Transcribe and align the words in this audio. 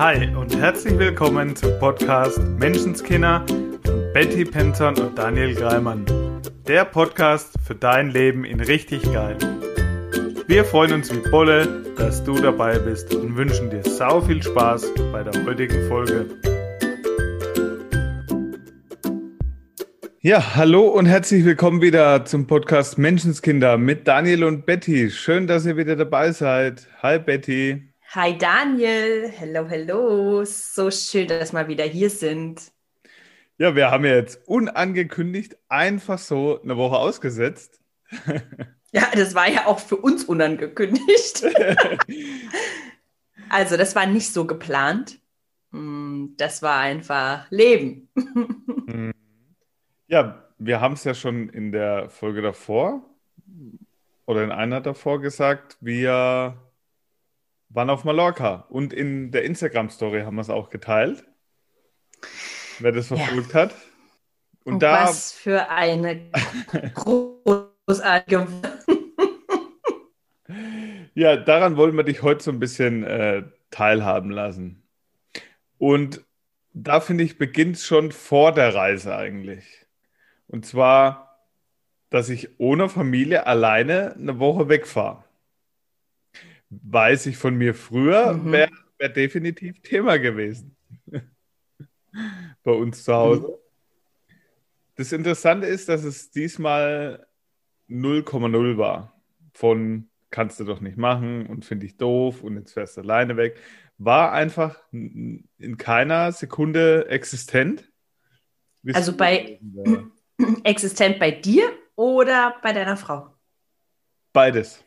Hi 0.00 0.34
und 0.34 0.56
herzlich 0.56 0.98
willkommen 0.98 1.54
zum 1.54 1.78
Podcast 1.78 2.38
Menschenskinder 2.58 3.44
von 3.84 4.12
Betty 4.14 4.46
Penton 4.46 4.96
und 4.98 5.18
Daniel 5.18 5.54
Greimann. 5.54 6.06
Der 6.66 6.86
Podcast 6.86 7.52
für 7.62 7.74
dein 7.74 8.08
Leben 8.08 8.46
in 8.46 8.60
richtig 8.60 9.02
geil. 9.12 9.36
Wir 10.46 10.64
freuen 10.64 10.94
uns 10.94 11.14
wie 11.14 11.30
Bolle, 11.30 11.84
dass 11.98 12.24
du 12.24 12.32
dabei 12.40 12.78
bist 12.78 13.14
und 13.14 13.36
wünschen 13.36 13.68
dir 13.68 13.82
sau 13.82 14.22
viel 14.22 14.42
Spaß 14.42 14.90
bei 15.12 15.22
der 15.22 15.44
heutigen 15.44 15.86
Folge. 15.86 16.30
Ja, 20.22 20.54
hallo 20.56 20.88
und 20.88 21.04
herzlich 21.04 21.44
willkommen 21.44 21.82
wieder 21.82 22.24
zum 22.24 22.46
Podcast 22.46 22.96
Menschenskinder 22.96 23.76
mit 23.76 24.08
Daniel 24.08 24.44
und 24.44 24.64
Betty. 24.64 25.10
Schön, 25.10 25.46
dass 25.46 25.66
ihr 25.66 25.76
wieder 25.76 25.94
dabei 25.94 26.32
seid. 26.32 26.88
Hi 27.02 27.18
Betty. 27.18 27.89
Hi 28.12 28.36
Daniel, 28.36 29.30
hello, 29.30 29.68
hello. 29.68 30.44
So 30.44 30.90
schön, 30.90 31.28
dass 31.28 31.52
wir 31.52 31.68
wieder 31.68 31.84
hier 31.84 32.10
sind. 32.10 32.72
Ja, 33.56 33.76
wir 33.76 33.92
haben 33.92 34.04
ja 34.04 34.16
jetzt 34.16 34.48
unangekündigt 34.48 35.56
einfach 35.68 36.18
so 36.18 36.60
eine 36.60 36.76
Woche 36.76 36.96
ausgesetzt. 36.96 37.80
Ja, 38.92 39.08
das 39.14 39.36
war 39.36 39.48
ja 39.48 39.66
auch 39.66 39.78
für 39.78 39.94
uns 39.94 40.24
unangekündigt. 40.24 41.44
also, 43.48 43.76
das 43.76 43.94
war 43.94 44.06
nicht 44.06 44.32
so 44.32 44.48
geplant. 44.48 45.20
Hm, 45.70 46.34
das 46.36 46.60
war 46.60 46.80
einfach 46.80 47.48
Leben. 47.50 48.08
Ja, 50.08 50.50
wir 50.58 50.80
haben 50.80 50.94
es 50.94 51.04
ja 51.04 51.14
schon 51.14 51.48
in 51.50 51.70
der 51.70 52.10
Folge 52.10 52.42
davor 52.42 53.08
oder 54.26 54.42
in 54.42 54.50
einer 54.50 54.80
davor 54.80 55.20
gesagt, 55.20 55.76
wir 55.80 56.56
waren 57.70 57.88
auf 57.88 58.04
Mallorca 58.04 58.66
und 58.68 58.92
in 58.92 59.30
der 59.30 59.44
Instagram-Story 59.44 60.22
haben 60.22 60.36
wir 60.36 60.42
es 60.42 60.50
auch 60.50 60.70
geteilt. 60.70 61.24
Wer 62.80 62.92
das 62.92 63.08
verfolgt 63.08 63.54
ja. 63.54 63.62
hat. 63.62 63.74
Und, 64.64 64.74
und 64.74 64.82
da, 64.82 65.04
was 65.04 65.32
für 65.32 65.70
eine 65.70 66.30
großartige. 66.94 68.46
ja, 71.14 71.36
daran 71.36 71.76
wollen 71.76 71.96
wir 71.96 72.04
dich 72.04 72.22
heute 72.22 72.42
so 72.42 72.50
ein 72.50 72.60
bisschen 72.60 73.04
äh, 73.04 73.44
teilhaben 73.70 74.30
lassen. 74.30 74.82
Und 75.78 76.24
da 76.72 77.00
finde 77.00 77.24
ich, 77.24 77.38
beginnt 77.38 77.76
es 77.76 77.86
schon 77.86 78.12
vor 78.12 78.52
der 78.52 78.74
Reise 78.74 79.16
eigentlich. 79.16 79.86
Und 80.46 80.66
zwar, 80.66 81.46
dass 82.10 82.28
ich 82.28 82.58
ohne 82.58 82.88
Familie 82.88 83.46
alleine 83.46 84.14
eine 84.14 84.38
Woche 84.38 84.68
wegfahre. 84.68 85.24
Weiß 86.70 87.26
ich 87.26 87.36
von 87.36 87.56
mir 87.56 87.74
früher, 87.74 88.34
mhm. 88.34 88.52
wäre 88.52 88.70
wär 88.98 89.08
definitiv 89.08 89.80
Thema 89.82 90.18
gewesen. 90.18 90.76
Bei 92.62 92.72
uns 92.72 93.04
zu 93.04 93.12
Hause. 93.12 93.48
Mhm. 93.48 94.34
Das 94.96 95.12
Interessante 95.12 95.66
ist, 95.66 95.88
dass 95.88 96.04
es 96.04 96.30
diesmal 96.30 97.26
0,0 97.88 98.76
war. 98.76 99.20
Von 99.54 100.10
kannst 100.30 100.60
du 100.60 100.64
doch 100.64 100.80
nicht 100.80 100.96
machen 100.96 101.46
und 101.46 101.64
finde 101.64 101.86
ich 101.86 101.96
doof 101.96 102.42
und 102.42 102.56
jetzt 102.56 102.72
fährst 102.72 102.96
du 102.96 103.00
alleine 103.00 103.36
weg. 103.36 103.58
War 103.98 104.32
einfach 104.32 104.80
in 104.92 105.76
keiner 105.76 106.32
Sekunde 106.32 107.08
existent. 107.08 107.90
Also 108.92 109.16
bei 109.16 109.60
existent 110.64 111.18
bei 111.18 111.32
dir 111.32 111.70
oder 111.96 112.54
bei 112.62 112.72
deiner 112.72 112.96
Frau? 112.96 113.34
Beides. 114.32 114.84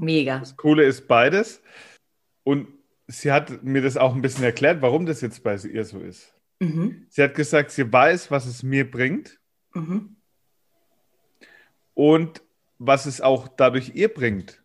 Mega. 0.00 0.38
Das 0.38 0.56
Coole 0.56 0.84
ist 0.84 1.08
beides. 1.08 1.62
Und 2.44 2.68
sie 3.06 3.32
hat 3.32 3.62
mir 3.62 3.82
das 3.82 3.96
auch 3.96 4.14
ein 4.14 4.22
bisschen 4.22 4.44
erklärt, 4.44 4.82
warum 4.82 5.06
das 5.06 5.20
jetzt 5.20 5.42
bei 5.42 5.56
ihr 5.56 5.84
so 5.84 6.00
ist. 6.00 6.34
Mhm. 6.60 7.06
Sie 7.08 7.22
hat 7.22 7.34
gesagt, 7.34 7.70
sie 7.70 7.92
weiß, 7.92 8.30
was 8.30 8.46
es 8.46 8.62
mir 8.62 8.90
bringt. 8.90 9.38
Mhm. 9.74 10.16
Und 11.94 12.42
was 12.78 13.06
es 13.06 13.20
auch 13.20 13.48
dadurch 13.48 13.92
ihr 13.94 14.12
bringt. 14.12 14.62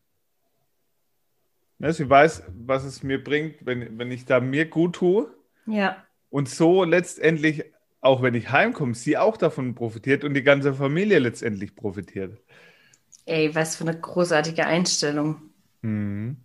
Ja, 1.79 1.91
sie 1.91 2.09
weiß, 2.09 2.43
was 2.65 2.83
es 2.83 3.03
mir 3.03 3.23
bringt, 3.23 3.65
wenn, 3.65 3.97
wenn 3.97 4.11
ich 4.11 4.25
da 4.25 4.39
mir 4.39 4.65
gut 4.65 4.95
tue. 4.95 5.33
Ja. 5.65 6.05
Und 6.29 6.47
so 6.47 6.83
letztendlich, 6.83 7.63
auch 8.01 8.21
wenn 8.21 8.35
ich 8.35 8.51
heimkomme, 8.51 8.93
sie 8.93 9.17
auch 9.17 9.37
davon 9.37 9.73
profitiert 9.73 10.23
und 10.23 10.33
die 10.33 10.43
ganze 10.43 10.73
Familie 10.73 11.19
letztendlich 11.19 11.75
profitiert. 11.75 12.39
Ey, 13.31 13.55
was 13.55 13.77
für 13.77 13.85
eine 13.85 13.97
großartige 13.97 14.65
Einstellung. 14.65 15.41
Mhm. 15.81 16.35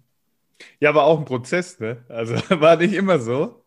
Ja, 0.78 0.94
war 0.94 1.02
auch 1.02 1.19
ein 1.19 1.24
Prozess, 1.24 1.80
ne? 1.80 2.04
Also 2.08 2.34
war 2.60 2.76
nicht 2.76 2.94
immer 2.94 3.19
so. 3.19 3.64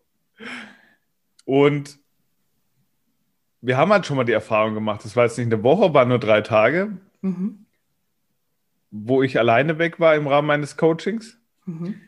Und 1.44 2.00
wir 3.60 3.76
haben 3.76 3.92
halt 3.92 4.06
schon 4.06 4.16
mal 4.16 4.24
die 4.24 4.32
Erfahrung 4.32 4.74
gemacht, 4.74 5.04
das 5.04 5.18
war 5.18 5.26
jetzt 5.26 5.38
nicht 5.38 5.52
eine 5.52 5.64
Woche, 5.64 5.94
war 5.94 6.06
nur 6.06 6.20
drei 6.20 6.40
Tage, 6.40 6.98
mhm. 7.20 7.66
wo 8.90 9.22
ich 9.22 9.38
alleine 9.38 9.80
weg 9.80 10.00
war 10.00 10.16
im 10.16 10.28
Rahmen 10.28 10.48
meines 10.48 10.78
Coachings. 10.78 11.38
Mhm. 11.66 12.00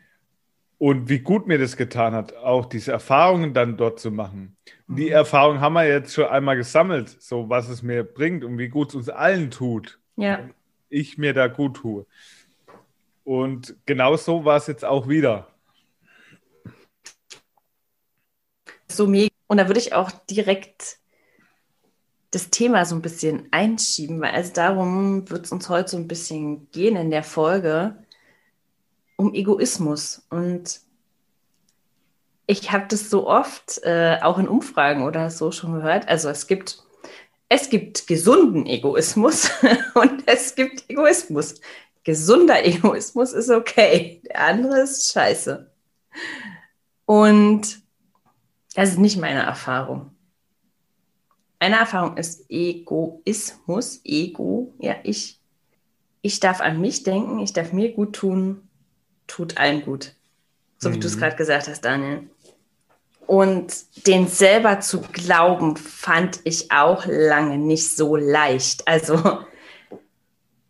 Und 0.78 1.10
wie 1.10 1.18
gut 1.18 1.46
mir 1.46 1.58
das 1.58 1.76
getan 1.76 2.14
hat, 2.14 2.34
auch 2.36 2.64
diese 2.64 2.90
Erfahrungen 2.90 3.52
dann 3.52 3.76
dort 3.76 4.00
zu 4.00 4.10
machen. 4.10 4.56
Mhm. 4.86 4.96
Die 4.96 5.10
Erfahrung 5.10 5.60
haben 5.60 5.74
wir 5.74 5.86
jetzt 5.86 6.14
schon 6.14 6.24
einmal 6.24 6.56
gesammelt, 6.56 7.20
so 7.20 7.50
was 7.50 7.68
es 7.68 7.82
mir 7.82 8.02
bringt 8.02 8.44
und 8.44 8.56
wie 8.56 8.68
gut 8.68 8.88
es 8.88 8.94
uns 8.94 9.08
allen 9.10 9.50
tut. 9.50 10.00
Ja. 10.16 10.48
Ich 10.92 11.16
mir 11.16 11.32
da 11.32 11.48
gut 11.48 11.78
tue. 11.78 12.06
Und 13.24 13.74
genau 13.86 14.16
so 14.16 14.44
war 14.44 14.58
es 14.58 14.66
jetzt 14.66 14.84
auch 14.84 15.08
wieder. 15.08 15.48
So 18.88 19.06
mega. 19.06 19.32
Und 19.46 19.56
da 19.56 19.68
würde 19.68 19.80
ich 19.80 19.94
auch 19.94 20.10
direkt 20.10 20.98
das 22.30 22.50
Thema 22.50 22.84
so 22.84 22.94
ein 22.94 23.02
bisschen 23.02 23.48
einschieben, 23.52 24.20
weil 24.20 24.32
also 24.32 24.52
darum 24.52 25.28
wird 25.30 25.46
es 25.46 25.52
uns 25.52 25.70
heute 25.70 25.88
so 25.88 25.96
ein 25.96 26.08
bisschen 26.08 26.70
gehen 26.70 26.96
in 26.96 27.10
der 27.10 27.22
Folge 27.22 27.96
um 29.16 29.32
Egoismus. 29.32 30.26
Und 30.28 30.80
ich 32.46 32.70
habe 32.70 32.86
das 32.88 33.08
so 33.08 33.28
oft 33.28 33.80
äh, 33.82 34.18
auch 34.20 34.38
in 34.38 34.48
Umfragen 34.48 35.04
oder 35.04 35.30
so 35.30 35.52
schon 35.52 35.72
gehört. 35.74 36.08
Also 36.08 36.28
es 36.28 36.46
gibt 36.46 36.82
es 37.54 37.68
gibt 37.68 38.06
gesunden 38.06 38.66
Egoismus 38.66 39.50
und 39.94 40.22
es 40.26 40.54
gibt 40.54 40.88
Egoismus 40.88 41.60
gesunder 42.04 42.64
Egoismus 42.64 43.32
ist 43.32 43.50
okay, 43.50 44.20
der 44.24 44.46
andere 44.46 44.80
ist 44.80 45.12
scheiße. 45.12 45.70
Und 47.04 47.82
das 48.74 48.90
ist 48.90 48.98
nicht 48.98 49.18
meine 49.18 49.42
Erfahrung. 49.42 50.10
Meine 51.60 51.76
Erfahrung 51.76 52.16
ist 52.16 52.50
Egoismus, 52.50 54.00
Ego, 54.04 54.74
ja, 54.80 54.96
ich, 55.04 55.40
ich 56.20 56.40
darf 56.40 56.60
an 56.60 56.80
mich 56.80 57.04
denken, 57.04 57.38
ich 57.38 57.52
darf 57.52 57.72
mir 57.72 57.92
gut 57.92 58.14
tun, 58.14 58.68
tut 59.28 59.58
allen 59.58 59.84
gut. 59.84 60.14
So 60.78 60.90
wie 60.90 60.96
mhm. 60.96 61.00
du 61.00 61.06
es 61.06 61.18
gerade 61.18 61.36
gesagt 61.36 61.68
hast, 61.68 61.82
Daniel. 61.82 62.28
Und 63.32 64.06
den 64.06 64.28
selber 64.28 64.80
zu 64.80 65.00
glauben, 65.00 65.78
fand 65.78 66.40
ich 66.44 66.70
auch 66.70 67.06
lange 67.06 67.56
nicht 67.56 67.96
so 67.96 68.14
leicht. 68.14 68.86
Also 68.86 69.38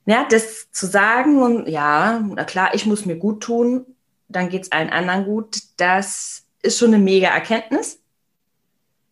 ja, 0.07 0.29
das 0.31 0.71
zu 0.71 0.87
sagen 0.87 1.43
und 1.43 1.67
ja, 1.67 2.21
na 2.21 2.45
klar, 2.45 2.73
ich 2.73 2.87
muss 2.87 3.05
mir 3.05 3.17
gut 3.17 3.43
tun, 3.43 3.85
dann 4.29 4.49
geht 4.49 4.63
es 4.63 4.71
allen 4.71 4.91
anderen 4.91 5.25
gut, 5.25 5.59
das 5.77 6.45
ist 6.63 6.79
schon 6.79 6.95
eine 6.95 7.03
mega 7.03 7.31
Erkenntnis. 7.31 8.01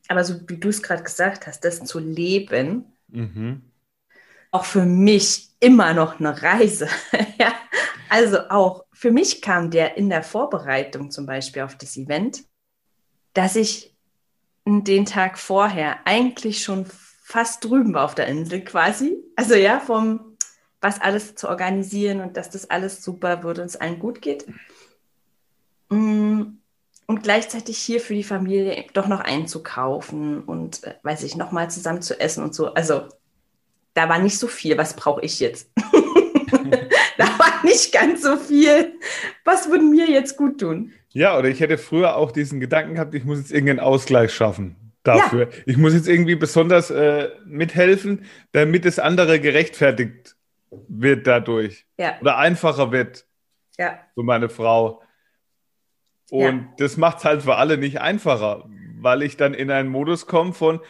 Aber 0.06 0.22
so 0.22 0.48
wie 0.48 0.58
du 0.58 0.68
es 0.68 0.80
gerade 0.80 1.02
gesagt 1.02 1.48
hast, 1.48 1.64
das 1.64 1.82
zu 1.82 1.98
leben, 1.98 2.84
mhm. 3.08 3.62
auch 4.52 4.64
für 4.64 4.84
mich 4.84 5.48
immer 5.58 5.92
noch 5.92 6.20
eine 6.20 6.40
Reise. 6.40 6.86
ja, 7.40 7.52
also 8.10 8.48
auch 8.48 8.84
für 8.92 9.10
mich 9.10 9.42
kam 9.42 9.72
der 9.72 9.96
in 9.96 10.08
der 10.08 10.22
Vorbereitung 10.22 11.10
zum 11.10 11.26
Beispiel 11.26 11.62
auf 11.62 11.76
das 11.76 11.96
Event, 11.96 12.44
dass 13.34 13.56
ich 13.56 13.94
den 14.66 15.06
Tag 15.06 15.38
vorher 15.38 16.06
eigentlich 16.06 16.62
schon 16.62 16.86
fast 17.22 17.64
drüben 17.64 17.94
war 17.94 18.04
auf 18.04 18.14
der 18.14 18.26
Insel 18.26 18.62
quasi. 18.62 19.16
Also 19.36 19.54
ja, 19.54 19.80
vom 19.80 20.36
was 20.80 21.00
alles 21.00 21.34
zu 21.34 21.48
organisieren 21.48 22.20
und 22.20 22.36
dass 22.36 22.50
das 22.50 22.70
alles 22.70 23.04
super 23.04 23.42
wird 23.42 23.58
und 23.58 23.66
es 23.66 23.76
allen 23.76 23.98
gut 23.98 24.22
geht. 24.22 24.46
Mm, 25.90 26.42
und 27.06 27.22
gleichzeitig 27.22 27.78
hier 27.78 28.00
für 28.00 28.14
die 28.14 28.24
Familie 28.24 28.86
doch 28.94 29.06
noch 29.08 29.20
einzukaufen 29.20 30.42
und, 30.44 30.84
äh, 30.84 30.94
weiß 31.02 31.24
ich, 31.24 31.36
nochmal 31.36 31.70
zusammen 31.70 32.02
zu 32.02 32.18
essen 32.18 32.42
und 32.42 32.54
so. 32.54 32.72
Also 32.72 33.08
da 33.94 34.08
war 34.08 34.18
nicht 34.20 34.38
so 34.38 34.46
viel, 34.46 34.78
was 34.78 34.94
brauche 34.94 35.20
ich 35.22 35.40
jetzt? 35.40 35.70
da 37.18 37.26
war 37.38 37.64
nicht 37.64 37.92
ganz 37.92 38.22
so 38.22 38.36
viel. 38.36 38.94
Was 39.44 39.68
würde 39.68 39.84
mir 39.84 40.08
jetzt 40.08 40.36
gut 40.36 40.60
tun? 40.60 40.92
Ja, 41.12 41.36
oder 41.38 41.48
ich 41.48 41.60
hätte 41.60 41.78
früher 41.78 42.16
auch 42.16 42.30
diesen 42.30 42.60
Gedanken 42.60 42.94
gehabt, 42.94 43.14
ich 43.14 43.24
muss 43.24 43.38
jetzt 43.38 43.52
irgendeinen 43.52 43.80
Ausgleich 43.80 44.32
schaffen 44.32 44.76
dafür. 45.02 45.48
Ja. 45.50 45.58
Ich 45.66 45.76
muss 45.76 45.94
jetzt 45.94 46.08
irgendwie 46.08 46.36
besonders 46.36 46.90
äh, 46.90 47.30
mithelfen, 47.44 48.26
damit 48.52 48.84
das 48.84 48.98
andere 48.98 49.40
gerechtfertigt 49.40 50.36
wird 50.70 51.26
dadurch. 51.26 51.86
Ja. 51.98 52.18
Oder 52.20 52.38
einfacher 52.38 52.92
wird. 52.92 53.26
Ja. 53.78 53.98
So 54.14 54.22
meine 54.22 54.48
Frau. 54.48 55.02
Und 56.30 56.42
ja. 56.42 56.74
das 56.78 56.96
macht 56.96 57.18
es 57.18 57.24
halt 57.24 57.42
für 57.42 57.56
alle 57.56 57.76
nicht 57.76 58.00
einfacher, 58.00 58.68
weil 59.00 59.22
ich 59.22 59.36
dann 59.36 59.54
in 59.54 59.70
einen 59.70 59.88
Modus 59.88 60.26
komme 60.26 60.52
von 60.52 60.80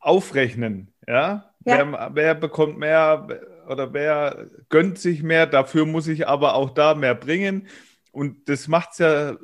Aufrechnen. 0.00 0.92
Ja? 1.06 1.52
ja. 1.64 1.92
Wer, 1.92 2.10
wer 2.14 2.34
bekommt 2.34 2.78
mehr 2.78 3.28
oder 3.68 3.92
wer 3.92 4.46
gönnt 4.68 4.98
sich 4.98 5.22
mehr, 5.22 5.46
dafür 5.46 5.86
muss 5.86 6.08
ich 6.08 6.26
aber 6.26 6.54
auch 6.54 6.70
da 6.70 6.94
mehr 6.94 7.14
bringen. 7.14 7.68
Und 8.16 8.48
das 8.48 8.66
macht 8.66 8.92
es 8.92 8.98
ja 8.98 9.36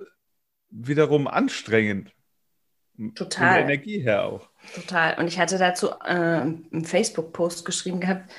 wiederum 0.70 1.28
anstrengend. 1.28 2.10
Total. 3.14 3.60
Von 3.60 3.70
Energie 3.70 4.00
her 4.00 4.24
auch. 4.24 4.48
Total. 4.74 5.18
Und 5.18 5.26
ich 5.26 5.38
hatte 5.38 5.58
dazu 5.58 5.90
äh, 5.90 5.94
einen 6.06 6.86
Facebook-Post 6.86 7.66
geschrieben 7.66 8.00
gehabt. 8.00 8.32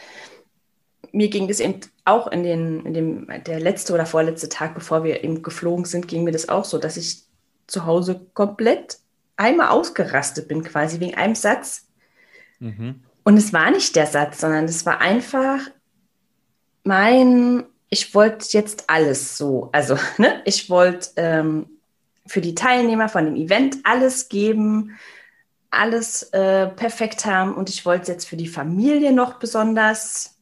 Mir 1.11 1.29
ging 1.29 1.47
es 1.51 1.59
eben 1.59 1.81
auch 2.03 2.25
in, 2.25 2.41
den, 2.41 2.83
in 2.83 2.93
dem, 2.95 3.43
der 3.45 3.59
letzte 3.59 3.93
oder 3.93 4.07
vorletzte 4.07 4.49
Tag, 4.49 4.73
bevor 4.73 5.03
wir 5.03 5.23
eben 5.23 5.43
geflogen 5.43 5.85
sind, 5.85 6.07
ging 6.07 6.23
mir 6.23 6.31
das 6.31 6.49
auch 6.49 6.65
so, 6.65 6.79
dass 6.79 6.97
ich 6.97 7.21
zu 7.67 7.85
Hause 7.85 8.25
komplett 8.33 8.97
einmal 9.35 9.67
ausgerastet 9.67 10.47
bin, 10.47 10.63
quasi 10.63 10.99
wegen 10.99 11.13
einem 11.13 11.35
Satz. 11.35 11.87
Mhm. 12.57 13.03
Und 13.23 13.37
es 13.37 13.53
war 13.53 13.69
nicht 13.69 13.95
der 13.95 14.07
Satz, 14.07 14.41
sondern 14.41 14.65
es 14.65 14.83
war 14.83 14.99
einfach 14.99 15.59
mein, 16.83 17.65
ich 17.93 18.15
wollte 18.15 18.47
jetzt 18.49 18.89
alles 18.89 19.37
so. 19.37 19.69
Also, 19.71 19.97
ne, 20.17 20.41
ich 20.45 20.69
wollte 20.69 21.11
ähm, 21.15 21.67
für 22.25 22.41
die 22.41 22.55
Teilnehmer 22.55 23.07
von 23.07 23.25
dem 23.25 23.35
Event 23.35 23.77
alles 23.83 24.29
geben, 24.29 24.97
alles 25.69 26.23
äh, 26.33 26.67
perfekt 26.67 27.25
haben 27.25 27.53
und 27.53 27.69
ich 27.69 27.85
wollte 27.85 28.11
jetzt 28.11 28.27
für 28.27 28.35
die 28.35 28.47
Familie 28.47 29.13
noch 29.13 29.35
besonders 29.35 30.39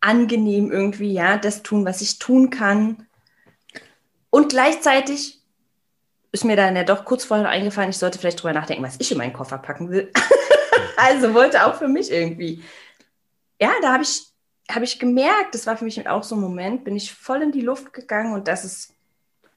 angenehm 0.00 0.70
irgendwie, 0.70 1.12
ja, 1.12 1.36
das 1.36 1.64
tun, 1.64 1.84
was 1.84 2.00
ich 2.00 2.20
tun 2.20 2.50
kann. 2.50 3.06
Und 4.30 4.50
gleichzeitig 4.50 5.40
ist 6.30 6.44
mir 6.44 6.54
dann 6.54 6.76
ja 6.76 6.84
doch 6.84 7.04
kurz 7.04 7.24
vorher 7.24 7.48
eingefallen, 7.48 7.90
ich 7.90 7.98
sollte 7.98 8.18
vielleicht 8.18 8.40
drüber 8.40 8.52
nachdenken, 8.52 8.84
was 8.84 8.96
ich 9.00 9.10
in 9.10 9.18
meinen 9.18 9.32
Koffer 9.32 9.58
packen 9.58 9.90
will. 9.90 10.12
also 10.96 11.34
wollte 11.34 11.66
auch 11.66 11.74
für 11.74 11.88
mich 11.88 12.12
irgendwie. 12.12 12.62
Ja, 13.60 13.72
da 13.82 13.94
habe 13.94 14.04
ich, 14.04 14.27
hab 14.68 14.82
ich 14.82 14.98
gemerkt, 14.98 15.54
das 15.54 15.66
war 15.66 15.76
für 15.76 15.84
mich 15.84 16.06
auch 16.08 16.22
so 16.22 16.34
ein 16.36 16.40
Moment, 16.40 16.84
bin 16.84 16.96
ich 16.96 17.12
voll 17.12 17.42
in 17.42 17.52
die 17.52 17.62
Luft 17.62 17.92
gegangen 17.92 18.34
und 18.34 18.48
das 18.48 18.64
ist 18.64 18.94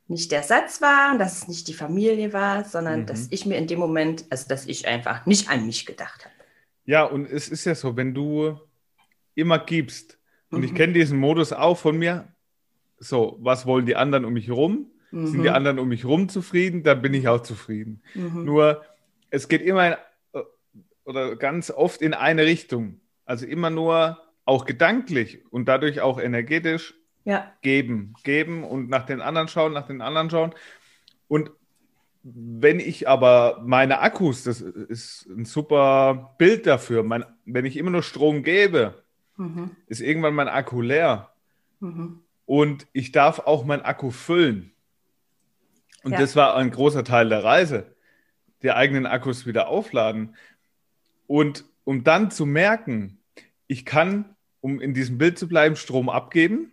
nicht 0.07 0.31
der 0.31 0.43
Satz 0.43 0.81
war, 0.81 1.17
dass 1.17 1.39
es 1.39 1.47
nicht 1.47 1.67
die 1.67 1.73
Familie 1.73 2.33
war, 2.33 2.65
sondern 2.65 3.01
mhm. 3.01 3.05
dass 3.05 3.27
ich 3.29 3.45
mir 3.45 3.57
in 3.57 3.67
dem 3.67 3.79
Moment, 3.79 4.25
also 4.29 4.47
dass 4.47 4.65
ich 4.65 4.87
einfach 4.87 5.25
nicht 5.25 5.49
an 5.49 5.65
mich 5.65 5.85
gedacht 5.85 6.25
habe. 6.25 6.35
Ja, 6.85 7.03
und 7.03 7.25
es 7.25 7.47
ist 7.47 7.65
ja 7.65 7.75
so, 7.75 7.95
wenn 7.95 8.13
du 8.13 8.59
immer 9.35 9.59
gibst, 9.59 10.17
und 10.49 10.59
mhm. 10.59 10.65
ich 10.65 10.75
kenne 10.75 10.93
diesen 10.93 11.17
Modus 11.17 11.53
auch 11.53 11.77
von 11.77 11.97
mir, 11.97 12.27
so, 12.97 13.37
was 13.39 13.65
wollen 13.65 13.85
die 13.85 13.95
anderen 13.95 14.25
um 14.25 14.33
mich 14.33 14.47
herum? 14.47 14.91
Mhm. 15.11 15.27
Sind 15.27 15.43
die 15.43 15.49
mhm. 15.49 15.55
anderen 15.55 15.79
um 15.79 15.87
mich 15.87 16.03
herum 16.03 16.29
zufrieden? 16.29 16.83
Dann 16.83 17.01
bin 17.01 17.13
ich 17.13 17.27
auch 17.27 17.41
zufrieden. 17.41 18.03
Mhm. 18.13 18.43
Nur, 18.45 18.83
es 19.29 19.47
geht 19.47 19.61
immer 19.61 19.87
in, 19.87 19.93
äh, 20.33 20.43
oder 21.05 21.35
ganz 21.37 21.71
oft 21.71 22.01
in 22.01 22.13
eine 22.13 22.45
Richtung. 22.45 22.99
Also 23.25 23.45
immer 23.45 23.69
nur 23.69 24.19
auch 24.45 24.65
gedanklich 24.65 25.43
und 25.51 25.65
dadurch 25.65 26.01
auch 26.01 26.19
energetisch 26.19 26.95
ja. 27.23 27.51
Geben, 27.61 28.15
geben 28.23 28.63
und 28.63 28.89
nach 28.89 29.05
den 29.05 29.21
anderen 29.21 29.47
schauen, 29.47 29.73
nach 29.73 29.87
den 29.87 30.01
anderen 30.01 30.29
schauen. 30.29 30.55
Und 31.27 31.51
wenn 32.23 32.79
ich 32.79 33.07
aber 33.07 33.61
meine 33.63 33.99
Akkus, 33.99 34.43
das 34.43 34.61
ist 34.61 35.27
ein 35.27 35.45
super 35.45 36.35
Bild 36.37 36.67
dafür, 36.67 37.03
mein, 37.03 37.25
wenn 37.45 37.65
ich 37.65 37.77
immer 37.77 37.91
nur 37.91 38.03
Strom 38.03 38.43
gebe, 38.43 39.03
mhm. 39.37 39.71
ist 39.87 40.01
irgendwann 40.01 40.35
mein 40.35 40.47
Akku 40.47 40.81
leer. 40.81 41.31
Mhm. 41.79 42.21
Und 42.45 42.87
ich 42.93 43.11
darf 43.11 43.39
auch 43.39 43.65
mein 43.65 43.81
Akku 43.81 44.11
füllen. 44.11 44.71
Und 46.03 46.13
ja. 46.13 46.19
das 46.19 46.35
war 46.35 46.55
ein 46.55 46.71
großer 46.71 47.03
Teil 47.03 47.29
der 47.29 47.43
Reise, 47.43 47.95
die 48.61 48.71
eigenen 48.71 49.05
Akkus 49.05 49.45
wieder 49.45 49.67
aufladen. 49.67 50.35
Und 51.27 51.65
um 51.83 52.03
dann 52.03 52.29
zu 52.29 52.45
merken, 52.45 53.20
ich 53.71 53.85
kann, 53.85 54.35
um 54.59 54.81
in 54.81 54.93
diesem 54.93 55.17
Bild 55.17 55.39
zu 55.39 55.47
bleiben, 55.47 55.75
Strom 55.75 56.09
abgeben 56.09 56.71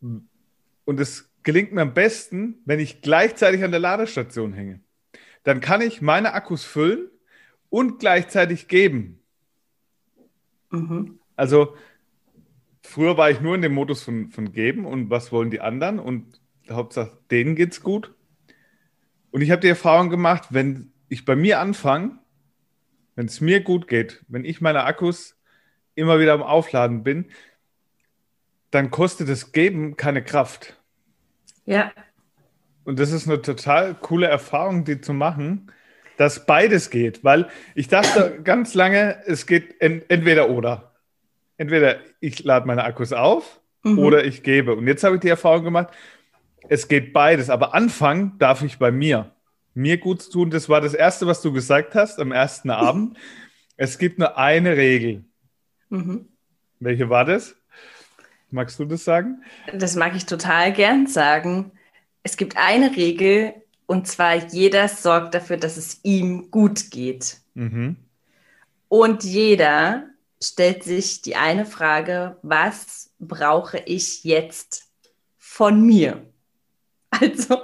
Mhm. 0.00 0.28
Und 0.84 1.00
es 1.00 1.30
gelingt 1.42 1.72
mir 1.72 1.82
am 1.82 1.94
besten, 1.94 2.60
wenn 2.64 2.80
ich 2.80 3.02
gleichzeitig 3.02 3.64
an 3.64 3.70
der 3.70 3.80
Ladestation 3.80 4.52
hänge. 4.52 4.80
Dann 5.44 5.60
kann 5.60 5.80
ich 5.80 6.02
meine 6.02 6.34
Akkus 6.34 6.64
füllen 6.64 7.08
und 7.68 7.98
gleichzeitig 7.98 8.68
geben. 8.68 9.20
Mhm. 10.70 11.18
Also 11.36 11.76
früher 12.82 13.16
war 13.16 13.30
ich 13.30 13.40
nur 13.40 13.54
in 13.54 13.62
dem 13.62 13.74
Modus 13.74 14.02
von, 14.02 14.30
von 14.30 14.52
geben 14.52 14.84
und 14.84 15.10
was 15.10 15.32
wollen 15.32 15.50
die 15.50 15.60
anderen 15.60 15.98
und 15.98 16.40
Hauptsache 16.70 17.18
denen 17.30 17.56
geht's 17.56 17.82
gut. 17.82 18.14
Und 19.30 19.40
ich 19.42 19.50
habe 19.50 19.60
die 19.60 19.68
Erfahrung 19.68 20.10
gemacht, 20.10 20.48
wenn 20.50 20.92
ich 21.08 21.24
bei 21.24 21.36
mir 21.36 21.60
anfange, 21.60 22.18
wenn 23.14 23.26
es 23.26 23.40
mir 23.40 23.60
gut 23.60 23.88
geht, 23.88 24.24
wenn 24.28 24.44
ich 24.44 24.60
meine 24.60 24.84
Akkus 24.84 25.36
immer 25.94 26.18
wieder 26.18 26.32
am 26.32 26.42
Aufladen 26.42 27.02
bin, 27.02 27.26
dann 28.70 28.90
kostet 28.90 29.28
das 29.28 29.52
Geben 29.52 29.96
keine 29.96 30.22
Kraft. 30.22 30.76
Ja. 31.66 31.92
Und 32.84 32.98
das 32.98 33.12
ist 33.12 33.28
eine 33.28 33.40
total 33.40 33.94
coole 33.94 34.26
Erfahrung, 34.26 34.84
die 34.84 35.00
zu 35.00 35.12
machen, 35.12 35.70
dass 36.16 36.46
beides 36.46 36.90
geht, 36.90 37.22
weil 37.24 37.48
ich 37.74 37.88
dachte 37.88 38.40
ganz 38.42 38.74
lange, 38.74 39.22
es 39.26 39.46
geht 39.46 39.80
en 39.80 40.02
entweder 40.08 40.50
oder. 40.50 40.92
Entweder 41.58 41.98
ich 42.20 42.42
lade 42.42 42.66
meine 42.66 42.84
Akkus 42.84 43.12
auf 43.12 43.60
mhm. 43.82 43.98
oder 43.98 44.24
ich 44.24 44.42
gebe. 44.42 44.74
Und 44.74 44.86
jetzt 44.86 45.04
habe 45.04 45.16
ich 45.16 45.20
die 45.20 45.28
Erfahrung 45.28 45.64
gemacht, 45.64 45.88
es 46.68 46.88
geht 46.88 47.12
beides, 47.12 47.50
aber 47.50 47.74
anfangen 47.74 48.38
darf 48.38 48.62
ich 48.62 48.78
bei 48.78 48.90
mir. 48.90 49.32
Mir 49.74 49.98
gut 49.98 50.30
tun, 50.30 50.50
das 50.50 50.68
war 50.68 50.80
das 50.80 50.94
Erste, 50.94 51.26
was 51.26 51.40
du 51.42 51.52
gesagt 51.52 51.94
hast 51.94 52.18
am 52.20 52.32
ersten 52.32 52.70
Abend. 52.70 53.16
Es 53.76 53.98
gibt 53.98 54.18
nur 54.18 54.36
eine 54.38 54.76
Regel. 54.76 55.24
Mhm. 55.92 56.26
Welche 56.80 57.10
war 57.10 57.26
das? 57.26 57.54
Magst 58.50 58.78
du 58.78 58.86
das 58.86 59.04
sagen? 59.04 59.42
Das 59.72 59.94
mag 59.94 60.16
ich 60.16 60.24
total 60.24 60.72
gern 60.72 61.06
sagen. 61.06 61.72
Es 62.22 62.36
gibt 62.36 62.56
eine 62.56 62.96
Regel 62.96 63.54
und 63.86 64.08
zwar 64.08 64.34
jeder 64.34 64.88
sorgt 64.88 65.34
dafür, 65.34 65.58
dass 65.58 65.76
es 65.76 66.00
ihm 66.02 66.50
gut 66.50 66.90
geht. 66.90 67.38
Mhm. 67.54 67.96
Und 68.88 69.22
jeder 69.22 70.04
stellt 70.42 70.82
sich 70.82 71.20
die 71.20 71.36
eine 71.36 71.66
Frage, 71.66 72.36
was 72.42 73.10
brauche 73.18 73.78
ich 73.84 74.24
jetzt 74.24 74.88
von 75.38 75.84
mir? 75.84 76.26
Also, 77.20 77.60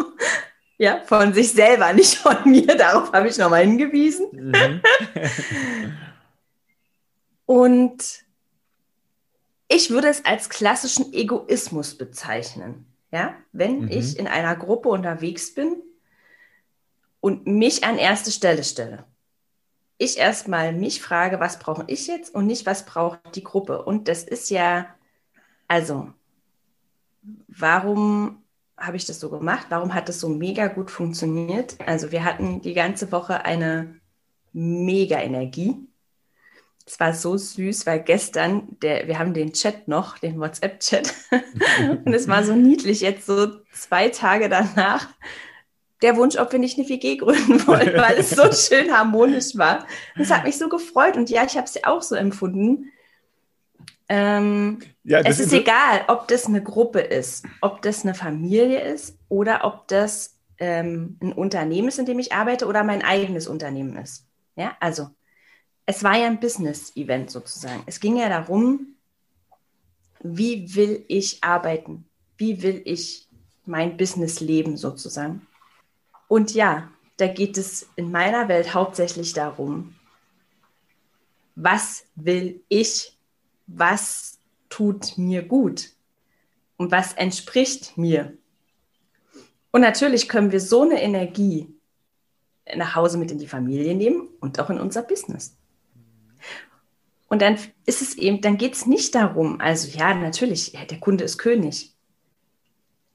ja, 0.76 1.00
von 1.06 1.32
sich 1.32 1.52
selber, 1.52 1.94
nicht 1.94 2.16
von 2.16 2.36
mir. 2.44 2.76
Darauf 2.76 3.10
habe 3.14 3.28
ich 3.28 3.38
nochmal 3.38 3.62
hingewiesen. 3.62 4.26
Mhm. 4.30 4.82
und 7.48 8.26
ich 9.68 9.88
würde 9.88 10.08
es 10.08 10.26
als 10.26 10.50
klassischen 10.50 11.14
Egoismus 11.14 11.96
bezeichnen. 11.96 12.84
Ja, 13.10 13.36
wenn 13.52 13.86
mhm. 13.86 13.88
ich 13.88 14.18
in 14.18 14.26
einer 14.26 14.54
Gruppe 14.54 14.90
unterwegs 14.90 15.54
bin 15.54 15.82
und 17.20 17.46
mich 17.46 17.84
an 17.84 17.96
erste 17.96 18.30
Stelle 18.32 18.64
stelle. 18.64 19.06
Ich 19.96 20.18
erstmal 20.18 20.74
mich 20.74 21.00
frage, 21.00 21.40
was 21.40 21.58
brauche 21.58 21.84
ich 21.86 22.06
jetzt 22.06 22.34
und 22.34 22.46
nicht, 22.46 22.66
was 22.66 22.84
braucht 22.84 23.34
die 23.34 23.44
Gruppe. 23.44 23.82
Und 23.82 24.08
das 24.08 24.24
ist 24.24 24.50
ja, 24.50 24.94
also, 25.68 26.12
warum 27.48 28.42
habe 28.76 28.98
ich 28.98 29.06
das 29.06 29.20
so 29.20 29.30
gemacht? 29.30 29.68
Warum 29.70 29.94
hat 29.94 30.10
das 30.10 30.20
so 30.20 30.28
mega 30.28 30.66
gut 30.66 30.90
funktioniert? 30.90 31.78
Also, 31.86 32.12
wir 32.12 32.24
hatten 32.24 32.60
die 32.60 32.74
ganze 32.74 33.10
Woche 33.10 33.46
eine 33.46 33.98
mega 34.52 35.18
Energie. 35.18 35.87
Es 36.88 36.98
war 36.98 37.12
so 37.12 37.36
süß, 37.36 37.84
weil 37.84 38.00
gestern, 38.00 38.66
der, 38.80 39.06
wir 39.08 39.18
haben 39.18 39.34
den 39.34 39.52
Chat 39.52 39.88
noch, 39.88 40.16
den 40.16 40.40
WhatsApp-Chat, 40.40 41.12
und 42.04 42.14
es 42.14 42.26
war 42.28 42.42
so 42.44 42.54
niedlich, 42.54 43.02
jetzt 43.02 43.26
so 43.26 43.48
zwei 43.72 44.08
Tage 44.08 44.48
danach, 44.48 45.08
der 46.00 46.16
Wunsch, 46.16 46.36
ob 46.38 46.50
wir 46.50 46.58
nicht 46.58 46.78
eine 46.78 46.88
WG 46.88 47.16
gründen 47.16 47.66
wollen, 47.66 47.94
weil 47.94 48.16
es 48.16 48.30
so 48.30 48.50
schön 48.52 48.90
harmonisch 48.90 49.58
war. 49.58 49.86
Das 50.16 50.30
hat 50.30 50.44
mich 50.44 50.56
so 50.56 50.70
gefreut 50.70 51.18
und 51.18 51.28
ja, 51.28 51.44
ich 51.44 51.56
habe 51.56 51.66
es 51.66 51.74
ja 51.74 51.82
auch 51.84 52.00
so 52.00 52.14
empfunden. 52.14 52.90
Ähm, 54.08 54.78
ja, 55.04 55.20
es 55.20 55.40
ist, 55.40 55.52
ist 55.52 55.60
egal, 55.60 56.04
ob 56.08 56.26
das 56.28 56.46
eine 56.46 56.62
Gruppe 56.62 57.00
ist, 57.00 57.44
ob 57.60 57.82
das 57.82 58.02
eine 58.04 58.14
Familie 58.14 58.80
ist 58.80 59.18
oder 59.28 59.64
ob 59.64 59.86
das 59.88 60.38
ähm, 60.56 61.18
ein 61.22 61.34
Unternehmen 61.34 61.88
ist, 61.88 61.98
in 61.98 62.06
dem 62.06 62.18
ich 62.18 62.32
arbeite 62.32 62.66
oder 62.66 62.82
mein 62.82 63.02
eigenes 63.02 63.46
Unternehmen 63.46 63.98
ist. 63.98 64.24
Ja, 64.56 64.74
also 64.80 65.10
es 65.88 66.04
war 66.04 66.18
ja 66.18 66.26
ein 66.26 66.38
Business-Event 66.38 67.30
sozusagen. 67.30 67.82
Es 67.86 67.98
ging 67.98 68.18
ja 68.18 68.28
darum, 68.28 68.88
wie 70.20 70.74
will 70.74 71.02
ich 71.08 71.42
arbeiten? 71.42 72.04
Wie 72.36 72.62
will 72.62 72.82
ich 72.84 73.26
mein 73.64 73.96
Business 73.96 74.40
leben 74.40 74.76
sozusagen? 74.76 75.46
Und 76.28 76.52
ja, 76.52 76.90
da 77.16 77.26
geht 77.26 77.56
es 77.56 77.88
in 77.96 78.10
meiner 78.10 78.48
Welt 78.48 78.74
hauptsächlich 78.74 79.32
darum, 79.32 79.94
was 81.56 82.04
will 82.16 82.60
ich? 82.68 83.16
Was 83.66 84.40
tut 84.68 85.16
mir 85.16 85.42
gut? 85.42 85.92
Und 86.76 86.90
was 86.90 87.14
entspricht 87.14 87.96
mir? 87.96 88.36
Und 89.70 89.80
natürlich 89.80 90.28
können 90.28 90.52
wir 90.52 90.60
so 90.60 90.82
eine 90.82 91.00
Energie 91.00 91.74
nach 92.76 92.94
Hause 92.94 93.16
mit 93.16 93.30
in 93.30 93.38
die 93.38 93.48
Familie 93.48 93.94
nehmen 93.94 94.28
und 94.40 94.60
auch 94.60 94.68
in 94.68 94.78
unser 94.78 95.02
Business. 95.02 95.56
Und 97.28 97.42
dann 97.42 97.58
ist 97.84 98.00
es 98.02 98.16
eben, 98.16 98.40
dann 98.40 98.56
geht 98.56 98.74
es 98.74 98.86
nicht 98.86 99.14
darum, 99.14 99.60
also 99.60 99.96
ja, 99.96 100.14
natürlich, 100.14 100.72
der 100.72 100.98
Kunde 100.98 101.24
ist 101.24 101.38
König. 101.38 101.92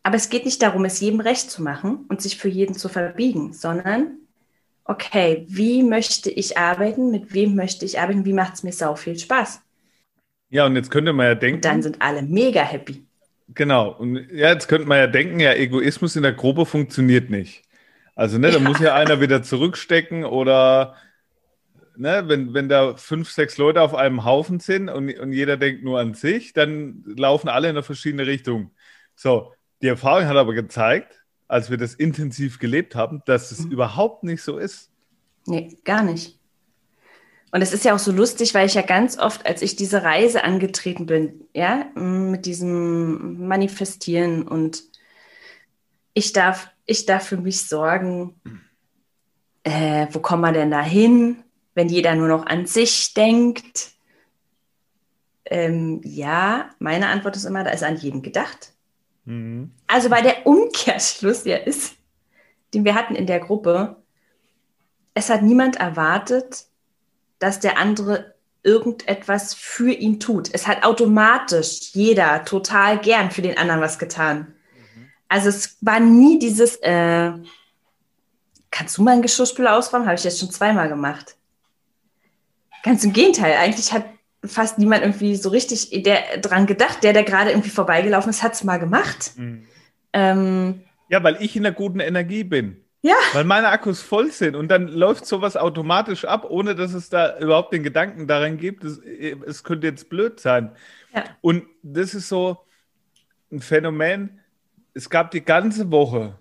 Aber 0.03 0.15
es 0.15 0.29
geht 0.29 0.46
nicht 0.46 0.62
darum, 0.62 0.86
es 0.86 1.00
jedem 1.00 1.20
recht 1.20 1.50
zu 1.50 1.63
machen 1.63 2.05
und 2.10 2.22
sich 2.22 2.38
für 2.38 2.50
jeden 2.50 2.75
zu 2.75 2.89
verbiegen, 2.89 3.53
sondern, 3.53 4.17
okay, 4.84 5.46
wie 5.48 5.82
möchte 5.82 6.29
ich 6.29 6.58
arbeiten, 6.58 7.10
mit 7.10 7.34
wem 7.34 7.55
möchte 7.55 7.86
ich 7.86 8.00
arbeiten, 8.00 8.25
wie 8.25 8.34
macht 8.34 8.55
es 8.55 8.63
mir 8.63 8.74
sau 8.74 8.96
viel 8.96 9.17
Spaß? 9.17 9.62
Ja, 10.50 10.65
und 10.67 10.75
jetzt 10.75 10.91
könnte 10.91 11.13
man 11.13 11.25
ja 11.25 11.36
denken. 11.36 11.55
Und 11.55 11.65
dann 11.65 11.82
sind 11.82 12.01
alle 12.01 12.22
mega 12.22 12.62
happy. 12.62 13.05
Genau. 13.55 13.91
Und 13.91 14.29
ja, 14.32 14.51
jetzt 14.51 14.67
könnte 14.67 14.88
man 14.88 15.00
ja 15.00 15.08
denken, 15.08 15.39
ja, 15.39 15.53
Egoismus 15.53 16.15
in 16.15 16.24
der 16.24 16.34
Gruppe 16.34 16.65
funktioniert 16.65 17.29
nicht. 17.29 17.63
Also, 18.15 18.38
ne, 18.38 18.51
da 18.51 18.60
muss 18.60 18.79
ja 18.79 18.93
einer 18.93 19.22
wieder 19.22 19.41
zurückstecken 19.41 20.24
oder 20.24 20.96
ne, 21.95 22.23
wenn, 22.27 22.53
wenn 22.53 22.69
da 22.69 22.95
fünf, 22.95 23.29
sechs 23.29 23.57
Leute 23.57 23.81
auf 23.81 23.95
einem 23.95 24.25
Haufen 24.25 24.59
sind 24.59 24.89
und, 24.89 25.17
und 25.19 25.33
jeder 25.33 25.57
denkt 25.57 25.83
nur 25.83 26.00
an 26.00 26.13
sich, 26.13 26.53
dann 26.53 27.03
laufen 27.17 27.50
alle 27.50 27.69
in 27.69 27.75
eine 27.75 27.83
verschiedene 27.83 28.27
Richtung. 28.27 28.71
So, 29.15 29.53
die 29.81 29.88
Erfahrung 29.88 30.25
hat 30.25 30.38
aber 30.38 30.53
gezeigt, 30.53 31.23
als 31.47 31.69
wir 31.69 31.77
das 31.77 31.93
intensiv 31.93 32.59
gelebt 32.59 32.95
haben, 32.95 33.21
dass 33.25 33.51
es 33.51 33.65
mhm. 33.65 33.71
überhaupt 33.71 34.23
nicht 34.23 34.41
so 34.41 34.57
ist. 34.57 34.89
Nee, 35.45 35.77
gar 35.83 36.03
nicht. 36.03 36.39
Und 37.51 37.62
es 37.62 37.71
ist 37.71 37.85
ja 37.85 37.93
auch 37.93 38.00
so 38.00 38.12
lustig, 38.12 38.55
weil 38.55 38.65
ich 38.65 38.73
ja 38.73 38.81
ganz 38.81 39.19
oft, 39.19 39.45
als 39.45 39.62
ich 39.62 39.75
diese 39.75 40.01
Reise 40.01 40.43
angetreten 40.43 41.05
bin, 41.05 41.45
ja, 41.53 41.85
mit 41.93 42.47
diesem 42.47 43.47
Manifestieren 43.47 44.47
und 44.47 44.83
ich 46.15 46.33
darf, 46.33 46.71
ich 46.88 47.05
darf 47.05 47.27
für 47.27 47.38
mich 47.38 47.62
sorgen, 47.62 48.41
äh, 49.63 50.07
wo 50.12 50.19
kommen 50.19 50.41
wir 50.41 50.51
denn 50.51 50.71
da 50.71 50.81
hin? 50.81 51.43
Wenn 51.75 51.89
jeder 51.89 52.15
nur 52.15 52.27
noch 52.27 52.46
an 52.46 52.65
sich 52.65 53.13
denkt? 53.13 53.92
Ähm, 55.46 56.01
ja, 56.03 56.70
meine 56.80 57.08
Antwort 57.08 57.36
ist 57.36 57.46
immer, 57.46 57.63
da 57.63 57.72
ist 57.72 57.84
an 57.84 57.98
jeden 57.98 58.22
gedacht. 58.22 58.74
Mhm. 59.25 59.72
Also 59.88 60.10
weil 60.10 60.24
der 60.24 60.46
Umkehrschluss 60.46 61.46
ja 61.46 61.58
ist, 61.58 61.96
den 62.74 62.86
wir 62.86 62.96
hatten 62.96 63.15
in 63.15 63.27
der 63.27 63.39
Gruppe, 63.39 63.98
es 65.13 65.30
hat 65.30 65.44
niemand 65.44 65.75
erwartet, 65.77 66.65
dass 67.39 67.60
der 67.60 67.77
andere 67.77 68.34
irgendetwas 68.63 69.53
für 69.53 69.92
ihn 69.92 70.20
tut. 70.20 70.50
Es 70.53 70.68
hat 70.68 70.84
automatisch 70.84 71.92
jeder 71.94 72.46
total 72.46 72.98
gern 72.98 73.30
für 73.30 73.42
den 73.42 73.58
anderen 73.58 73.82
was 73.82 74.00
getan. 74.00 74.56
Mhm. 74.75 75.10
Also 75.27 75.50
es 75.50 75.77
war 75.82 76.00
nie 76.00 76.39
dieses, 76.39 76.77
äh, 76.77 77.34
kannst 78.72 78.98
du 78.98 79.03
mal 79.03 79.12
ein 79.12 79.22
Geschirrspüler 79.22 79.77
ausräumen? 79.77 80.08
Habe 80.08 80.15
ich 80.15 80.24
jetzt 80.24 80.39
schon 80.39 80.51
zweimal 80.51 80.88
gemacht. 80.88 81.36
Ganz 82.84 83.04
im 83.04 83.13
Gegenteil, 83.13 83.56
eigentlich 83.58 83.92
hat 83.94 84.06
fast 84.46 84.78
niemand 84.78 85.04
irgendwie 85.04 85.36
so 85.36 85.50
richtig 85.50 86.04
der, 86.04 86.38
dran 86.40 86.66
gedacht. 86.66 87.04
Der, 87.04 87.13
der 87.13 87.24
gerade 87.24 87.52
irgendwie 87.52 87.70
vorbeigelaufen 87.70 88.30
ist, 88.30 88.44
hat 88.44 88.54
es 88.54 88.63
mal 88.63 88.78
gemacht. 88.78 89.32
Mhm. 89.38 89.66
Ähm, 90.12 90.84
ja, 91.10 91.24
weil 91.24 91.38
ich 91.42 91.56
in 91.56 91.66
einer 91.66 91.74
guten 91.74 92.00
Energie 92.00 92.44
bin. 92.44 92.84
Ja. 93.02 93.16
Weil 93.34 93.44
meine 93.44 93.68
Akkus 93.68 94.02
voll 94.02 94.32
sind 94.32 94.56
und 94.56 94.70
dann 94.70 94.88
läuft 94.88 95.25
sowas 95.25 95.58
automatisch 95.58 96.24
ab, 96.24 96.46
ohne 96.50 96.74
dass 96.74 96.94
es 96.94 97.10
da 97.10 97.38
überhaupt 97.38 97.74
den 97.74 97.84
Gedanken 97.84 98.28
daran 98.28 98.58
gibt, 98.58 98.86
es, 98.86 98.98
es 99.00 99.63
könnte 99.66 99.88
jetzt 99.88 100.10
blöd 100.10 100.40
sein. 100.40 100.72
Ja. 101.13 101.25
Und 101.42 101.66
das 101.82 102.13
ist 102.13 102.30
so 102.30 102.66
ein 103.52 103.60
Phänomen. 103.60 104.40
Es 104.94 105.10
gab 105.10 105.32
die 105.32 105.44
ganze 105.44 105.92
Woche 105.92 106.40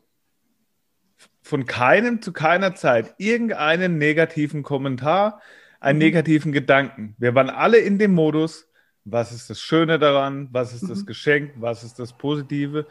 von 1.43 1.67
keinem 1.67 2.23
zu 2.23 2.33
keiner 2.33 2.77
Zeit 2.77 3.15
irgendeinen 3.19 3.99
negativen 3.99 4.63
Kommentar, 4.63 5.41
einen 5.83 5.99
mhm. 5.99 6.05
negativen 6.05 6.53
Gedanken. 6.53 7.15
Wir 7.19 7.35
waren 7.35 7.51
alle 7.51 7.79
in 7.79 7.99
dem 7.99 8.15
Modus, 8.15 8.69
was 9.05 9.33
ist 9.33 9.51
das 9.51 9.61
Schöne 9.61 9.99
daran, 9.99 10.49
was 10.53 10.73
ist 10.73 10.89
das 10.89 11.01
mhm. 11.03 11.07
Geschenk, 11.07 11.53
was 11.57 11.83
ist 11.83 11.99
das 11.99 12.13
Positive. 12.13 12.87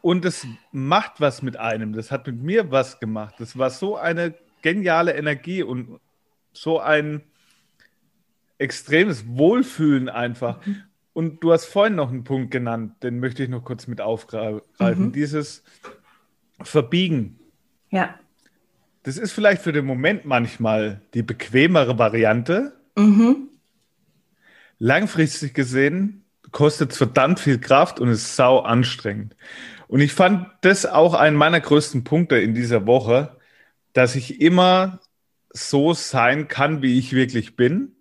Und 0.00 0.24
es 0.24 0.46
macht 0.70 1.20
was 1.20 1.42
mit 1.42 1.56
einem. 1.56 1.92
Das 1.92 2.10
hat 2.10 2.26
mit 2.26 2.40
mir 2.40 2.70
was 2.70 3.00
gemacht. 3.00 3.34
Das 3.38 3.58
war 3.58 3.70
so 3.70 3.96
eine 3.96 4.34
geniale 4.62 5.14
Energie 5.14 5.62
und 5.62 6.00
so 6.52 6.78
ein 6.78 7.22
extremes 8.58 9.26
Wohlfühlen 9.26 10.08
einfach. 10.08 10.64
Mhm. 10.64 10.82
Und 11.14 11.40
du 11.44 11.52
hast 11.52 11.66
vorhin 11.66 11.96
noch 11.96 12.10
einen 12.10 12.24
Punkt 12.24 12.52
genannt, 12.52 13.02
den 13.02 13.18
möchte 13.18 13.42
ich 13.42 13.48
noch 13.48 13.64
kurz 13.64 13.86
mit 13.88 14.00
aufgreifen. 14.00 15.06
Mhm. 15.06 15.12
Dieses 15.12 15.64
Verbiegen. 16.62 17.40
Ja. 17.90 18.14
Das 19.02 19.18
ist 19.18 19.32
vielleicht 19.32 19.62
für 19.62 19.72
den 19.72 19.84
Moment 19.84 20.24
manchmal 20.24 21.00
die 21.14 21.22
bequemere 21.22 21.98
Variante. 21.98 22.72
Mhm. 22.96 23.48
Langfristig 24.78 25.54
gesehen 25.54 26.24
kostet 26.52 26.92
es 26.92 26.98
verdammt 26.98 27.40
viel 27.40 27.58
Kraft 27.58 27.98
und 27.98 28.08
ist 28.08 28.36
sau 28.36 28.60
anstrengend. 28.60 29.34
Und 29.88 30.00
ich 30.00 30.12
fand 30.12 30.46
das 30.60 30.86
auch 30.86 31.14
einen 31.14 31.36
meiner 31.36 31.60
größten 31.60 32.04
Punkte 32.04 32.38
in 32.38 32.54
dieser 32.54 32.86
Woche, 32.86 33.36
dass 33.92 34.14
ich 34.14 34.40
immer 34.40 35.00
so 35.50 35.92
sein 35.94 36.48
kann, 36.48 36.82
wie 36.82 36.98
ich 36.98 37.12
wirklich 37.12 37.56
bin, 37.56 37.96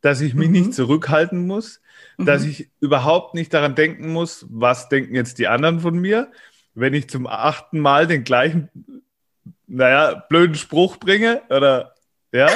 dass 0.00 0.20
ich 0.20 0.34
mich 0.34 0.48
mhm. 0.48 0.52
nicht 0.52 0.74
zurückhalten 0.74 1.46
muss, 1.46 1.80
mhm. 2.16 2.26
dass 2.26 2.44
ich 2.44 2.70
überhaupt 2.80 3.34
nicht 3.34 3.54
daran 3.54 3.74
denken 3.74 4.12
muss, 4.12 4.46
was 4.50 4.88
denken 4.88 5.14
jetzt 5.14 5.38
die 5.38 5.48
anderen 5.48 5.80
von 5.80 5.98
mir, 5.98 6.30
wenn 6.74 6.94
ich 6.94 7.08
zum 7.08 7.26
achten 7.26 7.78
Mal 7.78 8.06
den 8.06 8.24
gleichen 8.24 8.70
naja, 9.66 10.24
blöden 10.28 10.54
Spruch 10.54 10.98
bringe 10.98 11.42
oder 11.48 11.94
ja, 12.32 12.48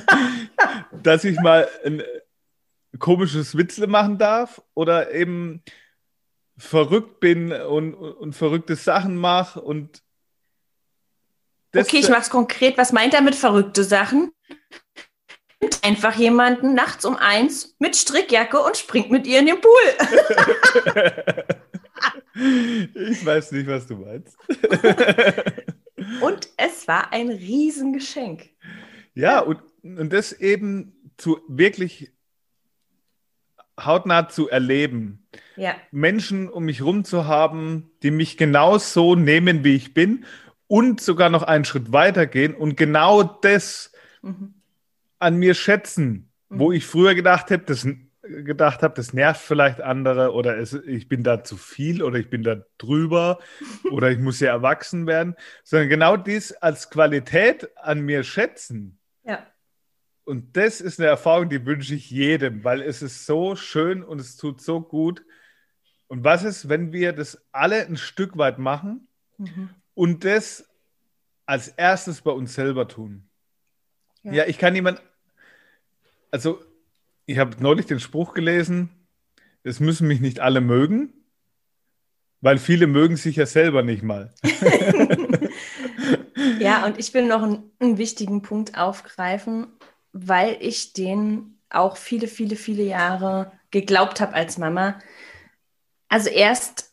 dass 1.02 1.24
ich 1.24 1.38
mal 1.40 1.68
ein 1.84 2.02
komisches 2.98 3.56
Witzle 3.56 3.86
machen 3.86 4.18
darf 4.18 4.62
oder 4.74 5.12
eben 5.12 5.62
verrückt 6.56 7.20
bin 7.20 7.52
und, 7.52 7.94
und 7.94 8.32
verrückte 8.34 8.76
Sachen 8.76 9.16
mache 9.16 9.60
und 9.60 10.02
Okay, 11.74 11.98
ich 11.98 12.08
mach's 12.08 12.30
konkret. 12.30 12.78
Was 12.78 12.92
meint 12.92 13.12
er 13.12 13.20
mit 13.20 13.34
verrückte 13.34 13.84
Sachen? 13.84 14.32
Einfach 15.82 16.14
jemanden 16.14 16.74
nachts 16.74 17.04
um 17.04 17.16
eins 17.16 17.74
mit 17.78 17.96
Strickjacke 17.96 18.58
und 18.60 18.76
springt 18.76 19.10
mit 19.10 19.26
ihr 19.26 19.40
in 19.40 19.46
den 19.46 19.60
Pool. 19.60 19.72
ich 23.10 23.26
weiß 23.26 23.52
nicht, 23.52 23.66
was 23.66 23.86
du 23.86 23.96
meinst. 23.96 24.38
Und 26.20 26.48
es 26.56 26.88
war 26.88 27.12
ein 27.12 27.28
Riesengeschenk. 27.28 28.50
Ja, 29.14 29.40
und, 29.40 29.60
und 29.82 30.12
das 30.12 30.32
eben 30.32 30.92
zu 31.16 31.40
wirklich 31.48 32.12
hautnah 33.78 34.28
zu 34.28 34.48
erleben. 34.48 35.26
Ja. 35.56 35.76
Menschen 35.90 36.48
um 36.48 36.64
mich 36.64 36.80
herum 36.80 37.04
zu 37.04 37.26
haben, 37.26 37.90
die 38.02 38.10
mich 38.10 38.36
genau 38.36 38.78
so 38.78 39.14
nehmen, 39.14 39.64
wie 39.64 39.76
ich 39.76 39.94
bin 39.94 40.24
und 40.66 41.00
sogar 41.00 41.30
noch 41.30 41.42
einen 41.42 41.64
Schritt 41.64 41.92
weiter 41.92 42.26
gehen 42.26 42.54
und 42.54 42.76
genau 42.76 43.22
das 43.22 43.92
mhm. 44.22 44.54
an 45.18 45.36
mir 45.36 45.54
schätzen, 45.54 46.30
mhm. 46.48 46.58
wo 46.58 46.72
ich 46.72 46.86
früher 46.86 47.14
gedacht 47.14 47.50
habe, 47.50 47.64
das 47.64 47.86
gedacht 48.28 48.82
habe, 48.82 48.94
das 48.94 49.12
nervt 49.12 49.40
vielleicht 49.40 49.80
andere 49.80 50.32
oder 50.32 50.58
es, 50.58 50.72
ich 50.72 51.08
bin 51.08 51.22
da 51.22 51.44
zu 51.44 51.56
viel 51.56 52.02
oder 52.02 52.18
ich 52.18 52.30
bin 52.30 52.42
da 52.42 52.62
drüber 52.78 53.38
oder 53.90 54.10
ich 54.10 54.18
muss 54.18 54.40
ja 54.40 54.50
erwachsen 54.50 55.06
werden, 55.06 55.34
sondern 55.64 55.88
genau 55.88 56.16
dies 56.16 56.52
als 56.52 56.90
Qualität 56.90 57.70
an 57.76 58.00
mir 58.00 58.24
schätzen. 58.24 58.98
Ja. 59.24 59.46
Und 60.24 60.56
das 60.56 60.80
ist 60.80 60.98
eine 60.98 61.08
Erfahrung, 61.08 61.48
die 61.48 61.64
wünsche 61.64 61.94
ich 61.94 62.10
jedem, 62.10 62.64
weil 62.64 62.82
es 62.82 63.00
ist 63.02 63.26
so 63.26 63.54
schön 63.54 64.02
und 64.02 64.20
es 64.20 64.36
tut 64.36 64.60
so 64.60 64.80
gut. 64.80 65.24
Und 66.08 66.24
was 66.24 66.44
ist, 66.44 66.68
wenn 66.68 66.92
wir 66.92 67.12
das 67.12 67.44
alle 67.52 67.86
ein 67.86 67.96
Stück 67.96 68.36
weit 68.36 68.58
machen 68.58 69.08
mhm. 69.38 69.70
und 69.94 70.24
das 70.24 70.68
als 71.46 71.68
erstes 71.68 72.22
bei 72.22 72.32
uns 72.32 72.54
selber 72.54 72.88
tun? 72.88 73.28
Ja, 74.22 74.32
ja 74.32 74.46
ich 74.46 74.58
kann 74.58 74.72
niemand, 74.72 75.00
also 76.30 76.60
ich 77.26 77.38
habe 77.38 77.56
neulich 77.60 77.86
den 77.86 78.00
Spruch 78.00 78.34
gelesen, 78.34 78.88
es 79.62 79.80
müssen 79.80 80.06
mich 80.06 80.20
nicht 80.20 80.40
alle 80.40 80.60
mögen, 80.60 81.12
weil 82.40 82.58
viele 82.58 82.86
mögen 82.86 83.16
sich 83.16 83.36
ja 83.36 83.46
selber 83.46 83.82
nicht 83.82 84.04
mal. 84.04 84.32
ja, 86.60 86.86
und 86.86 86.98
ich 86.98 87.12
will 87.14 87.26
noch 87.26 87.42
einen, 87.42 87.70
einen 87.80 87.98
wichtigen 87.98 88.42
Punkt 88.42 88.78
aufgreifen, 88.78 89.66
weil 90.12 90.56
ich 90.60 90.92
den 90.92 91.58
auch 91.68 91.96
viele, 91.96 92.28
viele, 92.28 92.54
viele 92.54 92.84
Jahre 92.84 93.50
geglaubt 93.72 94.20
habe 94.20 94.34
als 94.34 94.56
Mama. 94.56 95.00
Also 96.08 96.30
erst, 96.30 96.92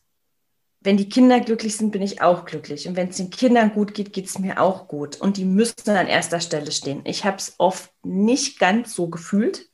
wenn 0.81 0.97
die 0.97 1.09
Kinder 1.09 1.39
glücklich 1.39 1.77
sind, 1.77 1.91
bin 1.91 2.01
ich 2.01 2.23
auch 2.23 2.45
glücklich. 2.45 2.87
Und 2.87 2.95
wenn 2.95 3.09
es 3.09 3.17
den 3.17 3.29
Kindern 3.29 3.71
gut 3.73 3.93
geht, 3.93 4.13
geht 4.13 4.25
es 4.25 4.39
mir 4.39 4.59
auch 4.59 4.87
gut. 4.87 5.21
Und 5.21 5.37
die 5.37 5.45
müssen 5.45 5.91
an 5.91 6.07
erster 6.07 6.39
Stelle 6.39 6.71
stehen. 6.71 7.01
Ich 7.05 7.23
habe 7.23 7.37
es 7.37 7.53
oft 7.59 7.93
nicht 8.03 8.57
ganz 8.57 8.95
so 8.95 9.09
gefühlt. 9.09 9.69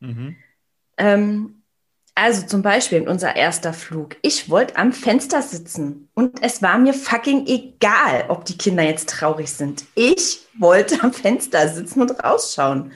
Mhm. 0.00 0.36
Ähm, 0.96 1.62
Also 2.14 2.46
zum 2.46 2.60
Beispiel 2.60 3.08
unser 3.08 3.36
erster 3.36 3.72
Flug. 3.72 4.16
Ich 4.20 4.50
wollte 4.50 4.76
am 4.76 4.92
Fenster 4.92 5.40
sitzen 5.40 6.08
und 6.14 6.42
es 6.42 6.60
war 6.60 6.76
mir 6.76 6.92
fucking 6.92 7.46
egal, 7.46 8.26
ob 8.28 8.44
die 8.44 8.58
Kinder 8.58 8.82
jetzt 8.82 9.08
traurig 9.08 9.50
sind. 9.50 9.84
Ich 9.94 10.40
wollte 10.58 11.02
am 11.02 11.12
Fenster 11.12 11.68
sitzen 11.68 12.02
und 12.02 12.22
rausschauen. 12.22 12.92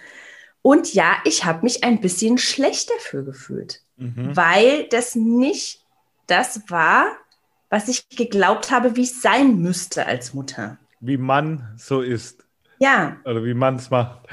Und 0.61 0.92
ja, 0.92 1.16
ich 1.25 1.44
habe 1.44 1.62
mich 1.62 1.84
ein 1.84 2.00
bisschen 2.00 2.38
schlecht 2.38 2.90
dafür 2.90 3.23
gefühlt, 3.23 3.82
mhm. 3.96 4.37
weil 4.37 4.88
das 4.88 5.14
nicht 5.14 5.84
das 6.26 6.68
war, 6.68 7.06
was 7.70 7.88
ich 7.88 8.08
geglaubt 8.08 8.70
habe, 8.70 8.96
wie 8.96 9.04
es 9.04 9.23
sein 9.23 9.58
müsste 9.61 10.06
als 10.06 10.34
Mutter. 10.34 10.76
Wie 11.00 11.18
man 11.18 11.75
so 11.76 12.02
ist. 12.02 12.44
Ja. 12.78 13.16
Oder 13.25 13.44
wie 13.44 13.54
man 13.54 13.76
es 13.76 13.90
macht. 13.90 14.26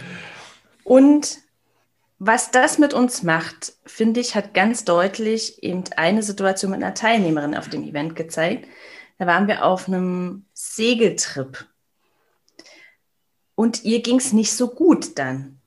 Und 0.84 1.38
was 2.24 2.52
das 2.52 2.78
mit 2.78 2.94
uns 2.94 3.24
macht, 3.24 3.74
finde 3.86 4.20
ich, 4.20 4.36
hat 4.36 4.54
ganz 4.54 4.86
deutlich 4.86 5.64
eben 5.64 5.84
eine 5.98 6.22
Situation 6.22 6.72
mit 6.72 6.84
einer 6.84 6.94
Teilnehmerin 6.94 7.56
auf 7.56 7.68
dem 7.68 7.84
Event 7.84 8.16
gezeigt. 8.16 8.68
Da 9.18 9.26
waren 9.26 9.48
wir 9.48 9.66
auf 9.66 9.88
einem 9.88 10.46
Segeltrip. 10.54 11.66
Und 13.56 13.84
ihr 13.84 14.02
ging 14.02 14.18
es 14.18 14.34
nicht 14.34 14.54
so 14.54 14.70
gut 14.70 15.18
dann. 15.18 15.60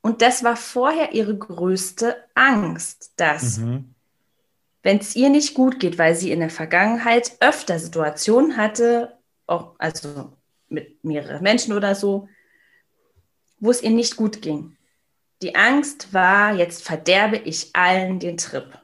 Und 0.00 0.20
das 0.20 0.42
war 0.42 0.56
vorher 0.56 1.12
ihre 1.12 1.36
größte 1.36 2.16
Angst, 2.34 3.12
dass 3.16 3.58
mhm 3.58 3.92
wenn 4.82 4.98
es 4.98 5.16
ihr 5.16 5.30
nicht 5.30 5.54
gut 5.54 5.80
geht, 5.80 5.98
weil 5.98 6.14
sie 6.14 6.32
in 6.32 6.40
der 6.40 6.50
Vergangenheit 6.50 7.36
öfter 7.40 7.78
Situationen 7.78 8.56
hatte, 8.56 9.16
auch 9.46 9.74
also 9.78 10.32
mit 10.68 11.02
mehreren 11.04 11.42
Menschen 11.42 11.72
oder 11.72 11.94
so, 11.94 12.28
wo 13.60 13.70
es 13.70 13.82
ihr 13.82 13.90
nicht 13.90 14.16
gut 14.16 14.42
ging. 14.42 14.76
Die 15.42 15.56
Angst 15.56 16.14
war, 16.14 16.54
jetzt 16.54 16.84
verderbe 16.84 17.36
ich 17.36 17.74
allen 17.74 18.20
den 18.20 18.36
Trip. 18.36 18.78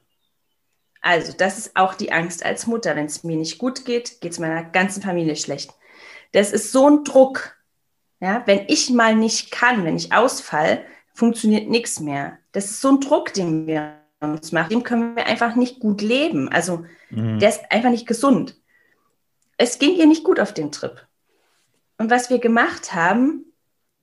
Also, 1.01 1.33
das 1.33 1.57
ist 1.57 1.77
auch 1.77 1.95
die 1.95 2.11
Angst 2.11 2.45
als 2.45 2.67
Mutter. 2.67 2.97
Wenn 2.97 3.07
es 3.07 3.23
mir 3.23 3.37
nicht 3.37 3.59
gut 3.59 3.85
geht, 3.85 4.21
geht 4.21 4.33
es 4.33 4.41
meiner 4.41 4.65
ganzen 4.65 5.01
Familie 5.01 5.37
schlecht. 5.37 5.73
Das 6.33 6.53
ist 6.53 6.73
so 6.73 6.91
ein 6.91 7.05
Druck. 7.05 7.57
Ja, 8.21 8.43
wenn 8.47 8.65
ich 8.67 8.91
mal 8.91 9.15
nicht 9.15 9.53
kann, 9.53 9.85
wenn 9.85 9.97
ich 9.97 10.13
ausfall, 10.13 10.85
funktioniert 11.15 11.69
nichts 11.69 12.01
mehr. 12.01 12.39
Das 12.51 12.65
ist 12.65 12.81
so 12.81 12.91
ein 12.91 13.01
Druck, 13.01 13.33
den 13.33 13.69
wir 13.69 13.95
uns 14.21 14.51
macht, 14.51 14.73
dem 14.73 14.83
können 14.83 15.15
wir 15.15 15.27
einfach 15.27 15.55
nicht 15.55 15.79
gut 15.79 16.03
leben. 16.03 16.49
Also 16.49 16.85
mhm. 17.11 17.39
der 17.39 17.51
ist 17.51 17.71
einfach 17.71 17.91
nicht 17.91 18.09
gesund. 18.09 18.61
Es 19.57 19.79
ging 19.79 19.95
ihr 19.95 20.07
nicht 20.07 20.25
gut 20.25 20.41
auf 20.41 20.53
dem 20.53 20.73
Trip. 20.73 21.07
Und 21.99 22.11
was 22.11 22.29
wir 22.29 22.41
gemacht 22.41 22.93
haben, 22.93 23.48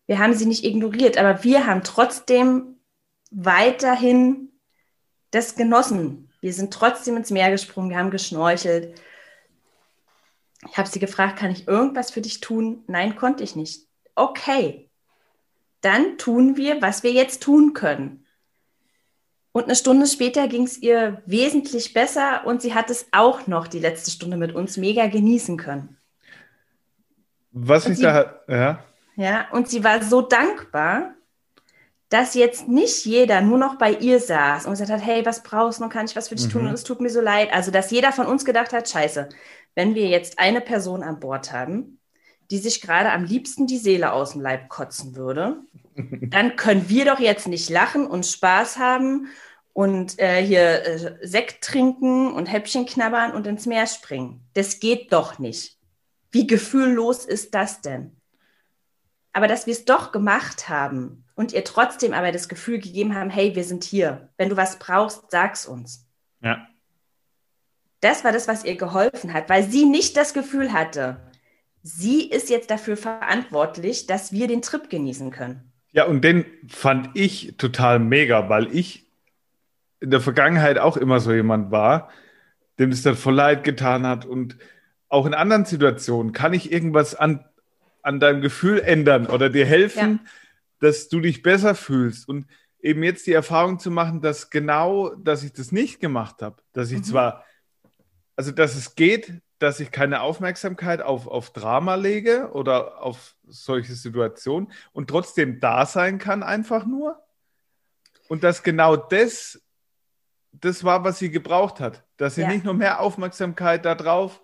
wir 0.07 0.19
haben 0.19 0.33
sie 0.33 0.45
nicht 0.45 0.63
ignoriert, 0.63 1.17
aber 1.17 1.43
wir 1.43 1.65
haben 1.65 1.83
trotzdem 1.83 2.77
weiterhin 3.31 4.51
das 5.31 5.55
genossen. 5.55 6.29
Wir 6.41 6.53
sind 6.53 6.73
trotzdem 6.73 7.17
ins 7.17 7.31
Meer 7.31 7.51
gesprungen, 7.51 7.89
wir 7.89 7.97
haben 7.97 8.11
geschnorchelt. 8.11 8.99
Ich 10.69 10.77
habe 10.77 10.87
sie 10.87 10.99
gefragt, 10.99 11.37
kann 11.37 11.51
ich 11.51 11.67
irgendwas 11.67 12.11
für 12.11 12.21
dich 12.21 12.39
tun? 12.39 12.83
Nein, 12.87 13.15
konnte 13.15 13.43
ich 13.43 13.55
nicht. 13.55 13.87
Okay, 14.15 14.89
dann 15.81 16.17
tun 16.17 16.55
wir, 16.57 16.81
was 16.81 17.03
wir 17.03 17.11
jetzt 17.11 17.43
tun 17.43 17.73
können. 17.73 18.25
Und 19.51 19.65
eine 19.65 19.75
Stunde 19.75 20.05
später 20.05 20.47
ging 20.47 20.63
es 20.63 20.77
ihr 20.77 21.21
wesentlich 21.25 21.93
besser 21.93 22.45
und 22.45 22.61
sie 22.61 22.73
hat 22.73 22.89
es 22.89 23.07
auch 23.11 23.47
noch 23.47 23.67
die 23.67 23.79
letzte 23.79 24.11
Stunde 24.11 24.35
mit 24.35 24.53
uns 24.53 24.77
mega 24.77 25.07
genießen 25.07 25.57
können. 25.57 25.97
Was 27.51 27.85
und 27.85 27.93
ich 27.93 28.01
da, 28.01 28.41
ja. 28.47 28.83
Ja, 29.15 29.47
und 29.51 29.69
sie 29.69 29.83
war 29.83 30.03
so 30.03 30.21
dankbar, 30.21 31.13
dass 32.09 32.33
jetzt 32.35 32.67
nicht 32.67 33.05
jeder 33.05 33.41
nur 33.41 33.57
noch 33.57 33.77
bei 33.77 33.91
ihr 33.91 34.19
saß 34.19 34.65
und 34.65 34.71
gesagt 34.71 34.91
hat, 34.91 35.05
hey, 35.05 35.25
was 35.25 35.43
brauchst 35.43 35.81
du, 35.81 35.89
kann 35.89 36.05
ich 36.05 36.15
was 36.15 36.29
für 36.29 36.35
dich 36.35 36.47
mhm. 36.47 36.51
tun 36.51 36.67
und 36.67 36.73
es 36.73 36.83
tut 36.83 37.01
mir 37.01 37.09
so 37.09 37.21
leid. 37.21 37.51
Also, 37.51 37.71
dass 37.71 37.91
jeder 37.91 38.11
von 38.11 38.27
uns 38.27 38.45
gedacht 38.45 38.73
hat, 38.73 38.89
scheiße, 38.89 39.29
wenn 39.73 39.95
wir 39.95 40.07
jetzt 40.07 40.39
eine 40.39 40.61
Person 40.61 41.03
an 41.03 41.19
Bord 41.19 41.51
haben, 41.51 41.99
die 42.51 42.59
sich 42.59 42.81
gerade 42.81 43.11
am 43.11 43.23
liebsten 43.23 43.67
die 43.67 43.79
Seele 43.79 44.13
aus 44.13 44.33
dem 44.33 44.41
Leib 44.41 44.69
kotzen 44.69 45.15
würde, 45.15 45.57
dann 45.95 46.55
können 46.55 46.89
wir 46.89 47.05
doch 47.05 47.19
jetzt 47.19 47.47
nicht 47.47 47.69
lachen 47.69 48.05
und 48.05 48.25
Spaß 48.25 48.77
haben 48.77 49.27
und 49.73 50.19
äh, 50.19 50.41
hier 50.41 50.85
äh, 50.85 51.27
Sekt 51.27 51.63
trinken 51.63 52.31
und 52.31 52.45
Häppchen 52.45 52.85
knabbern 52.85 53.31
und 53.33 53.47
ins 53.47 53.65
Meer 53.65 53.87
springen. 53.87 54.41
Das 54.53 54.79
geht 54.79 55.11
doch 55.11 55.39
nicht. 55.39 55.77
Wie 56.31 56.47
gefühllos 56.47 57.25
ist 57.25 57.55
das 57.55 57.81
denn? 57.81 58.15
Aber 59.35 59.49
dass 59.49 59.65
wir 59.65 59.73
es 59.73 59.83
doch 59.83 60.13
gemacht 60.13 60.69
haben 60.69 61.25
und 61.35 61.51
ihr 61.51 61.65
trotzdem 61.65 62.13
aber 62.13 62.31
das 62.31 62.47
Gefühl 62.47 62.79
gegeben 62.79 63.15
haben, 63.15 63.29
hey, 63.29 63.53
wir 63.53 63.65
sind 63.65 63.83
hier. 63.83 64.29
Wenn 64.37 64.47
du 64.47 64.55
was 64.55 64.79
brauchst, 64.79 65.29
sag's 65.29 65.65
uns. 65.65 66.07
Ja. 66.41 66.65
Das 67.99 68.23
war 68.23 68.31
das, 68.31 68.47
was 68.47 68.63
ihr 68.63 68.77
geholfen 68.77 69.33
hat, 69.33 69.49
weil 69.49 69.63
sie 69.63 69.83
nicht 69.83 70.15
das 70.15 70.33
Gefühl 70.33 70.71
hatte, 70.71 71.19
sie 71.83 72.29
ist 72.29 72.49
jetzt 72.49 72.71
dafür 72.71 72.95
verantwortlich, 72.95 74.07
dass 74.07 74.31
wir 74.31 74.47
den 74.47 74.61
Trip 74.61 74.89
genießen 74.89 75.31
können. 75.31 75.69
Ja, 75.91 76.05
und 76.05 76.23
den 76.23 76.45
fand 76.69 77.09
ich 77.13 77.55
total 77.57 77.99
mega, 77.99 78.47
weil 78.47 78.73
ich 78.73 79.05
in 79.99 80.11
der 80.11 80.21
Vergangenheit 80.21 80.77
auch 80.77 80.95
immer 80.95 81.19
so 81.19 81.33
jemand 81.33 81.71
war, 81.71 82.09
dem 82.79 82.89
es 82.89 83.03
dann 83.03 83.17
voll 83.17 83.35
leid 83.35 83.65
getan 83.65 84.07
hat. 84.07 84.25
Und 84.25 84.55
auch 85.09 85.25
in 85.25 85.33
anderen 85.33 85.65
Situationen 85.65 86.31
kann 86.31 86.53
ich 86.53 86.71
irgendwas 86.71 87.15
an, 87.15 87.43
an 88.05 88.19
deinem 88.19 88.41
Gefühl 88.41 88.79
ändern 88.79 89.25
oder 89.25 89.49
dir 89.49 89.65
helfen, 89.65 90.19
ja. 90.23 90.31
dass 90.79 91.09
du 91.09 91.19
dich 91.19 91.41
besser 91.41 91.73
fühlst. 91.73 92.29
Und 92.29 92.45
eben 92.79 93.01
jetzt 93.03 93.25
die 93.25 93.33
Erfahrung 93.33 93.79
zu 93.79 93.89
machen, 93.89 94.21
dass 94.21 94.51
genau, 94.51 95.15
dass 95.15 95.43
ich 95.43 95.53
das 95.53 95.71
nicht 95.71 95.99
gemacht 95.99 96.41
habe, 96.43 96.61
dass 96.71 96.91
ich 96.91 96.99
mhm. 96.99 97.03
zwar, 97.03 97.45
also 98.35 98.51
dass 98.51 98.75
es 98.75 98.93
geht, 98.95 99.41
dass 99.57 99.79
ich 99.79 99.91
keine 99.91 100.21
Aufmerksamkeit 100.21 101.01
auf, 101.01 101.25
auf 101.25 101.51
Drama 101.51 101.95
lege 101.95 102.51
oder 102.53 103.01
auf 103.01 103.35
solche 103.47 103.95
Situationen 103.95 104.71
und 104.91 105.09
trotzdem 105.09 105.59
da 105.59 105.85
sein 105.87 106.19
kann, 106.19 106.43
einfach 106.43 106.85
nur. 106.85 107.19
Und 108.27 108.43
dass 108.43 108.61
genau 108.61 108.95
das 108.95 109.61
das 110.51 110.83
war, 110.83 111.03
was 111.03 111.19
sie 111.19 111.31
gebraucht 111.31 111.79
hat. 111.79 112.03
Dass 112.17 112.35
sie 112.35 112.41
ja. 112.41 112.47
nicht 112.47 112.63
nur 112.63 112.73
mehr 112.75 113.01
Aufmerksamkeit 113.01 113.83
darauf. 113.83 114.41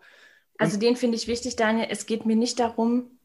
Also 0.57 0.77
den 0.77 0.95
finde 0.95 1.15
ich 1.15 1.27
wichtig, 1.27 1.55
Daniel. 1.55 1.87
Es 1.89 2.05
geht 2.05 2.25
mir 2.25 2.35
nicht 2.35 2.59
darum, 2.59 3.19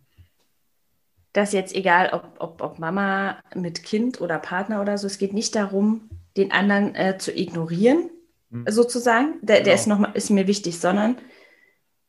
dass 1.36 1.52
jetzt 1.52 1.74
egal, 1.74 2.10
ob, 2.12 2.36
ob, 2.38 2.62
ob 2.62 2.78
Mama 2.78 3.38
mit 3.54 3.82
Kind 3.82 4.20
oder 4.20 4.38
Partner 4.38 4.80
oder 4.80 4.96
so, 4.96 5.06
es 5.06 5.18
geht 5.18 5.34
nicht 5.34 5.54
darum, 5.54 6.08
den 6.36 6.50
anderen 6.50 6.94
äh, 6.94 7.18
zu 7.18 7.36
ignorieren, 7.36 8.10
hm. 8.50 8.64
sozusagen. 8.68 9.34
Der, 9.42 9.56
genau. 9.56 9.64
der 9.64 9.74
ist, 9.74 9.86
noch, 9.86 10.14
ist 10.14 10.30
mir 10.30 10.46
wichtig, 10.46 10.80
sondern 10.80 11.16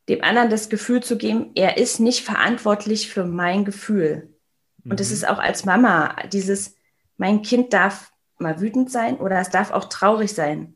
dem 0.08 0.24
anderen 0.24 0.48
das 0.48 0.70
Gefühl 0.70 1.02
zu 1.02 1.18
geben, 1.18 1.50
er 1.54 1.76
ist 1.76 2.00
nicht 2.00 2.24
verantwortlich 2.24 3.08
für 3.10 3.24
mein 3.24 3.64
Gefühl. 3.66 4.34
Und 4.84 4.92
mhm. 4.92 4.96
das 4.96 5.10
ist 5.10 5.28
auch 5.28 5.38
als 5.38 5.66
Mama 5.66 6.16
dieses, 6.32 6.76
mein 7.18 7.42
Kind 7.42 7.74
darf 7.74 8.12
mal 8.38 8.60
wütend 8.60 8.90
sein 8.90 9.18
oder 9.18 9.38
es 9.38 9.50
darf 9.50 9.70
auch 9.70 9.84
traurig 9.84 10.32
sein. 10.32 10.74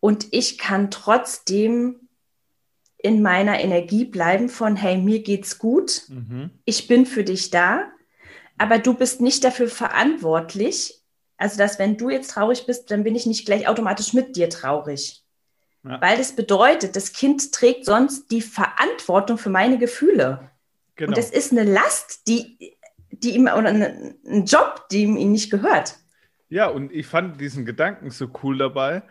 Und 0.00 0.28
ich 0.30 0.56
kann 0.56 0.90
trotzdem 0.90 2.08
in 3.02 3.22
meiner 3.22 3.60
Energie 3.60 4.04
bleiben 4.04 4.48
von, 4.48 4.76
hey, 4.76 4.98
mir 4.98 5.22
geht's 5.22 5.58
gut, 5.58 6.02
mhm. 6.08 6.50
ich 6.64 6.86
bin 6.86 7.06
für 7.06 7.24
dich 7.24 7.50
da, 7.50 7.90
aber 8.58 8.78
du 8.78 8.94
bist 8.94 9.20
nicht 9.20 9.42
dafür 9.44 9.68
verantwortlich. 9.68 11.02
Also, 11.36 11.56
dass 11.56 11.78
wenn 11.78 11.96
du 11.96 12.10
jetzt 12.10 12.32
traurig 12.32 12.66
bist, 12.66 12.90
dann 12.90 13.02
bin 13.02 13.14
ich 13.14 13.24
nicht 13.24 13.46
gleich 13.46 13.66
automatisch 13.66 14.12
mit 14.12 14.36
dir 14.36 14.50
traurig. 14.50 15.24
Ja. 15.82 15.98
Weil 16.02 16.18
das 16.18 16.36
bedeutet, 16.36 16.94
das 16.94 17.14
Kind 17.14 17.52
trägt 17.52 17.86
sonst 17.86 18.30
die 18.30 18.42
Verantwortung 18.42 19.38
für 19.38 19.48
meine 19.48 19.78
Gefühle. 19.78 20.50
Genau. 20.96 21.08
Und 21.08 21.16
das 21.16 21.30
ist 21.30 21.52
eine 21.52 21.64
Last, 21.64 22.28
die, 22.28 22.76
die 23.10 23.30
ihm, 23.30 23.44
oder 23.44 23.68
ein 23.68 24.44
Job, 24.44 24.86
die 24.90 25.04
ihm 25.04 25.32
nicht 25.32 25.50
gehört. 25.50 25.96
Ja, 26.50 26.66
und 26.66 26.92
ich 26.92 27.06
fand 27.06 27.40
diesen 27.40 27.64
Gedanken 27.64 28.10
so 28.10 28.28
cool 28.42 28.58
dabei. 28.58 29.02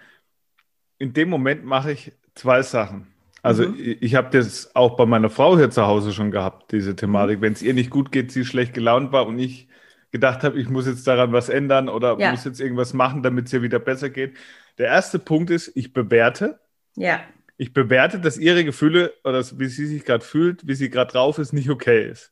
In 0.99 1.13
dem 1.13 1.29
Moment 1.29 1.65
mache 1.65 1.93
ich 1.93 2.11
zwei 2.35 2.61
Sachen. 2.61 3.07
Also 3.41 3.67
mhm. 3.67 3.75
ich, 3.77 4.01
ich 4.01 4.15
habe 4.15 4.29
das 4.37 4.75
auch 4.75 4.95
bei 4.95 5.05
meiner 5.05 5.29
Frau 5.29 5.57
hier 5.57 5.69
zu 5.69 5.85
Hause 5.85 6.13
schon 6.13 6.31
gehabt, 6.31 6.71
diese 6.71 6.95
Thematik. 6.95 7.39
Mhm. 7.39 7.41
Wenn 7.41 7.53
es 7.53 7.61
ihr 7.61 7.73
nicht 7.73 7.89
gut 7.89 8.11
geht, 8.11 8.31
sie 8.31 8.45
schlecht 8.45 8.73
gelaunt 8.73 9.11
war 9.11 9.27
und 9.27 9.39
ich 9.39 9.67
gedacht 10.11 10.43
habe, 10.43 10.59
ich 10.59 10.69
muss 10.69 10.87
jetzt 10.87 11.05
daran 11.07 11.31
was 11.31 11.49
ändern 11.49 11.87
oder 11.87 12.17
ja. 12.19 12.31
muss 12.31 12.43
jetzt 12.43 12.59
irgendwas 12.59 12.93
machen, 12.93 13.21
damit 13.23 13.47
es 13.47 13.53
ihr 13.53 13.61
wieder 13.61 13.79
besser 13.79 14.09
geht. 14.09 14.35
Der 14.77 14.87
erste 14.87 15.19
Punkt 15.19 15.51
ist, 15.51 15.71
ich 15.75 15.93
bewerte. 15.93 16.59
Ja. 16.95 17.21
Ich 17.57 17.73
bewerte, 17.73 18.19
dass 18.19 18.37
ihre 18.37 18.63
Gefühle 18.63 19.13
oder 19.23 19.43
wie 19.59 19.67
sie 19.67 19.85
sich 19.85 20.05
gerade 20.05 20.23
fühlt, 20.23 20.65
wie 20.65 20.75
sie 20.75 20.89
gerade 20.89 21.11
drauf 21.11 21.37
ist, 21.37 21.53
nicht 21.53 21.69
okay 21.69 22.09
ist. 22.09 22.31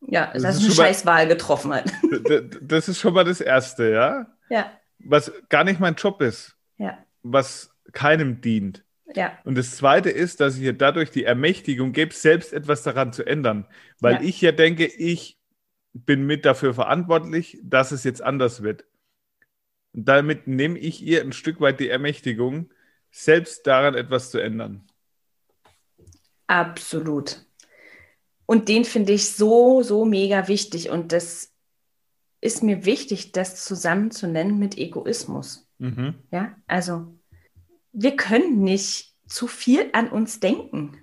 Ja, 0.00 0.30
das, 0.32 0.42
das 0.42 0.56
ist 0.56 0.64
eine 0.64 0.74
Scheißwahl 0.74 1.26
getroffen 1.26 1.74
hat. 1.74 1.92
Das 2.62 2.88
ist 2.88 3.00
schon 3.00 3.14
mal 3.14 3.24
das 3.24 3.40
Erste, 3.40 3.90
ja? 3.90 4.26
Ja. 4.48 4.70
Was 4.98 5.32
gar 5.48 5.64
nicht 5.64 5.80
mein 5.80 5.94
Job 5.94 6.22
ist. 6.22 6.56
Ja. 6.78 6.98
Was 7.22 7.74
keinem 7.92 8.40
dient. 8.40 8.84
Ja. 9.14 9.38
Und 9.44 9.56
das 9.56 9.76
Zweite 9.76 10.10
ist, 10.10 10.40
dass 10.40 10.56
ich 10.56 10.62
ihr 10.62 10.72
dadurch 10.72 11.10
die 11.10 11.24
Ermächtigung 11.24 11.92
gebe, 11.92 12.12
selbst 12.14 12.52
etwas 12.52 12.82
daran 12.82 13.12
zu 13.12 13.24
ändern. 13.24 13.66
Weil 14.00 14.14
ja. 14.14 14.20
ich 14.22 14.40
ja 14.40 14.52
denke, 14.52 14.86
ich 14.86 15.38
bin 15.92 16.26
mit 16.26 16.44
dafür 16.44 16.74
verantwortlich, 16.74 17.58
dass 17.62 17.92
es 17.92 18.04
jetzt 18.04 18.22
anders 18.22 18.62
wird. 18.62 18.84
Und 19.92 20.06
damit 20.08 20.46
nehme 20.46 20.78
ich 20.78 21.02
ihr 21.02 21.22
ein 21.22 21.32
Stück 21.32 21.60
weit 21.60 21.80
die 21.80 21.88
Ermächtigung, 21.88 22.70
selbst 23.10 23.66
daran 23.66 23.94
etwas 23.94 24.30
zu 24.30 24.38
ändern. 24.38 24.86
Absolut. 26.48 27.46
Und 28.44 28.68
den 28.68 28.84
finde 28.84 29.12
ich 29.12 29.30
so, 29.30 29.82
so 29.82 30.04
mega 30.04 30.48
wichtig. 30.48 30.90
Und 30.90 31.12
das 31.12 31.52
ist 32.40 32.62
mir 32.62 32.84
wichtig, 32.84 33.32
das 33.32 33.64
zusammen 33.64 34.10
zu 34.10 34.28
nennen 34.28 34.58
mit 34.58 34.76
Egoismus. 34.78 35.68
Mhm. 35.78 36.14
Ja, 36.30 36.56
also 36.66 37.14
wir 37.98 38.14
können 38.14 38.62
nicht 38.62 39.14
zu 39.26 39.46
viel 39.46 39.88
an 39.94 40.08
uns 40.10 40.38
denken. 40.38 41.02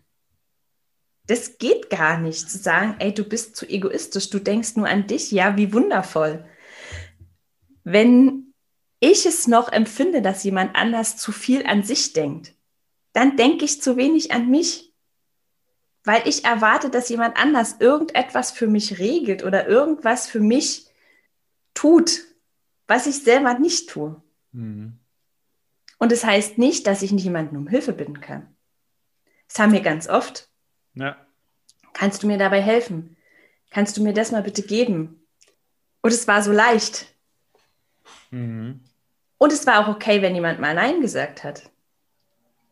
Das 1.25 1.58
geht 1.58 1.89
gar 1.89 2.19
nicht, 2.19 2.49
zu 2.49 2.58
sagen, 2.60 2.95
ey, 2.99 3.12
du 3.13 3.23
bist 3.23 3.56
zu 3.56 3.67
egoistisch, 3.67 4.29
du 4.29 4.39
denkst 4.39 4.75
nur 4.75 4.88
an 4.88 5.08
dich. 5.08 5.32
Ja, 5.32 5.58
wie 5.58 5.73
wundervoll. 5.73 6.45
Wenn 7.84 8.53
ich 8.99 9.25
es 9.25 9.47
noch 9.47 9.71
empfinde, 9.71 10.21
dass 10.21 10.43
jemand 10.43 10.75
anders 10.75 11.17
zu 11.17 11.32
viel 11.32 11.65
an 11.65 11.82
sich 11.82 12.13
denkt, 12.13 12.53
dann 13.13 13.38
denke 13.38 13.65
ich 13.65 13.82
zu 13.82 13.97
wenig 13.97 14.32
an 14.32 14.51
mich, 14.51 14.93
weil 16.03 16.27
ich 16.27 16.45
erwarte, 16.45 16.91
dass 16.91 17.10
jemand 17.10 17.38
anders 17.38 17.77
irgendetwas 17.79 18.51
für 18.51 18.67
mich 18.67 18.99
regelt 18.99 19.43
oder 19.43 19.67
irgendwas 19.67 20.27
für 20.27 20.41
mich 20.41 20.88
tut, 21.73 22.21
was 22.86 23.08
ich 23.08 23.23
selber 23.23 23.58
nicht 23.58 23.89
tue. 23.89 24.21
Mhm. 24.51 24.99
Und 26.03 26.11
es 26.11 26.19
das 26.19 26.29
heißt 26.29 26.57
nicht, 26.57 26.85
dass 26.85 27.01
ich 27.01 27.13
nicht 27.13 27.23
jemanden 27.23 27.55
um 27.55 27.65
Hilfe 27.65 27.93
bitten 27.93 28.19
kann. 28.19 28.53
Das 29.47 29.57
haben 29.57 29.71
wir 29.71 29.79
ganz 29.79 30.09
oft. 30.09 30.49
Ja. 30.95 31.15
Kannst 31.93 32.21
du 32.21 32.27
mir 32.27 32.37
dabei 32.37 32.61
helfen? 32.61 33.15
Kannst 33.69 33.95
du 33.95 34.03
mir 34.03 34.11
das 34.11 34.33
mal 34.33 34.43
bitte 34.43 34.63
geben? 34.63 35.25
Und 36.01 36.11
es 36.11 36.27
war 36.27 36.43
so 36.43 36.51
leicht. 36.51 37.05
Mhm. 38.31 38.81
Und 39.37 39.53
es 39.53 39.65
war 39.65 39.79
auch 39.79 39.95
okay, 39.95 40.21
wenn 40.21 40.35
jemand 40.35 40.59
mal 40.59 40.75
Nein 40.75 40.99
gesagt 40.99 41.45
hat. 41.45 41.71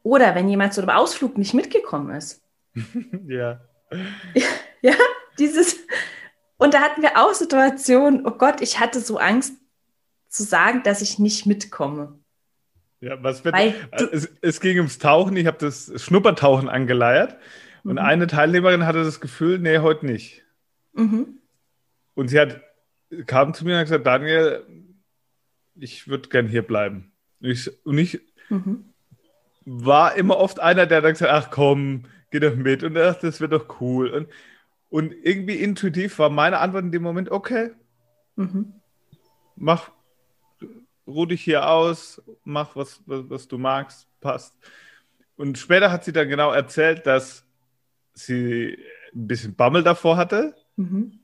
Oder 0.04 0.36
wenn 0.36 0.50
jemand 0.50 0.74
zu 0.74 0.82
einem 0.82 0.90
Ausflug 0.90 1.38
nicht 1.38 1.54
mitgekommen 1.54 2.14
ist. 2.14 2.44
ja. 3.28 3.62
Ja, 4.82 4.96
dieses. 5.40 5.78
Und 6.58 6.74
da 6.74 6.82
hatten 6.82 7.02
wir 7.02 7.16
auch 7.16 7.34
Situationen, 7.34 8.28
oh 8.28 8.32
Gott, 8.32 8.60
ich 8.60 8.82
hatte 8.82 9.00
so 9.00 9.20
Angst 9.20 9.54
zu 10.28 10.44
sagen, 10.44 10.84
dass 10.84 11.02
ich 11.02 11.18
nicht 11.18 11.46
mitkomme. 11.46 12.21
Ja, 13.02 13.22
was 13.24 13.44
wird, 13.44 13.56
es, 14.12 14.30
es, 14.42 14.62
ging 14.62 14.78
ums 14.78 15.00
Tauchen, 15.00 15.36
ich 15.36 15.48
habe 15.48 15.58
das 15.58 15.92
Schnuppertauchen 16.02 16.70
angeleiert 16.70 17.36
und 17.84 17.94
mhm. 17.94 17.98
eine 17.98 18.28
Teilnehmerin 18.28 18.86
hatte 18.86 19.04
das 19.04 19.20
Gefühl, 19.20 19.58
nee, 19.58 19.80
heute 19.80 20.06
nicht. 20.06 20.44
Mhm. 20.94 21.40
Und 22.14 22.28
sie 22.28 22.40
hat, 22.40 22.62
kam 23.26 23.56
zu 23.56 23.66
mir 23.66 23.72
und 23.72 23.80
hat 23.80 23.86
gesagt, 23.86 24.06
Daniel, 24.06 24.64
ich 25.76 26.08
würde 26.08 26.30
gern 26.30 26.48
hier 26.48 26.62
bleiben. 26.62 27.12
Und 27.42 27.50
ich, 27.50 27.86
und 27.86 27.98
ich 27.98 28.22
mhm. 28.50 28.86
war 29.66 30.16
immer 30.16 30.38
oft 30.38 30.60
einer, 30.60 30.86
der 30.86 31.02
dann 31.02 31.14
gesagt 31.14 31.32
ach 31.32 31.50
komm, 31.50 32.04
geh 32.30 32.40
doch 32.40 32.56
mit 32.56 32.84
und 32.84 32.96
ach, 32.98 33.16
das 33.16 33.42
wird 33.42 33.54
doch 33.54 33.82
cool. 33.82 34.12
Und, 34.12 34.28
und 34.90 35.12
irgendwie 35.24 35.56
intuitiv 35.56 36.20
war 36.20 36.30
meine 36.30 36.60
Antwort 36.60 36.84
in 36.84 36.92
dem 36.92 37.02
Moment, 37.02 37.32
okay, 37.32 37.72
mhm. 38.36 38.74
mach, 39.56 39.90
ruh 41.08 41.26
dich 41.26 41.42
hier 41.42 41.68
aus, 41.68 42.22
mach 42.44 42.76
was, 42.76 43.02
was, 43.06 43.30
was 43.30 43.48
du 43.48 43.58
magst, 43.58 44.08
passt. 44.20 44.56
Und 45.36 45.58
später 45.58 45.92
hat 45.92 46.04
sie 46.04 46.14
dann 46.14 46.30
genau 46.30 46.52
erzählt, 46.52 47.06
dass 47.06 47.46
sie 48.14 48.78
ein 49.14 49.28
bisschen 49.28 49.56
Bammel 49.56 49.84
davor 49.84 50.18
hatte 50.18 50.56
mhm. 50.76 51.20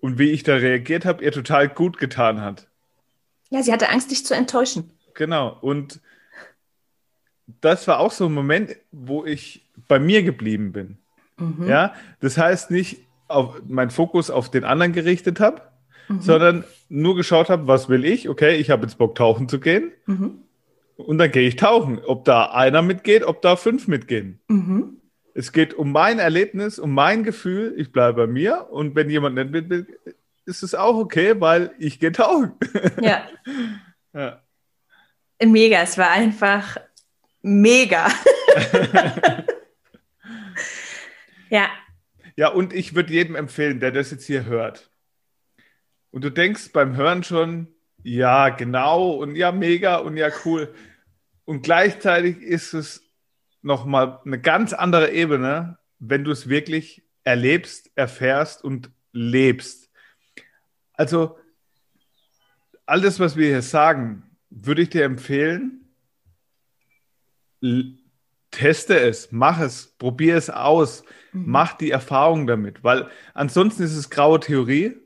und 0.00 0.18
wie 0.18 0.30
ich 0.30 0.42
da 0.42 0.54
reagiert 0.54 1.04
habe, 1.04 1.24
ihr 1.24 1.32
total 1.32 1.68
gut 1.68 1.98
getan 1.98 2.40
hat. 2.40 2.68
Ja, 3.50 3.62
sie 3.62 3.72
hatte 3.72 3.88
Angst, 3.88 4.10
dich 4.10 4.24
zu 4.24 4.34
enttäuschen. 4.34 4.90
Genau. 5.14 5.58
Und 5.60 6.00
das 7.60 7.88
war 7.88 7.98
auch 7.98 8.12
so 8.12 8.26
ein 8.26 8.32
Moment, 8.32 8.76
wo 8.92 9.24
ich 9.24 9.68
bei 9.88 9.98
mir 9.98 10.22
geblieben 10.22 10.72
bin. 10.72 10.98
Mhm. 11.36 11.66
Ja, 11.68 11.94
das 12.20 12.38
heißt 12.38 12.70
nicht 12.70 13.06
auf 13.26 13.60
meinen 13.66 13.90
Fokus 13.90 14.30
auf 14.30 14.50
den 14.50 14.64
anderen 14.64 14.92
gerichtet 14.92 15.40
habe, 15.40 15.69
mhm. 16.10 16.20
sondern 16.20 16.64
nur 16.88 17.16
geschaut 17.16 17.48
habe, 17.48 17.66
was 17.66 17.88
will 17.88 18.04
ich? 18.04 18.28
Okay, 18.28 18.56
ich 18.56 18.70
habe 18.70 18.82
jetzt 18.82 18.98
Bock, 18.98 19.14
tauchen 19.14 19.48
zu 19.48 19.60
gehen. 19.60 19.92
Mhm. 20.06 20.42
Und 20.96 21.18
dann 21.18 21.30
gehe 21.30 21.48
ich 21.48 21.56
tauchen. 21.56 22.00
Ob 22.04 22.24
da 22.24 22.46
einer 22.46 22.82
mitgeht, 22.82 23.24
ob 23.24 23.40
da 23.42 23.56
fünf 23.56 23.88
mitgehen. 23.88 24.40
Mhm. 24.48 24.98
Es 25.32 25.52
geht 25.52 25.72
um 25.74 25.92
mein 25.92 26.18
Erlebnis, 26.18 26.78
um 26.78 26.92
mein 26.92 27.24
Gefühl. 27.24 27.74
Ich 27.78 27.92
bleibe 27.92 28.26
bei 28.26 28.32
mir. 28.32 28.66
Und 28.70 28.94
wenn 28.96 29.08
jemand 29.08 29.36
nicht 29.36 29.50
mit 29.50 29.70
will, 29.70 29.86
ist 30.44 30.62
es 30.62 30.74
auch 30.74 30.96
okay, 30.96 31.40
weil 31.40 31.70
ich 31.78 32.00
gehe 32.00 32.12
tauchen. 32.12 32.52
Ja. 33.00 33.26
ja. 34.12 34.42
Mega. 35.42 35.80
Es 35.82 35.96
war 35.96 36.10
einfach 36.10 36.76
mega. 37.40 38.08
ja. 41.50 41.68
Ja, 42.36 42.48
und 42.48 42.72
ich 42.72 42.94
würde 42.94 43.12
jedem 43.12 43.36
empfehlen, 43.36 43.80
der 43.80 43.92
das 43.92 44.10
jetzt 44.10 44.24
hier 44.24 44.44
hört. 44.44 44.89
Und 46.10 46.24
du 46.24 46.30
denkst 46.30 46.72
beim 46.72 46.96
Hören 46.96 47.22
schon, 47.22 47.68
ja, 48.02 48.48
genau 48.48 49.10
und 49.10 49.36
ja, 49.36 49.52
mega 49.52 49.96
und 49.96 50.16
ja, 50.16 50.30
cool. 50.44 50.74
Und 51.44 51.62
gleichzeitig 51.62 52.40
ist 52.40 52.74
es 52.74 53.02
nochmal 53.62 54.20
eine 54.24 54.40
ganz 54.40 54.72
andere 54.72 55.12
Ebene, 55.12 55.78
wenn 55.98 56.24
du 56.24 56.30
es 56.30 56.48
wirklich 56.48 57.02
erlebst, 57.24 57.90
erfährst 57.94 58.64
und 58.64 58.90
lebst. 59.12 59.90
Also, 60.94 61.38
alles, 62.86 63.20
was 63.20 63.36
wir 63.36 63.48
hier 63.48 63.62
sagen, 63.62 64.36
würde 64.50 64.82
ich 64.82 64.90
dir 64.90 65.04
empfehlen, 65.04 65.80
teste 68.50 68.98
es, 68.98 69.30
mach 69.30 69.60
es, 69.60 69.94
probier 69.98 70.36
es 70.36 70.50
aus, 70.50 71.04
mhm. 71.32 71.44
mach 71.46 71.74
die 71.74 71.90
Erfahrung 71.90 72.46
damit, 72.46 72.82
weil 72.82 73.08
ansonsten 73.34 73.82
ist 73.82 73.96
es 73.96 74.10
graue 74.10 74.40
Theorie. 74.40 74.96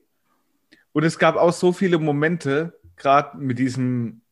Und 0.95 1.05
es 1.05 1.19
gab 1.19 1.37
auch 1.37 1.53
so 1.53 1.73
viele 1.73 1.99
Momente, 1.99 2.81
gerade 2.97 3.37
mit 3.37 3.59
diesem 3.59 4.23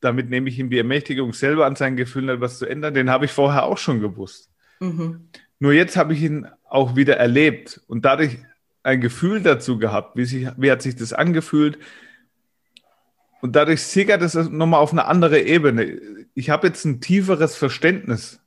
damit 0.00 0.30
nehme 0.30 0.48
ich 0.48 0.58
ihm 0.58 0.70
die 0.70 0.78
Ermächtigung, 0.78 1.32
selber 1.32 1.66
an 1.66 1.76
seinen 1.76 1.96
Gefühlen 1.96 2.28
etwas 2.28 2.58
zu 2.58 2.66
ändern. 2.66 2.94
Den 2.94 3.10
habe 3.10 3.24
ich 3.24 3.32
vorher 3.32 3.64
auch 3.64 3.78
schon 3.78 4.00
gewusst. 4.00 4.50
Mhm. 4.80 5.28
Nur 5.58 5.72
jetzt 5.72 5.96
habe 5.96 6.12
ich 6.12 6.22
ihn 6.22 6.46
auch 6.68 6.94
wieder 6.94 7.16
erlebt 7.16 7.80
und 7.88 8.04
dadurch 8.04 8.38
ein 8.82 9.00
Gefühl 9.00 9.42
dazu 9.42 9.78
gehabt, 9.78 10.16
wie, 10.16 10.24
sich, 10.24 10.48
wie 10.56 10.70
hat 10.70 10.82
sich 10.82 10.94
das 10.94 11.12
angefühlt. 11.12 11.78
Und 13.40 13.56
dadurch 13.56 13.82
sickert 13.82 14.22
es 14.22 14.34
nochmal 14.34 14.80
auf 14.80 14.92
eine 14.92 15.06
andere 15.06 15.40
Ebene. 15.40 16.00
Ich 16.34 16.50
habe 16.50 16.68
jetzt 16.68 16.84
ein 16.84 17.00
tieferes 17.00 17.56
Verständnis 17.56 18.40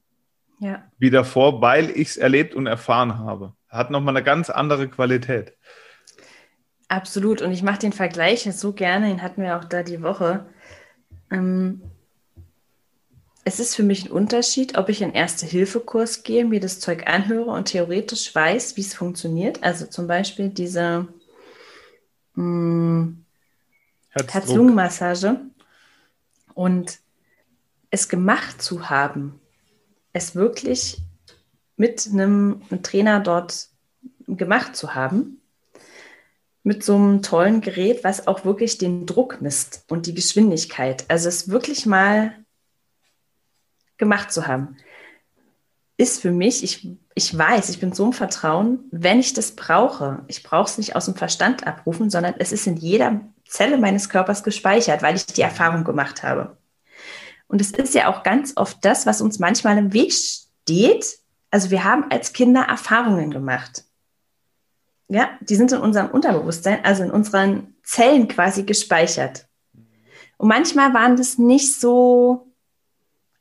ja. 0.59 0.83
wie 0.99 1.09
davor, 1.09 1.61
weil 1.61 1.89
ich 1.89 2.09
es 2.09 2.17
erlebt 2.17 2.55
und 2.55 2.67
erfahren 2.67 3.19
habe. 3.19 3.53
Hat 3.67 3.91
nochmal 3.91 4.15
eine 4.15 4.23
ganz 4.23 4.49
andere 4.49 4.87
Qualität. 4.87 5.53
Absolut. 6.91 7.41
Und 7.41 7.53
ich 7.53 7.63
mache 7.63 7.79
den 7.79 7.93
Vergleich 7.93 8.49
so 8.51 8.73
gerne, 8.73 9.07
den 9.07 9.21
hatten 9.21 9.41
wir 9.41 9.57
auch 9.57 9.63
da 9.63 9.81
die 9.81 10.03
Woche. 10.03 10.45
Ähm, 11.31 11.81
es 13.45 13.61
ist 13.61 13.77
für 13.77 13.83
mich 13.83 14.03
ein 14.03 14.11
Unterschied, 14.11 14.77
ob 14.77 14.89
ich 14.89 15.01
in 15.01 15.13
Erste-Hilfe-Kurs 15.13 16.23
gehe, 16.23 16.43
mir 16.43 16.59
das 16.59 16.81
Zeug 16.81 17.07
anhöre 17.07 17.51
und 17.51 17.69
theoretisch 17.69 18.35
weiß, 18.35 18.75
wie 18.75 18.81
es 18.81 18.93
funktioniert. 18.93 19.63
Also 19.63 19.85
zum 19.85 20.05
Beispiel 20.05 20.49
diese 20.49 21.07
hm, 22.35 23.23
Herz-Lungen-Massage. 24.09 25.39
Und 26.55 26.99
es 27.89 28.09
gemacht 28.09 28.61
zu 28.61 28.89
haben, 28.89 29.39
es 30.11 30.35
wirklich 30.35 30.97
mit 31.77 32.05
einem, 32.11 32.63
einem 32.69 32.83
Trainer 32.83 33.21
dort 33.21 33.69
gemacht 34.27 34.75
zu 34.75 34.93
haben, 34.93 35.40
mit 36.63 36.83
so 36.83 36.95
einem 36.95 37.21
tollen 37.21 37.61
Gerät, 37.61 38.03
was 38.03 38.27
auch 38.27 38.45
wirklich 38.45 38.77
den 38.77 39.05
Druck 39.05 39.41
misst 39.41 39.83
und 39.89 40.05
die 40.05 40.13
Geschwindigkeit. 40.13 41.05
Also 41.07 41.27
es 41.27 41.49
wirklich 41.49 41.85
mal 41.85 42.35
gemacht 43.97 44.31
zu 44.31 44.47
haben, 44.47 44.77
ist 45.97 46.21
für 46.21 46.31
mich, 46.31 46.63
ich, 46.63 46.87
ich 47.13 47.37
weiß, 47.37 47.69
ich 47.69 47.79
bin 47.79 47.93
so 47.93 48.05
im 48.05 48.13
Vertrauen, 48.13 48.79
wenn 48.91 49.19
ich 49.19 49.33
das 49.33 49.51
brauche, 49.51 50.23
ich 50.27 50.41
brauche 50.41 50.69
es 50.69 50.77
nicht 50.77 50.95
aus 50.95 51.05
dem 51.05 51.15
Verstand 51.15 51.67
abrufen, 51.67 52.09
sondern 52.09 52.35
es 52.39 52.51
ist 52.51 52.65
in 52.65 52.77
jeder 52.77 53.21
Zelle 53.45 53.77
meines 53.77 54.09
Körpers 54.09 54.43
gespeichert, 54.43 55.03
weil 55.03 55.15
ich 55.15 55.25
die 55.27 55.41
Erfahrung 55.41 55.83
gemacht 55.83 56.23
habe. 56.23 56.57
Und 57.47 57.61
es 57.61 57.71
ist 57.71 57.93
ja 57.93 58.07
auch 58.07 58.23
ganz 58.23 58.53
oft 58.55 58.77
das, 58.83 59.05
was 59.05 59.21
uns 59.21 59.37
manchmal 59.37 59.77
im 59.77 59.93
Weg 59.93 60.13
steht. 60.13 61.05
Also 61.51 61.69
wir 61.69 61.83
haben 61.83 62.09
als 62.09 62.33
Kinder 62.33 62.61
Erfahrungen 62.61 63.29
gemacht. 63.29 63.83
Ja, 65.11 65.37
die 65.41 65.57
sind 65.57 65.73
in 65.73 65.79
unserem 65.79 66.09
Unterbewusstsein, 66.09 66.85
also 66.85 67.03
in 67.03 67.11
unseren 67.11 67.75
Zellen 67.83 68.29
quasi 68.29 68.63
gespeichert. 68.63 69.45
Und 70.37 70.47
manchmal 70.47 70.93
waren 70.93 71.17
das 71.17 71.37
nicht 71.37 71.77
so 71.77 72.53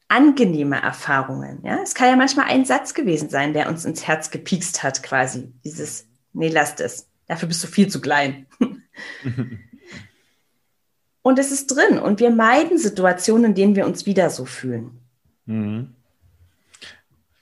angenehme 0.09 0.83
Erfahrungen. 0.83 1.61
Ja, 1.63 1.79
es 1.81 1.95
kann 1.95 2.09
ja 2.09 2.17
manchmal 2.17 2.47
ein 2.47 2.65
Satz 2.65 2.93
gewesen 2.93 3.31
sein, 3.31 3.55
der 3.55 3.69
uns 3.69 3.85
ins 3.85 4.05
Herz 4.05 4.33
gepiekst 4.33 4.83
hat, 4.83 5.05
quasi. 5.05 5.53
Dieses, 5.65 6.09
nee, 6.33 6.49
lass 6.49 6.75
das. 6.75 7.07
Dafür 7.29 7.47
bist 7.47 7.63
du 7.63 7.69
viel 7.69 7.87
zu 7.87 8.01
klein. 8.01 8.47
und 11.23 11.39
es 11.39 11.53
ist 11.53 11.69
drin. 11.69 12.01
Und 12.01 12.19
wir 12.19 12.31
meiden 12.31 12.79
Situationen, 12.79 13.45
in 13.45 13.55
denen 13.55 13.77
wir 13.77 13.87
uns 13.87 14.07
wieder 14.07 14.29
so 14.29 14.45
fühlen. 14.45 14.99
Mhm. 15.47 15.95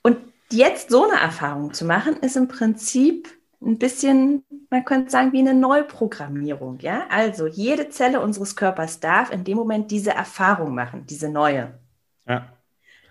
Und 0.03 0.19
jetzt 0.51 0.91
so 0.91 1.09
eine 1.09 1.19
Erfahrung 1.19 1.73
zu 1.73 1.87
machen, 1.87 2.19
ist 2.19 2.37
im 2.37 2.49
Prinzip 2.49 3.38
ein 3.61 3.79
bisschen, 3.79 4.45
man 4.71 4.85
könnte 4.85 5.11
sagen, 5.11 5.33
wie 5.33 5.41
eine 5.41 5.55
Neuprogrammierung. 5.55 6.79
Ja? 6.81 7.07
Also 7.11 7.47
jede 7.47 7.89
Zelle 7.89 8.21
unseres 8.21 8.57
Körpers 8.57 9.01
darf 9.01 9.31
in 9.31 9.45
dem 9.45 9.57
Moment 9.57 9.91
diese 9.91 10.13
Erfahrung 10.13 10.75
machen, 10.75 11.07
diese 11.07 11.29
neue. 11.29 11.79
Ja. 12.27 12.53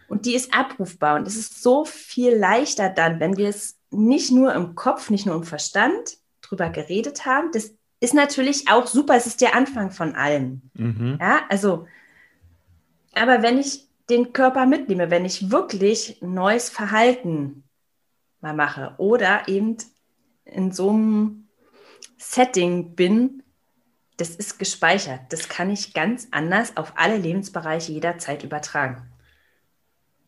Und 0.08 0.26
die 0.26 0.36
ist 0.36 0.54
abrufbar. 0.54 1.18
Und 1.18 1.28
es 1.28 1.36
ist 1.36 1.62
so 1.62 1.84
viel 1.84 2.34
leichter 2.34 2.90
dann, 2.90 3.20
wenn 3.20 3.36
wir 3.38 3.50
es 3.50 3.78
nicht 3.92 4.32
nur 4.32 4.54
im 4.54 4.76
Kopf, 4.76 5.10
nicht 5.10 5.26
nur 5.26 5.36
im 5.36 5.44
Verstand 5.44 6.18
drüber 6.42 6.70
geredet 6.70 7.26
haben. 7.26 7.52
Das 7.52 7.74
ist 8.00 8.14
natürlich 8.14 8.70
auch 8.70 8.88
super. 8.88 9.16
Es 9.16 9.28
ist 9.28 9.42
der 9.42 9.56
Anfang 9.56 9.92
von 9.92 10.16
allem. 10.16 10.62
Mhm. 10.74 11.18
Ja, 11.20 11.42
also, 11.50 11.88
aber 13.14 13.42
wenn 13.42 13.58
ich 13.58 13.88
den 14.10 14.32
Körper 14.32 14.66
mitnehme, 14.66 15.12
wenn 15.12 15.26
ich 15.26 15.52
wirklich 15.52 16.22
neues 16.22 16.70
Verhalten 16.70 17.64
mal 18.40 18.54
mache 18.54 18.96
oder 18.98 19.48
eben 19.48 19.78
in 20.52 20.72
so 20.72 20.90
einem 20.90 21.48
Setting 22.18 22.96
bin, 22.96 23.44
das 24.18 24.32
ist 24.36 24.58
gespeichert. 24.58 25.22
Das 25.30 25.50
kann 25.50 25.70
ich 25.70 25.94
ganz 25.94 26.28
anders 26.32 26.76
auf 26.76 26.94
alle 26.96 27.18
Lebensbereiche 27.18 27.92
jederzeit 27.92 28.44
übertragen. 28.44 29.04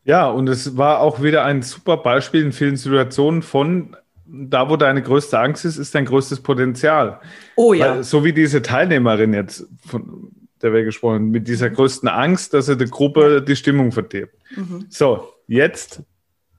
Ja, 0.04 0.28
und 0.28 0.48
es 0.48 0.76
war 0.76 1.00
auch 1.00 1.22
wieder 1.22 1.44
ein 1.44 1.62
super 1.62 1.98
Beispiel 1.98 2.42
in 2.42 2.52
vielen 2.52 2.76
Situationen 2.76 3.42
von 3.42 3.96
da, 4.32 4.70
wo 4.70 4.76
deine 4.76 5.02
größte 5.02 5.38
Angst 5.38 5.64
ist, 5.64 5.76
ist 5.76 5.94
dein 5.94 6.04
größtes 6.04 6.40
Potenzial. 6.40 7.20
Oh 7.56 7.72
ja. 7.72 7.96
Weil, 7.96 8.04
so 8.04 8.24
wie 8.24 8.32
diese 8.32 8.62
Teilnehmerin 8.62 9.34
jetzt, 9.34 9.66
von 9.84 10.30
der 10.62 10.72
wir 10.72 10.84
gesprochen 10.84 11.14
haben, 11.14 11.30
mit 11.30 11.48
dieser 11.48 11.70
mhm. 11.70 11.74
größten 11.74 12.08
Angst, 12.08 12.54
dass 12.54 12.68
er 12.68 12.76
der 12.76 12.86
Gruppe 12.86 13.42
die 13.42 13.56
Stimmung 13.56 13.92
verdirbt. 13.92 14.36
Mhm. 14.54 14.86
So, 14.88 15.28
jetzt 15.48 16.02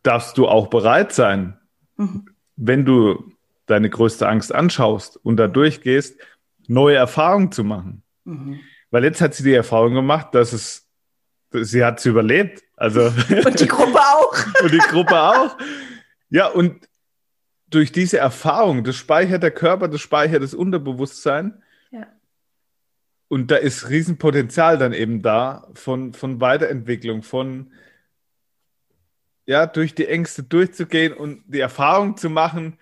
darfst 0.03 0.37
du 0.37 0.47
auch 0.47 0.67
bereit 0.67 1.13
sein, 1.13 1.57
mhm. 1.97 2.25
wenn 2.57 2.83
du 2.83 3.30
deine 3.71 3.89
größte 3.89 4.27
Angst 4.27 4.53
anschaust 4.53 5.17
und 5.17 5.37
da 5.37 5.47
durchgehst, 5.47 6.19
neue 6.67 6.95
Erfahrungen 6.95 7.51
zu 7.51 7.63
machen. 7.63 8.03
Mhm. 8.23 8.59
Weil 8.91 9.03
jetzt 9.05 9.21
hat 9.21 9.33
sie 9.33 9.43
die 9.43 9.53
Erfahrung 9.53 9.93
gemacht, 9.93 10.35
dass 10.35 10.53
es, 10.53 10.87
sie 11.51 11.83
hat 11.83 11.99
es 11.99 12.05
überlebt. 12.05 12.63
Also 12.75 13.01
und 13.45 13.59
die 13.59 13.67
Gruppe 13.67 13.99
auch. 13.99 14.35
und 14.63 14.71
die 14.71 14.77
Gruppe 14.77 15.19
auch. 15.19 15.57
Ja, 16.29 16.47
und 16.47 16.87
durch 17.69 17.91
diese 17.91 18.17
Erfahrung, 18.17 18.83
das 18.83 18.97
speichert 18.97 19.43
der 19.43 19.51
Körper, 19.51 19.87
das 19.87 20.01
speichert 20.01 20.43
das 20.43 20.53
Unterbewusstsein. 20.53 21.63
Ja. 21.91 22.07
Und 23.29 23.49
da 23.49 23.55
ist 23.55 23.89
Riesenpotenzial 23.89 24.77
dann 24.77 24.93
eben 24.93 25.21
da 25.21 25.67
von, 25.73 26.13
von 26.13 26.41
Weiterentwicklung, 26.41 27.23
von 27.23 27.71
ja, 29.45 29.65
durch 29.65 29.95
die 29.95 30.07
Ängste 30.07 30.43
durchzugehen 30.43 31.13
und 31.13 31.43
die 31.47 31.59
Erfahrung 31.59 32.17
zu 32.17 32.29
machen, 32.29 32.77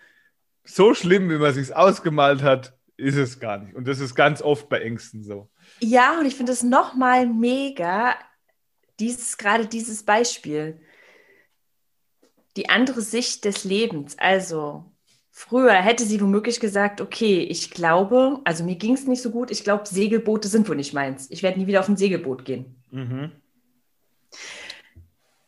so 0.69 0.93
schlimm, 0.93 1.29
wie 1.29 1.37
man 1.37 1.53
sich 1.53 1.75
ausgemalt 1.75 2.41
hat, 2.43 2.77
ist 2.97 3.15
es 3.15 3.39
gar 3.39 3.57
nicht. 3.57 3.75
Und 3.75 3.87
das 3.87 3.99
ist 3.99 4.15
ganz 4.15 4.41
oft 4.41 4.69
bei 4.69 4.81
Ängsten 4.81 5.23
so. 5.23 5.49
Ja, 5.79 6.19
und 6.19 6.25
ich 6.25 6.35
finde 6.35 6.51
es 6.51 6.63
nochmal 6.63 7.27
mega, 7.27 8.15
dieses, 8.99 9.37
gerade 9.37 9.65
dieses 9.65 10.03
Beispiel 10.03 10.79
die 12.57 12.69
andere 12.69 13.01
Sicht 13.01 13.45
des 13.45 13.63
Lebens. 13.63 14.17
Also 14.19 14.83
früher 15.31 15.73
hätte 15.73 16.03
sie 16.03 16.19
womöglich 16.19 16.59
gesagt, 16.59 16.99
okay, 16.99 17.41
ich 17.41 17.71
glaube, 17.71 18.41
also 18.43 18.63
mir 18.63 18.75
ging 18.75 18.93
es 18.93 19.07
nicht 19.07 19.21
so 19.21 19.31
gut, 19.31 19.51
ich 19.51 19.63
glaube, 19.63 19.87
Segelboote 19.87 20.47
sind 20.47 20.67
wohl 20.67 20.75
nicht 20.75 20.93
meins. 20.93 21.27
Ich 21.31 21.41
werde 21.41 21.59
nie 21.59 21.67
wieder 21.67 21.79
auf 21.79 21.87
ein 21.87 21.97
Segelboot 21.97 22.43
gehen. 22.43 22.83
Mhm. 22.91 23.31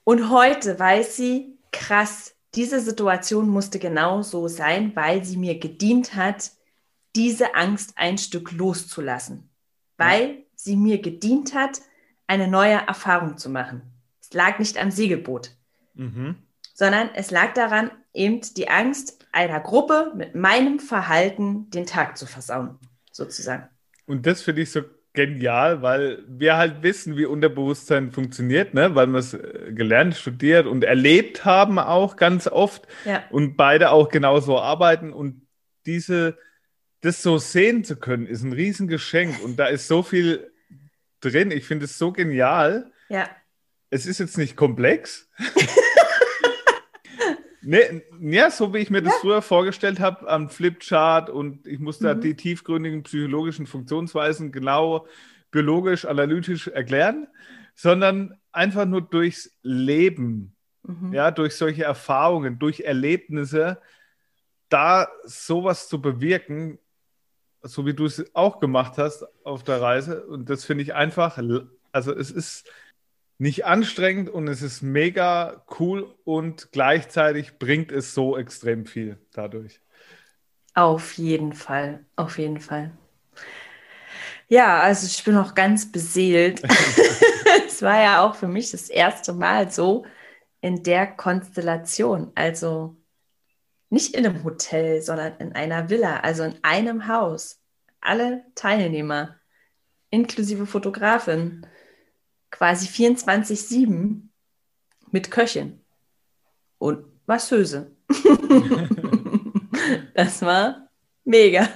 Und 0.04 0.30
heute 0.30 0.80
weiß 0.80 1.18
sie, 1.18 1.58
krass, 1.72 2.36
diese 2.56 2.80
Situation 2.80 3.50
musste 3.50 3.80
genau 3.80 4.22
so 4.22 4.48
sein, 4.48 4.96
weil 4.96 5.24
sie 5.24 5.38
mir 5.38 5.60
gedient 5.60 6.16
hat, 6.16 6.52
diese 7.16 7.56
Angst 7.56 7.94
ein 7.96 8.18
Stück 8.18 8.52
loszulassen. 8.52 9.50
Weil 9.98 10.30
ja. 10.30 10.36
sie 10.56 10.76
mir 10.76 11.02
gedient 11.02 11.54
hat, 11.54 11.82
eine 12.28 12.48
neue 12.48 12.76
Erfahrung 12.88 13.38
zu 13.38 13.50
machen. 13.50 13.82
Es 14.22 14.34
lag 14.34 14.60
nicht 14.60 14.78
am 14.78 14.92
Segelboot. 14.92 15.52
Mhm 15.94 16.36
sondern 16.82 17.12
es 17.14 17.30
lag 17.30 17.54
daran, 17.54 17.92
eben 18.12 18.42
die 18.58 18.68
Angst 18.68 19.28
einer 19.32 19.60
Gruppe 19.60 20.14
mit 20.16 20.34
meinem 20.34 20.80
Verhalten 20.80 21.70
den 21.70 21.86
Tag 21.86 22.18
zu 22.18 22.26
versauen, 22.26 22.80
sozusagen. 23.12 23.70
Und 24.08 24.26
das 24.26 24.42
finde 24.42 24.64
ich 24.64 24.72
so 24.72 24.82
genial, 25.14 25.82
weil 25.82 26.24
wir 26.28 26.58
halt 26.58 26.84
wissen, 26.84 27.18
wie 27.18 27.26
Unterbewusstsein 27.26 28.12
funktioniert, 28.12 28.74
ne? 28.74 28.96
weil 28.96 29.08
wir 29.08 29.20
es 29.20 29.34
äh, 29.34 29.72
gelernt, 29.74 30.16
studiert 30.16 30.68
und 30.68 30.84
erlebt 30.84 31.44
haben 31.44 31.80
auch 31.80 32.16
ganz 32.16 32.48
oft 32.48 32.88
ja. 33.06 33.24
und 33.30 33.58
beide 33.58 33.92
auch 33.92 34.10
genauso 34.10 34.60
arbeiten 34.60 35.12
und 35.12 35.48
diese, 35.86 36.38
das 37.02 37.22
so 37.22 37.38
sehen 37.38 37.84
zu 37.84 37.98
können, 37.98 38.26
ist 38.26 38.44
ein 38.44 38.54
Riesengeschenk 38.54 39.44
und 39.44 39.58
da 39.58 39.66
ist 39.66 39.88
so 39.88 40.04
viel 40.04 40.52
drin. 41.20 41.52
Ich 41.52 41.66
finde 41.66 41.86
es 41.86 41.98
so 41.98 42.12
genial. 42.12 42.92
Ja. 43.10 43.30
Es 43.90 44.06
ist 44.06 44.20
jetzt 44.20 44.38
nicht 44.38 44.56
komplex. 44.56 45.30
Nee, 47.64 48.02
ja, 48.20 48.50
so 48.50 48.74
wie 48.74 48.80
ich 48.80 48.90
mir 48.90 49.04
das 49.04 49.14
ja. 49.14 49.20
früher 49.22 49.42
vorgestellt 49.42 50.00
habe 50.00 50.28
am 50.28 50.50
Flipchart 50.50 51.30
und 51.30 51.68
ich 51.68 51.80
musste 51.80 52.16
mhm. 52.16 52.22
die 52.22 52.36
tiefgründigen 52.36 53.04
psychologischen 53.04 53.68
Funktionsweisen 53.68 54.52
genau 54.52 55.08
biologisch, 55.52 56.06
analytisch 56.06 56.68
erklären, 56.68 57.28
sondern 57.76 58.36
einfach 58.52 58.86
nur 58.86 59.02
durchs 59.02 59.58
Leben, 59.62 60.56
mhm. 60.84 61.14
ja, 61.14 61.30
durch 61.30 61.56
solche 61.56 61.84
Erfahrungen, 61.84 62.58
durch 62.58 62.82
Erlebnisse, 62.82 63.80
da 64.70 65.10
sowas 65.24 65.88
zu 65.88 66.02
bewirken, 66.02 66.80
so 67.62 67.86
wie 67.86 67.94
du 67.94 68.06
es 68.06 68.34
auch 68.34 68.60
gemacht 68.60 68.98
hast 68.98 69.26
auf 69.46 69.64
der 69.64 69.82
Reise. 69.82 70.26
Und 70.26 70.50
das 70.50 70.66
finde 70.66 70.84
ich 70.84 70.96
einfach, 70.96 71.38
also 71.92 72.16
es 72.16 72.32
ist 72.32 72.68
nicht 73.42 73.66
anstrengend 73.66 74.30
und 74.30 74.48
es 74.48 74.62
ist 74.62 74.84
mega 74.84 75.66
cool 75.80 76.16
und 76.26 76.72
gleichzeitig 76.72 77.58
bringt 77.58 77.92
es 77.92 78.14
so 78.14 78.38
extrem 78.38 78.86
viel 78.86 79.18
dadurch. 79.34 79.82
Auf 80.76 81.14
jeden 81.14 81.54
Fall, 81.54 82.06
auf 82.16 82.38
jeden 82.38 82.60
Fall. 82.60 82.92
Ja, 84.48 84.82
also 84.82 85.08
ich 85.08 85.24
bin 85.24 85.36
auch 85.38 85.56
ganz 85.56 85.92
beseelt. 85.92 86.62
es 87.68 87.82
war 87.82 88.00
ja 88.00 88.24
auch 88.24 88.36
für 88.36 88.48
mich 88.48 88.70
das 88.70 88.92
erste 88.92 89.34
Mal 89.34 89.72
so 89.72 90.06
in 90.62 90.84
der 90.84 91.08
Konstellation. 91.08 92.32
Also 92.36 92.96
nicht 93.90 94.14
in 94.14 94.24
einem 94.24 94.44
Hotel, 94.44 95.02
sondern 95.02 95.38
in 95.38 95.54
einer 95.54 95.90
Villa, 95.90 96.20
also 96.20 96.44
in 96.44 96.60
einem 96.62 97.08
Haus. 97.08 97.60
Alle 98.02 98.46
Teilnehmer, 98.54 99.38
inklusive 100.12 100.68
Fotografin 100.68 101.66
quasi 102.52 102.88
24-7 102.88 104.22
mit 105.12 105.32
Köchin 105.32 105.80
und 106.78 107.06
Masseuse. 107.26 107.92
das 110.14 110.42
war 110.42 110.88
mega. 111.24 111.68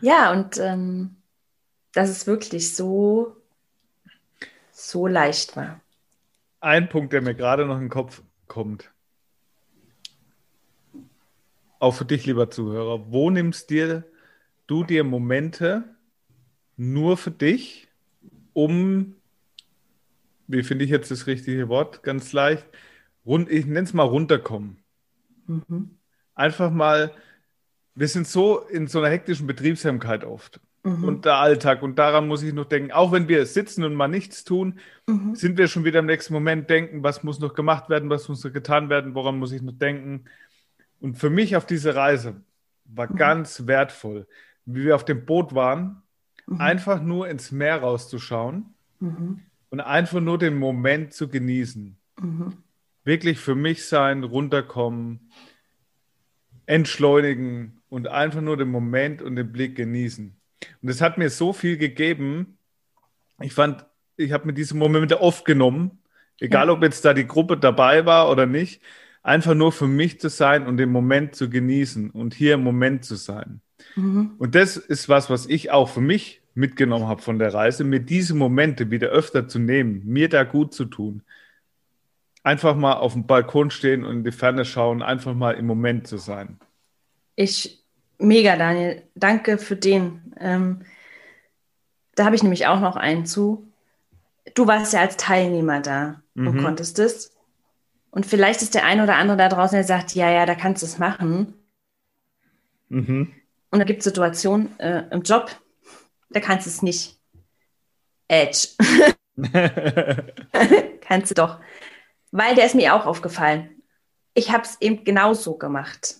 Ja, 0.00 0.32
und 0.32 0.58
ähm, 0.58 1.16
dass 1.92 2.10
es 2.10 2.26
wirklich 2.26 2.74
so, 2.74 3.36
so 4.70 5.06
leicht 5.06 5.56
war. 5.56 5.80
Ein 6.60 6.88
Punkt, 6.88 7.12
der 7.12 7.22
mir 7.22 7.34
gerade 7.34 7.66
noch 7.66 7.76
in 7.76 7.84
den 7.84 7.90
Kopf 7.90 8.22
kommt. 8.46 8.90
Auch 11.78 11.94
für 11.94 12.04
dich, 12.04 12.26
lieber 12.26 12.50
Zuhörer. 12.50 13.10
Wo 13.10 13.30
nimmst 13.30 13.70
dir 13.70 14.04
du 14.66 14.84
dir 14.84 15.04
Momente 15.04 15.84
nur 16.76 17.16
für 17.16 17.30
dich, 17.30 17.88
um 18.52 19.16
wie 20.52 20.62
finde 20.62 20.84
ich 20.84 20.90
jetzt 20.90 21.10
das 21.10 21.26
richtige 21.26 21.68
Wort, 21.68 22.02
ganz 22.02 22.32
leicht, 22.32 22.66
rund, 23.24 23.50
ich 23.50 23.64
nenne 23.64 23.82
es 23.82 23.94
mal 23.94 24.02
runterkommen. 24.02 24.76
Mhm. 25.46 25.98
Einfach 26.34 26.70
mal, 26.70 27.12
wir 27.94 28.08
sind 28.08 28.26
so 28.26 28.60
in 28.60 28.86
so 28.86 28.98
einer 28.98 29.08
hektischen 29.08 29.46
Betriebsamkeit 29.46 30.24
oft. 30.24 30.60
Mhm. 30.84 31.04
Und 31.04 31.24
der 31.24 31.36
Alltag. 31.36 31.82
Und 31.82 31.98
daran 31.98 32.28
muss 32.28 32.42
ich 32.42 32.52
noch 32.52 32.64
denken, 32.64 32.92
auch 32.92 33.12
wenn 33.12 33.28
wir 33.28 33.46
sitzen 33.46 33.84
und 33.84 33.94
mal 33.94 34.08
nichts 34.08 34.44
tun, 34.44 34.78
mhm. 35.06 35.34
sind 35.34 35.56
wir 35.56 35.68
schon 35.68 35.84
wieder 35.84 36.00
im 36.00 36.06
nächsten 36.06 36.34
Moment 36.34 36.68
denken, 36.68 37.02
was 37.02 37.22
muss 37.22 37.38
noch 37.38 37.54
gemacht 37.54 37.88
werden, 37.88 38.10
was 38.10 38.28
muss 38.28 38.44
noch 38.44 38.52
getan 38.52 38.90
werden, 38.90 39.14
woran 39.14 39.38
muss 39.38 39.52
ich 39.52 39.62
noch 39.62 39.72
denken. 39.78 40.24
Und 41.00 41.16
für 41.16 41.30
mich 41.30 41.56
auf 41.56 41.66
diese 41.66 41.94
Reise 41.94 42.42
war 42.84 43.10
mhm. 43.10 43.16
ganz 43.16 43.66
wertvoll, 43.66 44.26
wie 44.66 44.84
wir 44.84 44.96
auf 44.96 45.04
dem 45.04 45.24
Boot 45.24 45.54
waren, 45.54 46.02
mhm. 46.46 46.60
einfach 46.60 47.00
nur 47.00 47.28
ins 47.28 47.52
Meer 47.52 47.80
rauszuschauen 47.80 48.74
mhm 48.98 49.40
und 49.72 49.80
einfach 49.80 50.20
nur 50.20 50.36
den 50.36 50.58
Moment 50.58 51.14
zu 51.14 51.28
genießen. 51.28 51.96
Mhm. 52.20 52.52
Wirklich 53.04 53.38
für 53.38 53.54
mich 53.54 53.86
sein, 53.86 54.22
runterkommen, 54.22 55.32
entschleunigen 56.66 57.80
und 57.88 58.06
einfach 58.06 58.42
nur 58.42 58.58
den 58.58 58.68
Moment 58.68 59.22
und 59.22 59.34
den 59.34 59.50
Blick 59.50 59.74
genießen. 59.74 60.36
Und 60.82 60.88
es 60.88 61.00
hat 61.00 61.16
mir 61.16 61.30
so 61.30 61.54
viel 61.54 61.78
gegeben. 61.78 62.58
Ich 63.40 63.54
fand, 63.54 63.86
ich 64.18 64.32
habe 64.32 64.46
mir 64.46 64.52
diese 64.52 64.76
Momente 64.76 65.22
oft 65.22 65.46
genommen, 65.46 66.02
egal 66.38 66.68
ob 66.68 66.82
jetzt 66.82 67.06
da 67.06 67.14
die 67.14 67.26
Gruppe 67.26 67.56
dabei 67.56 68.04
war 68.04 68.30
oder 68.30 68.44
nicht, 68.44 68.82
einfach 69.22 69.54
nur 69.54 69.72
für 69.72 69.88
mich 69.88 70.20
zu 70.20 70.28
sein 70.28 70.66
und 70.66 70.76
den 70.76 70.90
Moment 70.90 71.34
zu 71.34 71.48
genießen 71.48 72.10
und 72.10 72.34
hier 72.34 72.54
im 72.54 72.62
Moment 72.62 73.06
zu 73.06 73.14
sein. 73.14 73.62
Mhm. 73.96 74.34
Und 74.36 74.54
das 74.54 74.76
ist 74.76 75.08
was, 75.08 75.30
was 75.30 75.46
ich 75.46 75.70
auch 75.70 75.88
für 75.88 76.02
mich 76.02 76.41
mitgenommen 76.54 77.06
habe 77.06 77.22
von 77.22 77.38
der 77.38 77.54
Reise, 77.54 77.84
mir 77.84 78.00
diese 78.00 78.34
Momente 78.34 78.90
wieder 78.90 79.08
öfter 79.08 79.48
zu 79.48 79.58
nehmen, 79.58 80.02
mir 80.04 80.28
da 80.28 80.44
gut 80.44 80.74
zu 80.74 80.84
tun. 80.84 81.22
Einfach 82.42 82.76
mal 82.76 82.94
auf 82.94 83.12
dem 83.12 83.26
Balkon 83.26 83.70
stehen 83.70 84.04
und 84.04 84.18
in 84.18 84.24
die 84.24 84.32
Ferne 84.32 84.64
schauen, 84.64 85.02
einfach 85.02 85.34
mal 85.34 85.52
im 85.52 85.66
Moment 85.66 86.06
zu 86.06 86.18
sein. 86.18 86.58
Ich, 87.36 87.82
mega, 88.18 88.56
Daniel. 88.56 89.02
Danke 89.14 89.58
für 89.58 89.76
den. 89.76 90.34
Ähm, 90.40 90.82
da 92.14 92.24
habe 92.24 92.36
ich 92.36 92.42
nämlich 92.42 92.66
auch 92.66 92.80
noch 92.80 92.96
einen 92.96 93.26
zu. 93.26 93.68
Du 94.54 94.66
warst 94.66 94.92
ja 94.92 95.00
als 95.00 95.16
Teilnehmer 95.16 95.80
da 95.80 96.22
mhm. 96.34 96.48
und 96.48 96.62
konntest 96.62 96.98
es. 96.98 97.32
Und 98.10 98.26
vielleicht 98.26 98.60
ist 98.60 98.74
der 98.74 98.84
eine 98.84 99.04
oder 99.04 99.16
andere 99.16 99.38
da 99.38 99.48
draußen, 99.48 99.76
der 99.76 99.84
sagt, 99.84 100.14
ja, 100.14 100.30
ja, 100.30 100.44
da 100.44 100.54
kannst 100.54 100.82
du 100.82 100.86
es 100.86 100.98
machen. 100.98 101.54
Mhm. 102.90 103.32
Und 103.70 103.78
da 103.78 103.84
gibt 103.84 104.00
es 104.00 104.04
Situationen 104.04 104.78
äh, 104.78 105.04
im 105.10 105.22
Job, 105.22 105.50
da 106.32 106.40
kannst 106.40 106.66
du 106.66 106.70
es 106.70 106.82
nicht. 106.82 107.18
Edge. 108.28 108.68
kannst 111.00 111.30
du 111.30 111.34
doch. 111.34 111.60
Weil 112.30 112.54
der 112.54 112.66
ist 112.66 112.74
mir 112.74 112.94
auch 112.94 113.06
aufgefallen. 113.06 113.82
Ich 114.34 114.50
habe 114.50 114.64
es 114.64 114.78
eben 114.80 115.04
genauso 115.04 115.56
gemacht. 115.56 116.16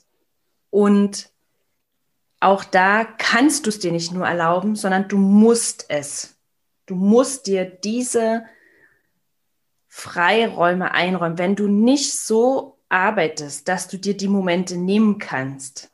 Und 0.71 1.31
auch 2.41 2.65
da 2.65 3.05
kannst 3.05 3.67
du 3.67 3.71
es 3.71 3.79
dir 3.79 3.93
nicht 3.93 4.13
nur 4.13 4.27
erlauben, 4.27 4.77
sondern 4.77 5.09
du 5.09 5.17
musst 5.17 5.87
es. 5.89 6.37
Du 6.87 6.95
musst 6.95 7.47
dir 7.47 7.65
diese 7.65 8.45
Freiräume 9.89 10.93
einräumen. 10.93 11.39
Wenn 11.39 11.57
du 11.57 11.69
nicht 11.69 12.19
so 12.19 12.79
arbeitest, 12.89 13.69
dass 13.69 13.89
du 13.89 13.97
dir 13.97 14.17
die 14.17 14.29
Momente 14.29 14.77
nehmen 14.77 15.19
kannst, 15.19 15.91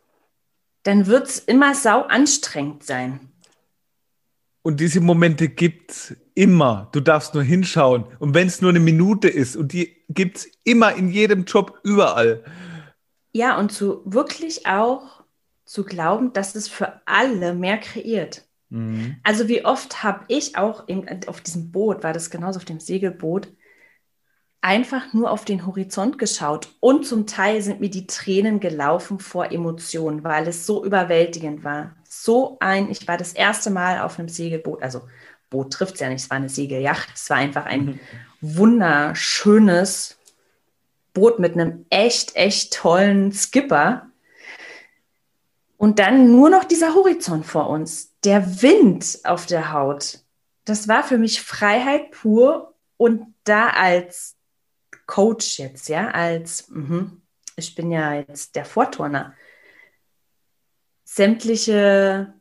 dann 0.85 1.07
wird 1.07 1.28
es 1.28 1.38
immer 1.38 1.74
sau 1.74 2.02
anstrengend 2.02 2.83
sein. 2.85 3.33
Und 4.62 4.81
diese 4.81 5.01
Momente 5.01 5.49
gibt 5.49 5.92
es 5.92 6.16
immer. 6.35 6.88
Du 6.92 7.01
darfst 7.01 7.35
nur 7.35 7.42
hinschauen. 7.42 8.05
Und 8.18 8.35
wenn 8.35 8.49
es 8.49 8.61
nur 8.61 8.71
eine 8.71 8.81
Minute 8.81 9.29
ist, 9.29 9.57
und 9.57 9.73
die 9.73 9.97
gibt 10.09 10.38
es 10.38 10.51
immer 10.64 10.94
in 10.94 11.11
jedem 11.11 11.44
Job, 11.44 11.79
überall. 11.85 12.44
Ja, 13.33 13.59
und 13.59 13.73
zu 13.73 14.03
wirklich 14.05 14.66
auch 14.66 15.23
zu 15.64 15.85
glauben, 15.85 16.33
dass 16.33 16.55
es 16.55 16.68
für 16.68 17.01
alle 17.07 17.55
mehr 17.55 17.79
kreiert. 17.79 18.44
Mhm. 18.71 19.16
Also 19.23 19.49
wie 19.49 19.64
oft 19.64 20.03
habe 20.03 20.25
ich 20.29 20.57
auch 20.57 20.88
in, 20.88 21.07
auf 21.27 21.40
diesem 21.40 21.71
Boot, 21.71 22.03
war 22.03 22.12
das 22.12 22.31
genauso 22.31 22.59
auf 22.59 22.64
dem 22.64 22.81
Segelboot, 22.81 23.49
einfach 24.61 25.12
nur 25.12 25.31
auf 25.31 25.44
den 25.44 25.66
Horizont 25.66 26.18
geschaut 26.18 26.68
und 26.81 27.07
zum 27.07 27.27
Teil 27.27 27.62
sind 27.62 27.81
mir 27.81 27.90
die 27.90 28.07
Tränen 28.07 28.61
gelaufen 28.61 29.21
vor 29.21 29.53
Emotionen, 29.53 30.25
weil 30.25 30.49
es 30.49 30.66
so 30.66 30.85
überwältigend 30.85 31.64
war. 31.64 31.94
So 32.22 32.57
ein, 32.61 32.90
ich 32.90 33.07
war 33.07 33.16
das 33.16 33.33
erste 33.33 33.70
Mal 33.70 34.00
auf 34.00 34.18
einem 34.18 34.28
Segelboot, 34.28 34.83
also 34.83 35.02
Boot 35.50 35.72
trifft 35.72 35.94
es 35.94 36.00
ja 36.00 36.09
nicht, 36.09 36.22
es 36.22 36.31
war 36.31 36.37
eine 36.37 36.48
Segelyacht, 36.48 37.11
es 37.14 37.31
war 37.31 37.37
einfach 37.37 37.64
ein 37.64 37.85
mhm. 37.87 38.00
wunderschönes 38.40 40.18
Boot 41.14 41.38
mit 41.38 41.54
einem 41.54 41.87
echt, 41.90 42.37
echt 42.37 42.74
tollen 42.74 43.33
Skipper. 43.33 44.11
Und 45.76 46.00
dann 46.00 46.33
nur 46.33 46.50
noch 46.50 46.64
dieser 46.64 46.94
Horizont 46.94 47.46
vor 47.46 47.70
uns, 47.70 48.12
der 48.24 48.62
Wind 48.62 49.20
auf 49.24 49.46
der 49.46 49.72
Haut. 49.72 50.20
Das 50.64 50.88
war 50.88 51.04
für 51.04 51.18
mich 51.18 51.40
Freiheit 51.40 52.11
pur 52.11 52.74
und 52.96 53.33
da 53.44 53.68
als 53.68 54.37
Coach 55.07 55.59
jetzt, 55.59 55.88
ja, 55.88 56.11
als, 56.11 56.68
mh, 56.68 57.12
ich 57.57 57.74
bin 57.74 57.90
ja 57.90 58.14
jetzt 58.14 58.57
der 58.57 58.64
Vorturner, 58.64 59.35
sämtliche 61.09 62.35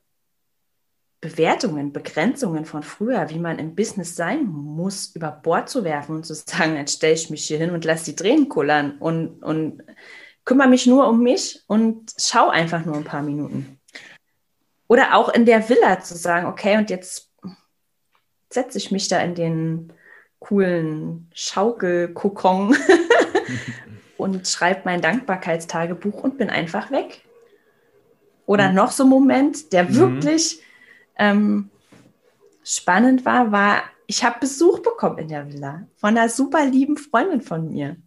Bewertungen, 1.22 1.94
Begrenzungen 1.94 2.66
von 2.66 2.84
früher, 2.84 3.30
wie 3.30 3.40
man 3.40 3.60
im 3.60 3.76
Business 3.76 4.16
sein 4.16 4.46
muss, 4.46 5.16
über 5.16 5.32
Bord 5.32 5.70
zu 5.70 5.86
werfen 5.86 6.18
und 6.18 6.26
zu 6.26 6.36
sagen, 6.36 6.76
jetzt 6.76 6.98
stelle 6.98 7.14
ich 7.14 7.30
mich 7.30 7.46
hier 7.46 7.58
hin 7.58 7.72
und 7.72 7.86
lasse 7.86 8.06
die 8.06 8.16
Tränen 8.16 8.50
kullern 8.50 8.98
und, 9.00 9.42
und 9.42 9.84
kümmere 10.44 10.68
mich 10.68 10.86
nur 10.86 11.08
um 11.08 11.24
mich 11.24 11.64
und 11.68 12.14
schau 12.18 12.50
einfach 12.50 12.86
nur 12.86 12.98
ein 12.98 13.06
paar 13.06 13.24
Minuten. 13.24 13.80
Oder 14.88 15.16
auch 15.16 15.30
in 15.30 15.46
der 15.46 15.68
Villa 15.70 16.02
zu 16.02 16.16
sagen, 16.16 16.48
okay, 16.48 16.78
und 16.78 16.90
jetzt 16.90 17.32
setze 18.52 18.78
ich 18.78 18.92
mich 18.92 19.08
da 19.08 19.20
in 19.22 19.34
den 19.34 19.94
coolen 20.40 21.32
Schaukelkokon 21.34 22.76
und 24.18 24.48
schreibe 24.48 24.82
mein 24.84 25.02
Dankbarkeitstagebuch 25.02 26.22
und 26.22 26.38
bin 26.38 26.50
einfach 26.50 26.92
weg. 26.92 27.27
Oder 28.48 28.70
mhm. 28.70 28.76
noch 28.76 28.92
so 28.92 29.04
ein 29.04 29.10
Moment, 29.10 29.72
der 29.74 29.84
mhm. 29.84 29.96
wirklich 29.96 30.62
ähm, 31.18 31.70
spannend 32.64 33.26
war, 33.26 33.52
war, 33.52 33.84
ich 34.08 34.24
habe 34.24 34.40
Besuch 34.40 34.80
bekommen 34.80 35.20
in 35.20 35.28
der 35.28 35.52
Villa 35.52 35.86
von 35.98 36.18
einer 36.18 36.30
super 36.30 36.66
lieben 36.66 36.98
Freundin 36.98 37.42
von 37.42 37.70
mir. 37.70 37.98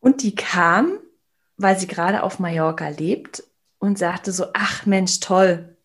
Und 0.00 0.22
die 0.22 0.34
kam, 0.34 0.98
weil 1.56 1.76
sie 1.76 1.88
gerade 1.88 2.22
auf 2.22 2.38
Mallorca 2.38 2.88
lebt 2.88 3.42
und 3.78 3.98
sagte 3.98 4.30
so, 4.30 4.46
ach 4.54 4.86
Mensch, 4.86 5.18
toll. 5.18 5.76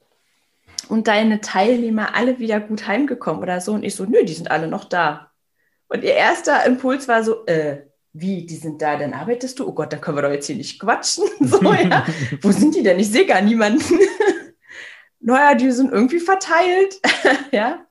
Und 0.88 1.08
deine 1.08 1.42
Teilnehmer 1.42 2.14
alle 2.14 2.38
wieder 2.38 2.60
gut 2.60 2.88
heimgekommen 2.88 3.42
oder 3.42 3.60
so. 3.60 3.74
Und 3.74 3.84
ich 3.84 3.96
so, 3.96 4.06
nö, 4.06 4.24
die 4.24 4.34
sind 4.34 4.52
alle 4.52 4.68
noch 4.68 4.86
da. 4.86 5.32
Und 5.88 6.04
ihr 6.04 6.14
erster 6.14 6.64
Impuls 6.66 7.08
war 7.08 7.24
so, 7.24 7.44
äh, 7.48 7.88
wie, 8.14 8.46
die 8.46 8.56
sind 8.56 8.82
da, 8.82 8.98
dann 8.98 9.14
arbeitest 9.14 9.60
du? 9.60 9.68
Oh 9.68 9.74
Gott, 9.74 9.92
dann 9.92 10.00
können 10.00 10.18
wir 10.18 10.22
doch 10.22 10.32
jetzt 10.32 10.48
hier 10.48 10.56
nicht 10.56 10.80
quatschen. 10.80 11.26
So, 11.40 11.62
ja. 11.74 12.06
Wo 12.42 12.52
sind 12.52 12.76
die 12.76 12.84
denn? 12.84 13.00
Ich 13.00 13.12
sehe 13.12 13.26
gar 13.26 13.42
niemanden. 13.42 14.00
naja, 15.20 15.56
die 15.56 15.72
sind 15.72 15.92
irgendwie 15.92 16.20
verteilt. 16.20 17.02
ja. 17.52 17.86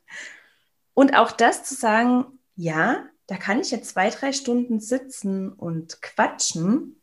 Und 0.95 1.17
auch 1.17 1.33
das 1.33 1.65
zu 1.65 1.75
sagen, 1.75 2.39
ja, 2.55 3.05
da 3.27 3.37
kann 3.37 3.61
ich 3.61 3.71
jetzt 3.71 3.91
zwei, 3.91 4.11
drei 4.11 4.33
Stunden 4.33 4.79
sitzen 4.79 5.53
und 5.53 6.03
quatschen 6.03 7.01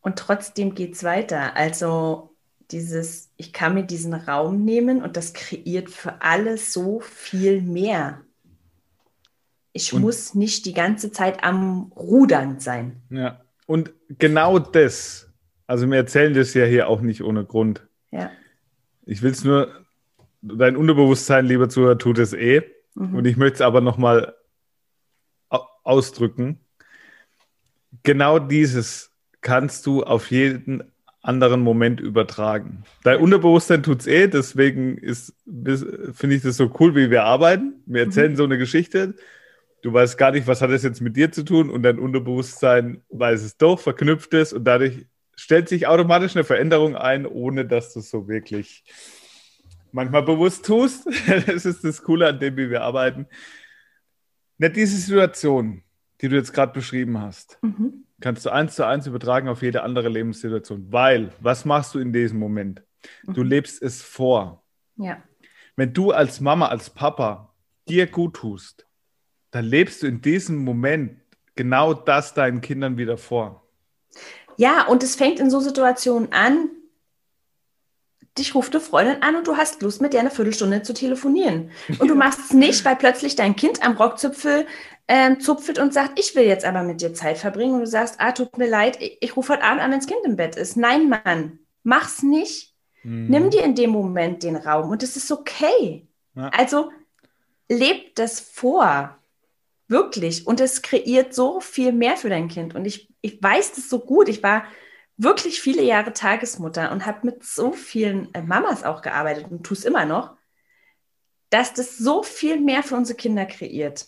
und 0.00 0.18
trotzdem 0.18 0.74
geht 0.74 0.94
es 0.94 1.04
weiter. 1.04 1.54
Also 1.56 2.34
dieses, 2.70 3.30
ich 3.36 3.52
kann 3.52 3.74
mir 3.74 3.84
diesen 3.84 4.14
Raum 4.14 4.64
nehmen 4.64 5.02
und 5.02 5.16
das 5.16 5.34
kreiert 5.34 5.90
für 5.90 6.22
alle 6.22 6.56
so 6.56 7.00
viel 7.00 7.62
mehr. 7.62 8.22
Ich 9.72 9.92
und, 9.92 10.02
muss 10.02 10.34
nicht 10.34 10.66
die 10.66 10.74
ganze 10.74 11.12
Zeit 11.12 11.44
am 11.44 11.92
Rudern 11.96 12.60
sein. 12.60 13.02
Ja, 13.10 13.40
und 13.66 13.92
genau 14.18 14.58
das, 14.58 15.30
also 15.66 15.88
wir 15.88 15.96
erzählen 15.96 16.34
das 16.34 16.54
ja 16.54 16.64
hier 16.64 16.88
auch 16.88 17.00
nicht 17.00 17.22
ohne 17.22 17.44
Grund. 17.44 17.86
Ja. 18.10 18.30
Ich 19.06 19.22
will 19.22 19.30
es 19.30 19.44
nur, 19.44 19.70
dein 20.42 20.76
Unterbewusstsein, 20.76 21.46
lieber 21.46 21.68
Zuhörer, 21.68 21.98
tut 21.98 22.18
es 22.18 22.32
eh. 22.32 22.62
Mhm. 22.94 23.14
Und 23.14 23.24
ich 23.26 23.36
möchte 23.36 23.56
es 23.56 23.60
aber 23.60 23.80
nochmal 23.80 24.34
ausdrücken. 25.84 26.60
Genau 28.02 28.38
dieses 28.38 29.12
kannst 29.40 29.86
du 29.86 30.02
auf 30.02 30.30
jeden 30.30 30.84
anderen 31.22 31.60
Moment 31.60 32.00
übertragen. 32.00 32.84
Dein 33.02 33.20
Unterbewusstsein 33.20 33.82
tut 33.82 34.00
es 34.00 34.06
eh, 34.06 34.28
deswegen 34.28 35.00
finde 36.12 36.34
ich 36.34 36.42
das 36.42 36.56
so 36.56 36.72
cool, 36.80 36.94
wie 36.94 37.10
wir 37.10 37.24
arbeiten. 37.24 37.82
Wir 37.86 38.04
erzählen 38.04 38.32
mhm. 38.32 38.36
so 38.36 38.44
eine 38.44 38.58
Geschichte 38.58 39.14
du 39.82 39.92
weißt 39.92 40.18
gar 40.18 40.32
nicht, 40.32 40.46
was 40.46 40.62
hat 40.62 40.70
das 40.70 40.82
jetzt 40.82 41.00
mit 41.00 41.16
dir 41.16 41.32
zu 41.32 41.44
tun 41.44 41.70
und 41.70 41.82
dein 41.82 41.98
Unterbewusstsein 41.98 43.02
weiß 43.08 43.42
es 43.42 43.56
doch, 43.56 43.78
verknüpft 43.78 44.34
es 44.34 44.52
und 44.52 44.64
dadurch 44.64 45.06
stellt 45.36 45.68
sich 45.68 45.86
automatisch 45.86 46.36
eine 46.36 46.44
Veränderung 46.44 46.96
ein, 46.96 47.26
ohne 47.26 47.64
dass 47.64 47.94
du 47.94 48.00
es 48.00 48.10
so 48.10 48.28
wirklich 48.28 48.84
manchmal 49.92 50.22
bewusst 50.22 50.66
tust. 50.66 51.06
das 51.46 51.64
ist 51.64 51.84
das 51.84 52.02
Coole 52.02 52.28
an 52.28 52.38
dem, 52.38 52.56
wie 52.56 52.70
wir 52.70 52.82
arbeiten. 52.82 53.26
Nicht 54.58 54.76
diese 54.76 54.98
Situation, 54.98 55.82
die 56.20 56.28
du 56.28 56.36
jetzt 56.36 56.52
gerade 56.52 56.72
beschrieben 56.72 57.18
hast, 57.18 57.58
mhm. 57.62 58.04
kannst 58.20 58.44
du 58.44 58.50
eins 58.50 58.74
zu 58.74 58.86
eins 58.86 59.06
übertragen 59.06 59.48
auf 59.48 59.62
jede 59.62 59.82
andere 59.82 60.10
Lebenssituation. 60.10 60.92
Weil, 60.92 61.32
was 61.40 61.64
machst 61.64 61.94
du 61.94 61.98
in 61.98 62.12
diesem 62.12 62.38
Moment? 62.38 62.82
Mhm. 63.24 63.34
Du 63.34 63.42
lebst 63.42 63.82
es 63.82 64.02
vor. 64.02 64.62
Ja. 64.96 65.22
Wenn 65.76 65.94
du 65.94 66.10
als 66.10 66.40
Mama, 66.40 66.68
als 66.68 66.90
Papa 66.90 67.54
dir 67.88 68.06
gut 68.06 68.34
tust, 68.36 68.86
dann 69.50 69.64
lebst 69.64 70.02
du 70.02 70.06
in 70.06 70.20
diesem 70.20 70.58
Moment 70.58 71.18
genau 71.56 71.94
das 71.94 72.34
deinen 72.34 72.60
Kindern 72.60 72.96
wieder 72.96 73.18
vor. 73.18 73.62
Ja, 74.56 74.86
und 74.86 75.02
es 75.02 75.16
fängt 75.16 75.40
in 75.40 75.50
so 75.50 75.60
Situationen 75.60 76.32
an, 76.32 76.68
dich 78.38 78.54
ruft 78.54 78.74
eine 78.74 78.80
Freundin 78.80 79.22
an 79.22 79.36
und 79.36 79.46
du 79.46 79.56
hast 79.56 79.82
Lust, 79.82 80.00
mit 80.00 80.12
der 80.12 80.20
eine 80.20 80.30
Viertelstunde 80.30 80.82
zu 80.82 80.94
telefonieren. 80.94 81.70
Und 81.98 82.08
du 82.08 82.14
machst 82.14 82.40
es 82.40 82.52
nicht, 82.52 82.84
weil 82.84 82.96
plötzlich 82.96 83.36
dein 83.36 83.56
Kind 83.56 83.82
am 83.84 83.96
Rockzipfel 83.96 84.66
ähm, 85.08 85.40
zupfelt 85.40 85.78
und 85.78 85.92
sagt, 85.92 86.18
ich 86.18 86.36
will 86.36 86.44
jetzt 86.44 86.64
aber 86.64 86.82
mit 86.82 87.00
dir 87.00 87.12
Zeit 87.12 87.38
verbringen. 87.38 87.74
Und 87.74 87.80
du 87.80 87.86
sagst, 87.86 88.16
ah, 88.18 88.32
tut 88.32 88.56
mir 88.56 88.68
leid, 88.68 88.98
ich, 89.00 89.18
ich 89.20 89.36
rufe 89.36 89.54
heute 89.54 89.64
Abend 89.64 89.82
an, 89.82 89.90
wenn 89.90 89.98
das 89.98 90.06
Kind 90.06 90.20
im 90.24 90.36
Bett 90.36 90.56
ist. 90.56 90.76
Nein, 90.76 91.08
Mann, 91.08 91.58
mach's 91.82 92.22
nicht, 92.22 92.70
Mhm. 93.02 93.26
Nimm 93.28 93.50
dir 93.50 93.64
in 93.64 93.74
dem 93.74 93.90
Moment 93.90 94.42
den 94.42 94.56
Raum 94.56 94.90
und 94.90 95.02
es 95.02 95.16
ist 95.16 95.30
okay. 95.30 96.06
Ja. 96.34 96.48
Also 96.48 96.90
lebt 97.68 98.18
das 98.18 98.40
vor. 98.40 99.16
Wirklich. 99.90 100.46
Und 100.46 100.60
es 100.60 100.82
kreiert 100.82 101.34
so 101.34 101.60
viel 101.60 101.90
mehr 101.90 102.16
für 102.16 102.28
dein 102.28 102.46
Kind. 102.46 102.76
Und 102.76 102.84
ich, 102.84 103.12
ich 103.22 103.42
weiß 103.42 103.72
das 103.72 103.88
so 103.88 103.98
gut. 103.98 104.28
Ich 104.28 104.40
war 104.40 104.64
wirklich 105.16 105.60
viele 105.60 105.82
Jahre 105.82 106.12
Tagesmutter 106.12 106.92
und 106.92 107.06
habe 107.06 107.26
mit 107.26 107.42
so 107.42 107.72
vielen 107.72 108.32
äh, 108.32 108.40
Mamas 108.40 108.84
auch 108.84 109.02
gearbeitet 109.02 109.50
und 109.50 109.64
tue 109.64 109.76
es 109.76 109.84
immer 109.84 110.04
noch, 110.04 110.36
dass 111.50 111.74
das 111.74 111.98
so 111.98 112.22
viel 112.22 112.60
mehr 112.60 112.84
für 112.84 112.94
unsere 112.94 113.16
Kinder 113.16 113.46
kreiert. 113.46 114.06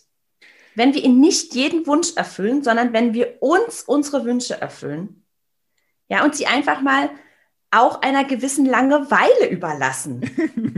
Wenn 0.73 0.93
wir 0.93 1.03
ihnen 1.03 1.19
nicht 1.19 1.53
jeden 1.53 1.85
Wunsch 1.85 2.15
erfüllen, 2.15 2.63
sondern 2.63 2.93
wenn 2.93 3.13
wir 3.13 3.41
uns 3.41 3.83
unsere 3.83 4.23
Wünsche 4.23 4.59
erfüllen, 4.59 5.25
ja, 6.07 6.23
und 6.23 6.33
sie 6.33 6.47
einfach 6.47 6.81
mal 6.81 7.09
auch 7.71 8.01
einer 8.01 8.23
gewissen 8.23 8.65
Langeweile 8.65 9.49
überlassen. 9.49 10.21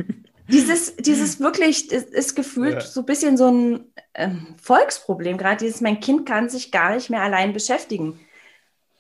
dieses, 0.48 0.96
dieses 0.98 1.40
wirklich, 1.40 1.92
ist, 1.92 2.10
ist 2.10 2.36
gefühlt 2.36 2.76
ja. 2.76 2.82
so 2.82 3.02
ein 3.02 3.06
bisschen 3.06 3.38
so 3.38 3.50
ein 3.50 3.86
ähm, 4.14 4.56
Volksproblem, 4.62 5.38
gerade 5.38 5.66
dieses, 5.66 5.82
mein 5.82 6.00
Kind 6.00 6.28
kann 6.28 6.50
sich 6.50 6.72
gar 6.72 6.96
nicht 6.96 7.10
mehr 7.10 7.22
allein 7.22 7.54
beschäftigen. 7.54 8.20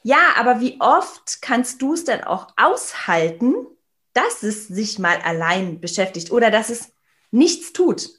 Ja, 0.03 0.35
aber 0.37 0.59
wie 0.59 0.79
oft 0.79 1.41
kannst 1.41 1.81
du 1.81 1.93
es 1.93 2.03
denn 2.03 2.23
auch 2.23 2.47
aushalten, 2.57 3.55
dass 4.13 4.43
es 4.43 4.67
sich 4.67 4.99
mal 4.99 5.17
allein 5.23 5.81
beschäftigt 5.81 6.31
oder 6.31 6.51
dass 6.51 6.69
es 6.69 6.93
nichts 7.31 7.73
tut? 7.73 8.09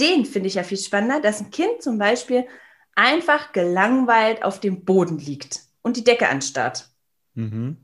Den 0.00 0.24
finde 0.26 0.48
ich 0.48 0.54
ja 0.54 0.62
viel 0.62 0.78
spannender, 0.78 1.20
dass 1.20 1.40
ein 1.40 1.50
Kind 1.50 1.82
zum 1.82 1.98
Beispiel 1.98 2.46
einfach 2.94 3.52
gelangweilt 3.52 4.42
auf 4.42 4.60
dem 4.60 4.84
Boden 4.84 5.18
liegt 5.18 5.60
und 5.82 5.96
die 5.96 6.04
Decke 6.04 6.28
anstarrt. 6.28 6.88
Mhm. 7.34 7.76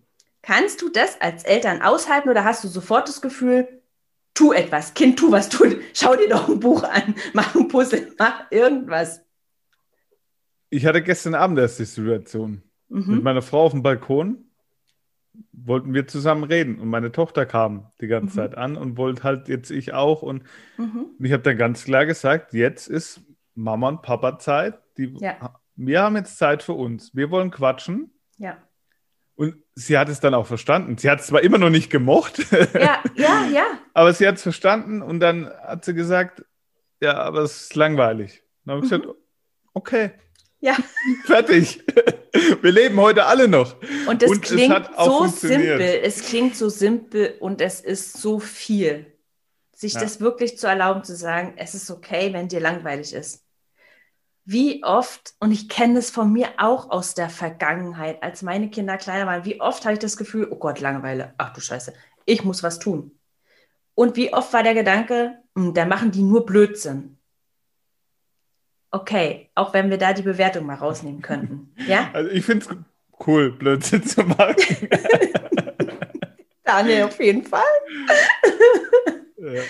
Kannst 0.42 0.80
du 0.82 0.88
das 0.88 1.20
als 1.20 1.44
Eltern 1.44 1.82
aushalten 1.82 2.28
oder 2.30 2.44
hast 2.44 2.64
du 2.64 2.68
sofort 2.68 3.08
das 3.08 3.20
Gefühl, 3.20 3.79
tu 4.34 4.52
etwas, 4.52 4.94
Kind, 4.94 5.18
tu 5.18 5.30
was, 5.30 5.48
tu, 5.48 5.64
schau 5.94 6.16
dir 6.16 6.28
doch 6.28 6.48
ein 6.48 6.60
Buch 6.60 6.82
an, 6.84 7.14
mach 7.32 7.54
ein 7.54 7.68
Puzzle, 7.68 8.12
mach 8.18 8.50
irgendwas. 8.50 9.24
Ich 10.70 10.86
hatte 10.86 11.02
gestern 11.02 11.34
Abend 11.34 11.58
erst 11.58 11.78
die 11.78 11.84
Situation. 11.84 12.62
Mhm. 12.88 13.14
Mit 13.14 13.22
meiner 13.22 13.42
Frau 13.42 13.64
auf 13.64 13.72
dem 13.72 13.82
Balkon 13.82 14.44
wollten 15.52 15.94
wir 15.94 16.06
zusammen 16.06 16.44
reden 16.44 16.78
und 16.78 16.88
meine 16.88 17.12
Tochter 17.12 17.46
kam 17.46 17.90
die 18.00 18.06
ganze 18.06 18.32
mhm. 18.32 18.42
Zeit 18.42 18.58
an 18.58 18.76
und 18.76 18.96
wollte 18.96 19.22
halt 19.22 19.48
jetzt 19.48 19.70
ich 19.70 19.92
auch 19.94 20.22
und, 20.22 20.42
mhm. 20.76 21.06
ich 21.18 21.32
habe 21.32 21.42
dann 21.42 21.56
ganz 21.56 21.84
klar 21.84 22.06
gesagt, 22.06 22.52
jetzt 22.52 22.88
ist 22.88 23.20
Mama 23.54 23.88
und 23.88 24.02
Papa 24.02 24.38
Zeit. 24.38 24.78
Die, 24.96 25.14
ja. 25.18 25.54
Wir 25.76 26.02
haben 26.02 26.16
jetzt 26.16 26.38
Zeit 26.38 26.62
für 26.62 26.74
uns. 26.74 27.14
Wir 27.14 27.30
wollen 27.30 27.50
quatschen. 27.50 28.10
Ja. 28.38 28.58
Und 29.40 29.54
sie 29.74 29.96
hat 29.96 30.10
es 30.10 30.20
dann 30.20 30.34
auch 30.34 30.46
verstanden. 30.46 30.98
Sie 30.98 31.08
hat 31.08 31.20
es 31.20 31.28
zwar 31.28 31.42
immer 31.42 31.56
noch 31.56 31.70
nicht 31.70 31.88
gemocht. 31.88 32.44
Ja, 32.74 33.02
ja, 33.14 33.46
ja. 33.50 33.64
aber 33.94 34.12
sie 34.12 34.28
hat 34.28 34.34
es 34.34 34.42
verstanden 34.42 35.00
und 35.00 35.18
dann 35.18 35.48
hat 35.62 35.82
sie 35.82 35.94
gesagt, 35.94 36.44
ja, 37.00 37.14
aber 37.14 37.40
es 37.40 37.62
ist 37.62 37.74
langweilig. 37.74 38.42
Dann 38.66 38.76
habe 38.76 38.84
ich 38.84 38.92
mhm. 38.92 38.96
gesagt, 39.00 39.16
okay. 39.72 40.10
Ja. 40.60 40.76
Fertig. 41.24 41.82
Wir 42.60 42.70
leben 42.70 43.00
heute 43.00 43.24
alle 43.24 43.48
noch. 43.48 43.76
Und 44.06 44.20
das 44.20 44.30
und 44.30 44.42
klingt 44.42 44.90
so 44.98 45.26
simpel. 45.26 46.00
Es 46.02 46.22
klingt 46.22 46.54
so 46.54 46.68
simpel 46.68 47.36
und 47.40 47.62
es 47.62 47.80
ist 47.80 48.18
so 48.18 48.40
viel. 48.40 49.06
Sich 49.72 49.94
ja. 49.94 50.00
das 50.02 50.20
wirklich 50.20 50.58
zu 50.58 50.66
erlauben, 50.66 51.02
zu 51.02 51.16
sagen, 51.16 51.54
es 51.56 51.74
ist 51.74 51.90
okay, 51.90 52.34
wenn 52.34 52.48
dir 52.48 52.60
langweilig 52.60 53.14
ist 53.14 53.42
wie 54.50 54.82
oft, 54.82 55.34
und 55.38 55.52
ich 55.52 55.68
kenne 55.68 55.94
das 55.94 56.10
von 56.10 56.32
mir 56.32 56.48
auch 56.58 56.90
aus 56.90 57.14
der 57.14 57.30
Vergangenheit, 57.30 58.20
als 58.20 58.42
meine 58.42 58.68
Kinder 58.68 58.96
kleiner 58.96 59.26
waren, 59.26 59.44
wie 59.44 59.60
oft 59.60 59.84
habe 59.84 59.92
ich 59.92 60.00
das 60.00 60.16
Gefühl, 60.16 60.48
oh 60.50 60.56
Gott, 60.56 60.80
Langeweile, 60.80 61.34
ach 61.38 61.52
du 61.52 61.60
Scheiße, 61.60 61.92
ich 62.24 62.42
muss 62.42 62.64
was 62.64 62.80
tun. 62.80 63.12
Und 63.94 64.16
wie 64.16 64.32
oft 64.32 64.52
war 64.52 64.64
der 64.64 64.74
Gedanke, 64.74 65.38
hm, 65.54 65.72
da 65.72 65.84
machen 65.84 66.10
die 66.10 66.22
nur 66.22 66.46
Blödsinn. 66.46 67.16
Okay, 68.90 69.50
auch 69.54 69.72
wenn 69.72 69.88
wir 69.88 69.98
da 69.98 70.12
die 70.12 70.22
Bewertung 70.22 70.66
mal 70.66 70.74
rausnehmen 70.74 71.22
könnten. 71.22 71.72
Ja? 71.86 72.10
Also 72.12 72.30
ich 72.30 72.44
finde 72.44 72.66
es 72.66 72.76
cool, 73.26 73.52
Blödsinn 73.52 74.02
zu 74.02 74.24
machen. 74.24 74.56
Daniel, 76.64 77.04
auf 77.04 77.20
jeden 77.20 77.44
Fall. 77.44 77.62
ja. 79.36 79.62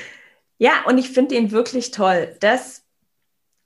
ja, 0.56 0.72
und 0.86 0.96
ich 0.96 1.10
finde 1.10 1.34
ihn 1.34 1.50
wirklich 1.50 1.90
toll. 1.90 2.34
Das 2.40 2.79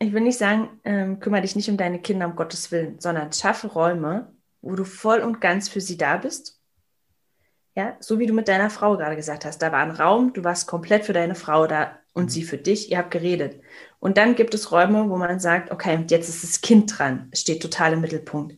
ich 0.05 0.13
will 0.13 0.21
nicht 0.21 0.39
sagen, 0.39 0.81
ähm, 0.85 1.21
kümmere 1.21 1.43
dich 1.43 1.57
nicht 1.57 1.69
um 1.69 1.77
deine 1.77 2.01
Kinder, 2.01 2.27
um 2.27 2.37
Gottes 2.37 2.71
Willen, 2.71 2.99
sondern 3.01 3.33
schaffe 3.33 3.69
Räume, 3.69 4.33
wo 4.63 4.75
du 4.75 4.85
voll 4.85 5.21
und 5.21 5.41
ganz 5.41 5.69
für 5.69 5.81
sie 5.81 5.97
da 5.97 6.17
bist. 6.17 6.61
Ja, 7.77 7.97
so 7.99 8.19
wie 8.19 8.27
du 8.27 8.33
mit 8.33 8.47
deiner 8.47 8.71
Frau 8.71 8.97
gerade 8.97 9.17
gesagt 9.17 9.45
hast, 9.45 9.61
da 9.61 9.73
war 9.73 9.81
ein 9.81 9.91
Raum, 9.91 10.33
du 10.33 10.45
warst 10.45 10.69
komplett 10.69 11.05
für 11.05 11.13
deine 11.13 11.35
Frau 11.35 11.67
da 11.67 11.99
und 12.13 12.31
sie 12.31 12.45
für 12.45 12.57
dich, 12.57 12.91
ihr 12.91 12.99
habt 12.99 13.11
geredet. 13.11 13.61
Und 13.99 14.17
dann 14.17 14.37
gibt 14.37 14.55
es 14.55 14.71
Räume, 14.71 15.11
wo 15.11 15.17
man 15.17 15.41
sagt, 15.41 15.73
okay, 15.73 16.05
jetzt 16.09 16.29
ist 16.29 16.45
das 16.45 16.61
Kind 16.61 16.97
dran, 16.97 17.31
steht 17.35 17.61
total 17.61 17.95
im 17.95 18.01
Mittelpunkt. 18.01 18.57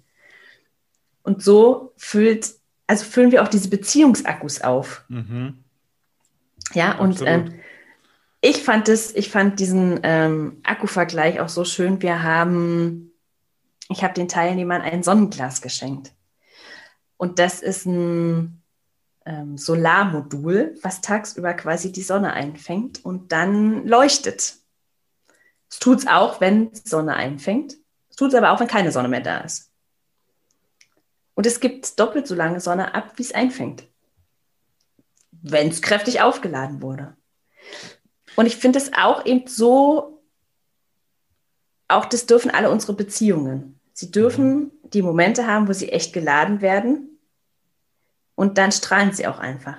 Und 1.23 1.43
so 1.43 1.93
füllt, 1.97 2.53
also 2.87 3.05
füllen 3.05 3.33
wir 3.33 3.43
auch 3.43 3.49
diese 3.49 3.71
Beziehungsakkus 3.71 4.61
auf. 4.61 5.05
Mhm. 5.09 5.65
Ja, 6.75 6.99
Absolut. 6.99 7.21
und 7.21 7.27
ähm, 7.27 7.55
ich 8.49 8.63
fand 8.63 8.89
es, 8.89 9.13
ich 9.13 9.29
fand 9.29 9.59
diesen 9.59 9.99
ähm, 10.05 10.61
Akkuvergleich 10.63 11.41
auch 11.41 11.49
so 11.49 11.65
schön. 11.65 12.01
Wir 12.01 12.23
haben, 12.23 13.13
ich 13.89 14.05
habe 14.05 14.15
den 14.15 14.29
Teilnehmern 14.29 14.83
ein 14.83 15.03
Sonnenglas 15.03 15.63
geschenkt. 15.63 16.13
Und 17.17 17.41
das 17.41 17.61
ist 17.61 17.87
ein 17.87 18.63
ähm, 19.25 19.59
Solarmodul, 19.59 20.79
was 20.81 21.01
tagsüber 21.01 21.55
quasi 21.55 21.91
die 21.91 22.03
Sonne 22.03 22.35
einfängt 22.35 23.05
und 23.05 23.33
dann 23.33 23.85
leuchtet. 23.85 24.59
Es 25.69 25.81
tut 25.81 25.99
es 25.99 26.07
auch, 26.07 26.41
wenn 26.41 26.73
Sonne 26.73 27.17
einfängt. 27.17 27.75
Es 28.11 28.15
tut 28.15 28.29
es 28.29 28.35
aber 28.37 28.53
auch, 28.53 28.61
wenn 28.61 28.69
keine 28.69 28.93
Sonne 28.93 29.09
mehr 29.09 29.23
da 29.23 29.39
ist. 29.39 29.73
Und 31.35 31.47
es 31.47 31.59
gibt 31.59 31.99
doppelt 31.99 32.29
so 32.29 32.37
lange 32.37 32.61
Sonne 32.61 32.95
ab, 32.95 33.15
wie 33.17 33.23
es 33.23 33.35
einfängt. 33.35 33.83
Wenn 35.33 35.69
es 35.69 35.83
kräftig 35.83 36.21
aufgeladen 36.21 36.81
wurde. 36.81 37.17
Und 38.37 38.47
ich 38.47 38.57
finde 38.57 38.79
es 38.79 38.93
auch 38.93 39.27
eben 39.27 39.47
so, 39.47 40.23
auch 41.89 42.05
das 42.05 42.27
dürfen 42.27 42.51
alle 42.51 42.71
unsere 42.71 42.93
Beziehungen. 42.93 43.81
Sie 43.93 44.11
dürfen 44.11 44.55
mhm. 44.55 44.71
die 44.93 45.03
Momente 45.03 45.47
haben, 45.47 45.69
wo 45.69 45.73
sie 45.73 45.89
echt 45.89 46.13
geladen 46.13 46.61
werden. 46.61 47.19
Und 48.35 48.59
dann 48.59 48.71
strahlen 48.71 49.13
sie 49.13 49.27
auch 49.27 49.39
einfach. 49.39 49.79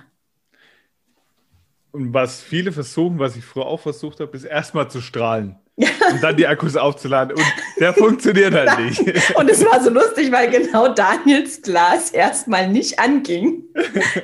Und 1.92 2.14
was 2.14 2.42
viele 2.42 2.72
versuchen, 2.72 3.20
was 3.20 3.36
ich 3.36 3.46
früher 3.46 3.66
auch 3.66 3.80
versucht 3.80 4.20
habe, 4.20 4.36
ist 4.36 4.44
erstmal 4.44 4.90
zu 4.90 5.02
strahlen. 5.02 5.58
und 6.12 6.24
dann 6.24 6.36
die 6.36 6.48
Akkus 6.48 6.76
aufzuladen. 6.76 7.36
Und 7.36 7.46
der 7.80 7.94
funktioniert 7.94 8.52
halt 8.52 8.80
nicht. 9.06 9.36
Und 9.36 9.48
es 9.48 9.64
war 9.64 9.80
so 9.84 9.92
lustig, 9.92 10.32
weil 10.32 10.50
genau 10.50 10.88
Daniels 10.88 11.62
Glas 11.62 12.10
erstmal 12.10 12.68
nicht 12.68 13.00
anging. 13.00 13.64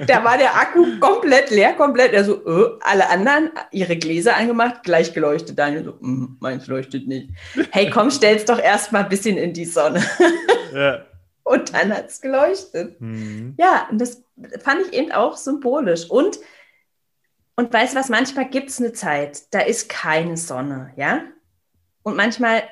Da 0.08 0.24
war 0.24 0.40
der 0.40 0.56
Akku 0.56 1.00
komplett 1.00 1.52
leer, 1.52 1.74
komplett. 1.74 2.14
Er 2.14 2.24
so, 2.24 2.44
äh, 2.44 2.72
alle 2.82 3.08
anderen 3.08 3.52
ihre 3.72 3.96
Gläser 3.98 4.36
angemacht, 4.36 4.82
gleich 4.84 5.14
geleuchtet. 5.14 5.60
Daniel 5.60 5.84
so, 5.84 5.92
mm, 6.00 6.38
meins 6.40 6.66
leuchtet 6.66 7.08
nicht. 7.08 7.30
Hey, 7.70 7.92
komm, 7.92 8.10
stell's 8.10 8.46
doch 8.46 8.60
erstmal 8.60 9.04
ein 9.04 9.10
bisschen 9.10 9.38
in 9.38 9.54
die 9.54 9.66
Sonne. 9.66 10.04
Ja. 10.74 11.06
Und 11.44 11.72
dann 11.72 11.96
hat 11.96 12.10
es 12.10 12.20
geleuchtet. 12.20 13.00
Mhm. 13.00 13.54
Ja, 13.60 13.88
und 13.92 14.02
das 14.02 14.24
fand 14.64 14.82
ich 14.88 14.94
eben 14.94 15.12
auch 15.12 15.38
symbolisch. 15.38 16.10
Und 16.10 16.40
und 17.56 17.72
weißt 17.72 17.94
du 17.94 18.00
was, 18.00 18.10
manchmal 18.10 18.50
gibt 18.50 18.72
es 18.72 18.80
eine 18.80 18.94
Zeit, 18.94 19.54
da 19.54 19.60
ist 19.60 19.88
keine 19.88 20.38
Sonne, 20.38 20.92
ja? 20.96 21.22
Und 22.04 22.16
manchmal 22.16 22.64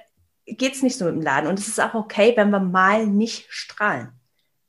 geht 0.46 0.74
es 0.74 0.84
nicht 0.84 0.98
so 0.98 1.06
mit 1.06 1.16
dem 1.16 1.22
Laden. 1.22 1.48
Und 1.48 1.60
es 1.60 1.68
ist 1.68 1.80
auch 1.80 1.94
okay, 1.94 2.34
wenn 2.36 2.50
wir 2.50 2.60
mal 2.60 3.06
nicht 3.08 3.48
strahlen. 3.50 4.12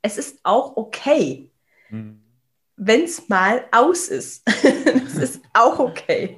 Es 0.01 0.17
ist 0.17 0.39
auch 0.43 0.75
okay, 0.75 1.51
mhm. 1.89 2.21
wenn 2.75 3.03
es 3.03 3.29
mal 3.29 3.65
aus 3.71 4.07
ist. 4.07 4.43
Es 5.05 5.15
ist 5.15 5.41
auch 5.53 5.79
okay. 5.79 6.37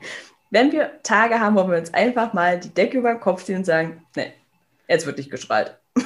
Wenn 0.51 0.71
wir 0.71 1.01
Tage 1.01 1.39
haben, 1.39 1.55
wo 1.55 1.67
wir 1.67 1.77
uns 1.77 1.93
einfach 1.93 2.33
mal 2.33 2.59
die 2.59 2.73
Decke 2.73 2.97
über 2.97 3.13
den 3.13 3.21
Kopf 3.21 3.43
ziehen 3.43 3.57
und 3.57 3.65
sagen, 3.65 4.05
nee, 4.15 4.33
jetzt 4.87 5.05
wird 5.05 5.17
nicht 5.17 5.31
geschreit. 5.31 5.79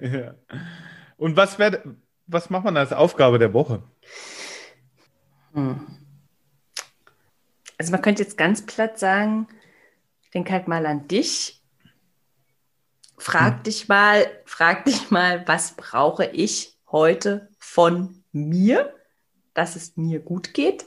ja. 0.00 0.34
Und 1.16 1.36
was, 1.36 1.58
wär, 1.58 1.82
was 2.26 2.48
macht 2.48 2.64
man 2.64 2.76
als 2.76 2.92
Aufgabe 2.92 3.38
der 3.38 3.52
Woche? 3.52 3.82
Hm. 5.52 5.86
Also 7.76 7.92
man 7.92 8.02
könnte 8.02 8.22
jetzt 8.22 8.38
ganz 8.38 8.64
platt 8.64 8.98
sagen, 8.98 9.48
denk 10.34 10.50
halt 10.50 10.68
mal 10.68 10.84
an 10.86 11.08
dich. 11.08 11.62
Frag 13.16 13.58
hm. 13.58 13.62
dich 13.64 13.88
mal, 13.88 14.26
frag 14.44 14.84
dich 14.84 15.10
mal, 15.10 15.46
was 15.46 15.76
brauche 15.76 16.26
ich 16.26 16.76
heute 16.90 17.48
von 17.58 18.22
mir, 18.32 18.94
dass 19.54 19.76
es 19.76 19.96
mir 19.96 20.20
gut 20.20 20.54
geht? 20.54 20.86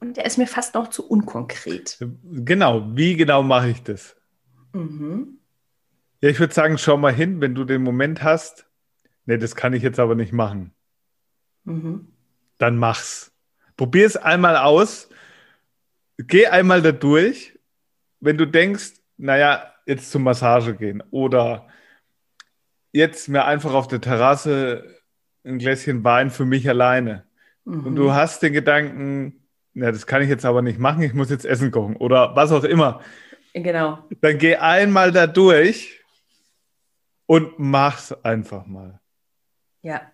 Und 0.00 0.16
der 0.16 0.26
ist 0.26 0.38
mir 0.38 0.46
fast 0.46 0.74
noch 0.74 0.88
zu 0.88 1.08
unkonkret. 1.08 1.98
Genau, 2.22 2.84
wie 2.94 3.16
genau 3.16 3.42
mache 3.42 3.70
ich 3.70 3.82
das? 3.82 4.16
Mhm. 4.72 5.38
Ja, 6.20 6.28
ich 6.28 6.40
würde 6.40 6.52
sagen, 6.52 6.78
schau 6.78 6.96
mal 6.96 7.12
hin, 7.12 7.40
wenn 7.40 7.54
du 7.54 7.64
den 7.64 7.82
Moment 7.82 8.22
hast, 8.22 8.66
nee, 9.24 9.38
das 9.38 9.56
kann 9.56 9.72
ich 9.72 9.82
jetzt 9.82 10.00
aber 10.00 10.14
nicht 10.14 10.32
machen. 10.32 10.72
Mhm. 11.64 12.08
dann 12.58 12.76
mach's. 12.76 13.32
Probier 13.76 14.06
es 14.06 14.16
einmal 14.16 14.56
aus. 14.56 15.08
Geh 16.18 16.46
einmal 16.46 16.82
da 16.82 16.92
durch. 16.92 17.53
Wenn 18.24 18.38
du 18.38 18.46
denkst, 18.46 18.94
naja, 19.18 19.70
jetzt 19.84 20.10
zur 20.10 20.22
Massage 20.22 20.74
gehen 20.74 21.02
oder 21.10 21.68
jetzt 22.90 23.28
mir 23.28 23.44
einfach 23.44 23.74
auf 23.74 23.86
der 23.86 24.00
Terrasse 24.00 24.98
ein 25.44 25.58
Gläschen 25.58 26.02
Wein 26.04 26.30
für 26.30 26.46
mich 26.46 26.66
alleine. 26.68 27.26
Mhm. 27.64 27.86
Und 27.86 27.96
du 27.96 28.14
hast 28.14 28.42
den 28.42 28.54
Gedanken, 28.54 29.46
na, 29.74 29.92
das 29.92 30.06
kann 30.06 30.22
ich 30.22 30.30
jetzt 30.30 30.46
aber 30.46 30.62
nicht 30.62 30.78
machen, 30.78 31.02
ich 31.02 31.12
muss 31.12 31.28
jetzt 31.28 31.44
Essen 31.44 31.70
kochen 31.70 31.96
oder 31.96 32.34
was 32.34 32.50
auch 32.50 32.64
immer. 32.64 33.02
Genau. 33.52 33.98
Dann 34.22 34.38
geh 34.38 34.56
einmal 34.56 35.12
da 35.12 35.26
durch 35.26 36.02
und 37.26 37.58
mach's 37.58 38.12
einfach 38.24 38.64
mal. 38.64 39.00
Ja, 39.82 40.10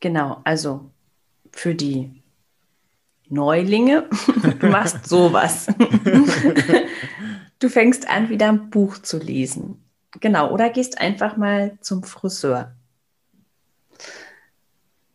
genau. 0.00 0.40
Also 0.44 0.90
für 1.52 1.74
die 1.74 2.22
Neulinge, 3.28 4.08
du 4.60 4.66
machst 4.66 5.08
sowas. 5.08 5.66
du 7.58 7.68
fängst 7.68 8.08
an, 8.08 8.28
wieder 8.28 8.48
ein 8.48 8.70
Buch 8.70 8.98
zu 8.98 9.18
lesen. 9.18 9.84
Genau, 10.20 10.52
oder 10.52 10.70
gehst 10.70 10.98
einfach 10.98 11.36
mal 11.36 11.78
zum 11.80 12.02
Friseur. 12.02 12.74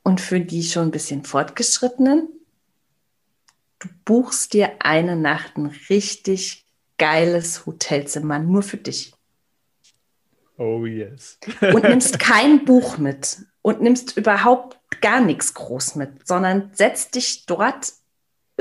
Und 0.03 0.19
für 0.19 0.39
die 0.39 0.63
schon 0.63 0.87
ein 0.87 0.91
bisschen 0.91 1.23
fortgeschrittenen, 1.23 2.27
du 3.79 3.87
buchst 4.05 4.53
dir 4.53 4.71
eine 4.79 5.15
Nacht 5.15 5.57
ein 5.57 5.73
richtig 5.89 6.65
geiles 6.97 7.65
Hotelzimmer 7.65 8.39
nur 8.39 8.61
für 8.61 8.77
dich. 8.77 9.13
Oh 10.57 10.85
yes. 10.85 11.39
und 11.61 11.83
nimmst 11.83 12.19
kein 12.19 12.65
Buch 12.65 12.99
mit 12.99 13.39
und 13.63 13.81
nimmst 13.81 14.15
überhaupt 14.17 14.77
gar 15.01 15.19
nichts 15.19 15.55
groß 15.55 15.95
mit, 15.95 16.27
sondern 16.27 16.69
setzt 16.73 17.15
dich 17.15 17.47
dort 17.47 17.93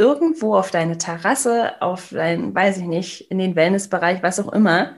irgendwo 0.01 0.57
auf 0.57 0.71
deine 0.71 0.97
Terrasse, 0.97 1.81
auf 1.83 2.09
dein, 2.09 2.55
weiß 2.55 2.79
ich 2.79 2.85
nicht, 2.85 3.31
in 3.31 3.39
den 3.39 3.55
Wellnessbereich, 3.55 4.23
was 4.23 4.41
auch 4.41 4.51
immer, 4.51 4.97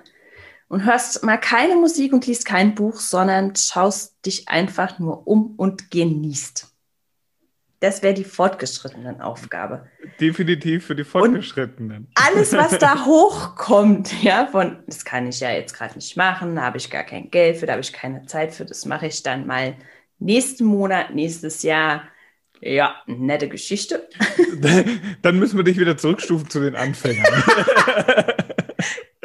und 0.69 0.87
hörst 0.87 1.25
mal 1.25 1.39
keine 1.39 1.75
Musik 1.75 2.13
und 2.13 2.27
liest 2.27 2.47
kein 2.47 2.77
Buch, 2.77 3.01
sondern 3.01 3.57
schaust 3.57 4.25
dich 4.25 4.49
einfach 4.49 5.01
nur 5.01 5.27
um 5.27 5.55
und 5.57 5.91
genießt. 5.91 6.69
Das 7.81 8.01
wäre 8.05 8.15
die 8.15 8.23
fortgeschrittenen 8.23 9.21
Aufgabe. 9.21 9.89
Definitiv 10.21 10.87
für 10.87 10.95
die 10.95 11.03
Fortgeschrittenen. 11.03 12.05
Und 12.05 12.09
alles, 12.15 12.53
was 12.53 12.79
da 12.79 13.05
hochkommt, 13.07 14.23
ja, 14.23 14.47
von, 14.47 14.85
das 14.87 15.05
kann 15.05 15.27
ich 15.27 15.41
ja 15.41 15.51
jetzt 15.51 15.75
gerade 15.75 15.97
nicht 15.97 16.17
machen, 16.17 16.55
da 16.55 16.63
habe 16.63 16.79
ich 16.79 16.89
gar 16.91 17.03
kein 17.03 17.29
Geld 17.29 17.57
für, 17.57 17.67
da 17.67 17.73
habe 17.73 17.83
ich 17.83 17.93
keine 17.93 18.25
Zeit 18.27 18.55
für, 18.55 18.65
das 18.65 18.87
mache 18.87 19.09
ich 19.09 19.25
dann 19.25 19.49
mal 19.49 19.75
nächsten 20.21 20.65
Monat, 20.65 21.13
nächstes 21.13 21.65
Jahr. 21.65 22.05
Ja, 22.65 23.03
nette 23.07 23.49
Geschichte. 23.49 24.09
Dann 25.23 25.39
müssen 25.39 25.57
wir 25.57 25.65
dich 25.65 25.79
wieder 25.79 25.97
zurückstufen 25.97 26.49
zu 26.49 26.61
den 26.61 26.77
Anfängern. 26.77 27.27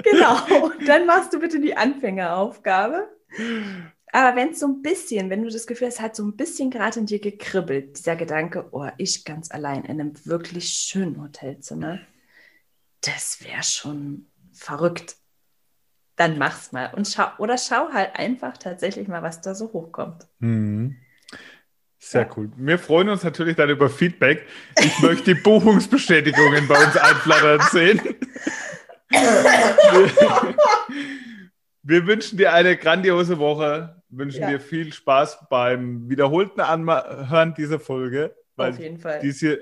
genau, 0.04 0.72
dann 0.88 1.06
machst 1.06 1.34
du 1.34 1.40
bitte 1.40 1.60
die 1.60 1.78
Anfängeraufgabe. 1.78 3.08
Aber 4.12 4.36
wenn 4.36 4.50
es 4.50 4.60
so 4.60 4.68
ein 4.68 4.82
bisschen, 4.82 5.30
wenn 5.30 5.44
du 5.44 5.52
das 5.52 5.68
Gefühl 5.68 5.88
hast, 5.88 6.02
hat 6.02 6.16
so 6.16 6.24
ein 6.24 6.36
bisschen 6.36 6.72
gerade 6.72 7.00
in 7.00 7.06
dir 7.06 7.20
gekribbelt, 7.20 8.00
dieser 8.00 8.16
Gedanke, 8.16 8.70
oh, 8.72 8.88
ich 8.98 9.24
ganz 9.24 9.52
allein 9.52 9.86
in 9.86 10.02
einem 10.02 10.14
wirklich 10.26 10.70
schönen 10.70 11.22
Hotelzimmer, 11.22 12.00
das 13.02 13.44
wäre 13.44 13.62
schon 13.62 14.32
verrückt. 14.52 15.18
Dann 16.16 16.40
mach's 16.40 16.72
mal 16.72 16.92
und 16.96 17.08
schau 17.08 17.28
oder 17.38 17.60
schau 17.60 17.90
halt 17.94 18.16
einfach 18.16 18.58
tatsächlich 18.58 19.08
mal, 19.08 19.22
was 19.22 19.42
da 19.42 19.54
so 19.54 19.72
hochkommt. 19.74 20.26
Mhm. 20.40 20.96
Sehr 22.10 22.30
cool. 22.38 22.50
Wir 22.56 22.80
freuen 22.80 23.10
uns 23.10 23.24
natürlich 23.24 23.58
dann 23.58 23.70
über 23.70 23.90
Feedback. 23.90 24.46
Ich 24.80 25.00
möchte 25.02 25.36
die 25.36 25.42
Buchungsbestätigungen 25.42 26.66
bei 26.68 26.86
uns 26.86 26.96
einflattern 26.96 27.60
sehen. 27.70 28.02
Wir 31.84 32.08
wünschen 32.08 32.38
dir 32.38 32.54
eine 32.54 32.78
grandiose 32.78 33.40
Woche, 33.40 34.02
wünschen 34.08 34.42
ja. 34.42 34.52
dir 34.52 34.60
viel 34.62 34.94
Spaß 34.94 35.50
beim 35.50 36.10
wiederholten 36.10 36.62
Anhören 36.62 37.54
dieser 37.56 37.80
Folge, 37.80 38.36
weil 38.56 38.72
Auf 38.72 38.80
jeden 38.80 39.00
Fall. 39.00 39.20
dies 39.20 39.40
hier 39.40 39.60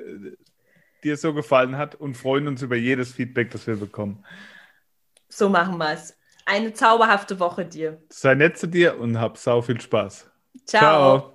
dir 1.03 1.17
so 1.17 1.33
gefallen 1.33 1.77
hat 1.77 1.95
und 1.95 2.15
freuen 2.15 2.47
uns 2.47 2.61
über 2.61 2.75
jedes 2.75 3.11
Feedback, 3.13 3.49
das 3.49 3.65
wir 3.65 3.75
bekommen. 3.75 4.23
So 5.29 5.49
machen 5.49 5.77
wir 5.77 5.93
es. 5.93 6.15
Eine 6.45 6.73
zauberhafte 6.73 7.39
Woche 7.39 7.65
dir. 7.65 8.01
Sei 8.09 8.35
nett 8.35 8.57
zu 8.59 8.67
dir 8.67 8.99
und 8.99 9.19
hab 9.19 9.39
sau 9.39 9.63
viel 9.63 9.81
Spaß. 9.81 10.29
Ciao. 10.65 11.19
Ciao. 11.19 11.34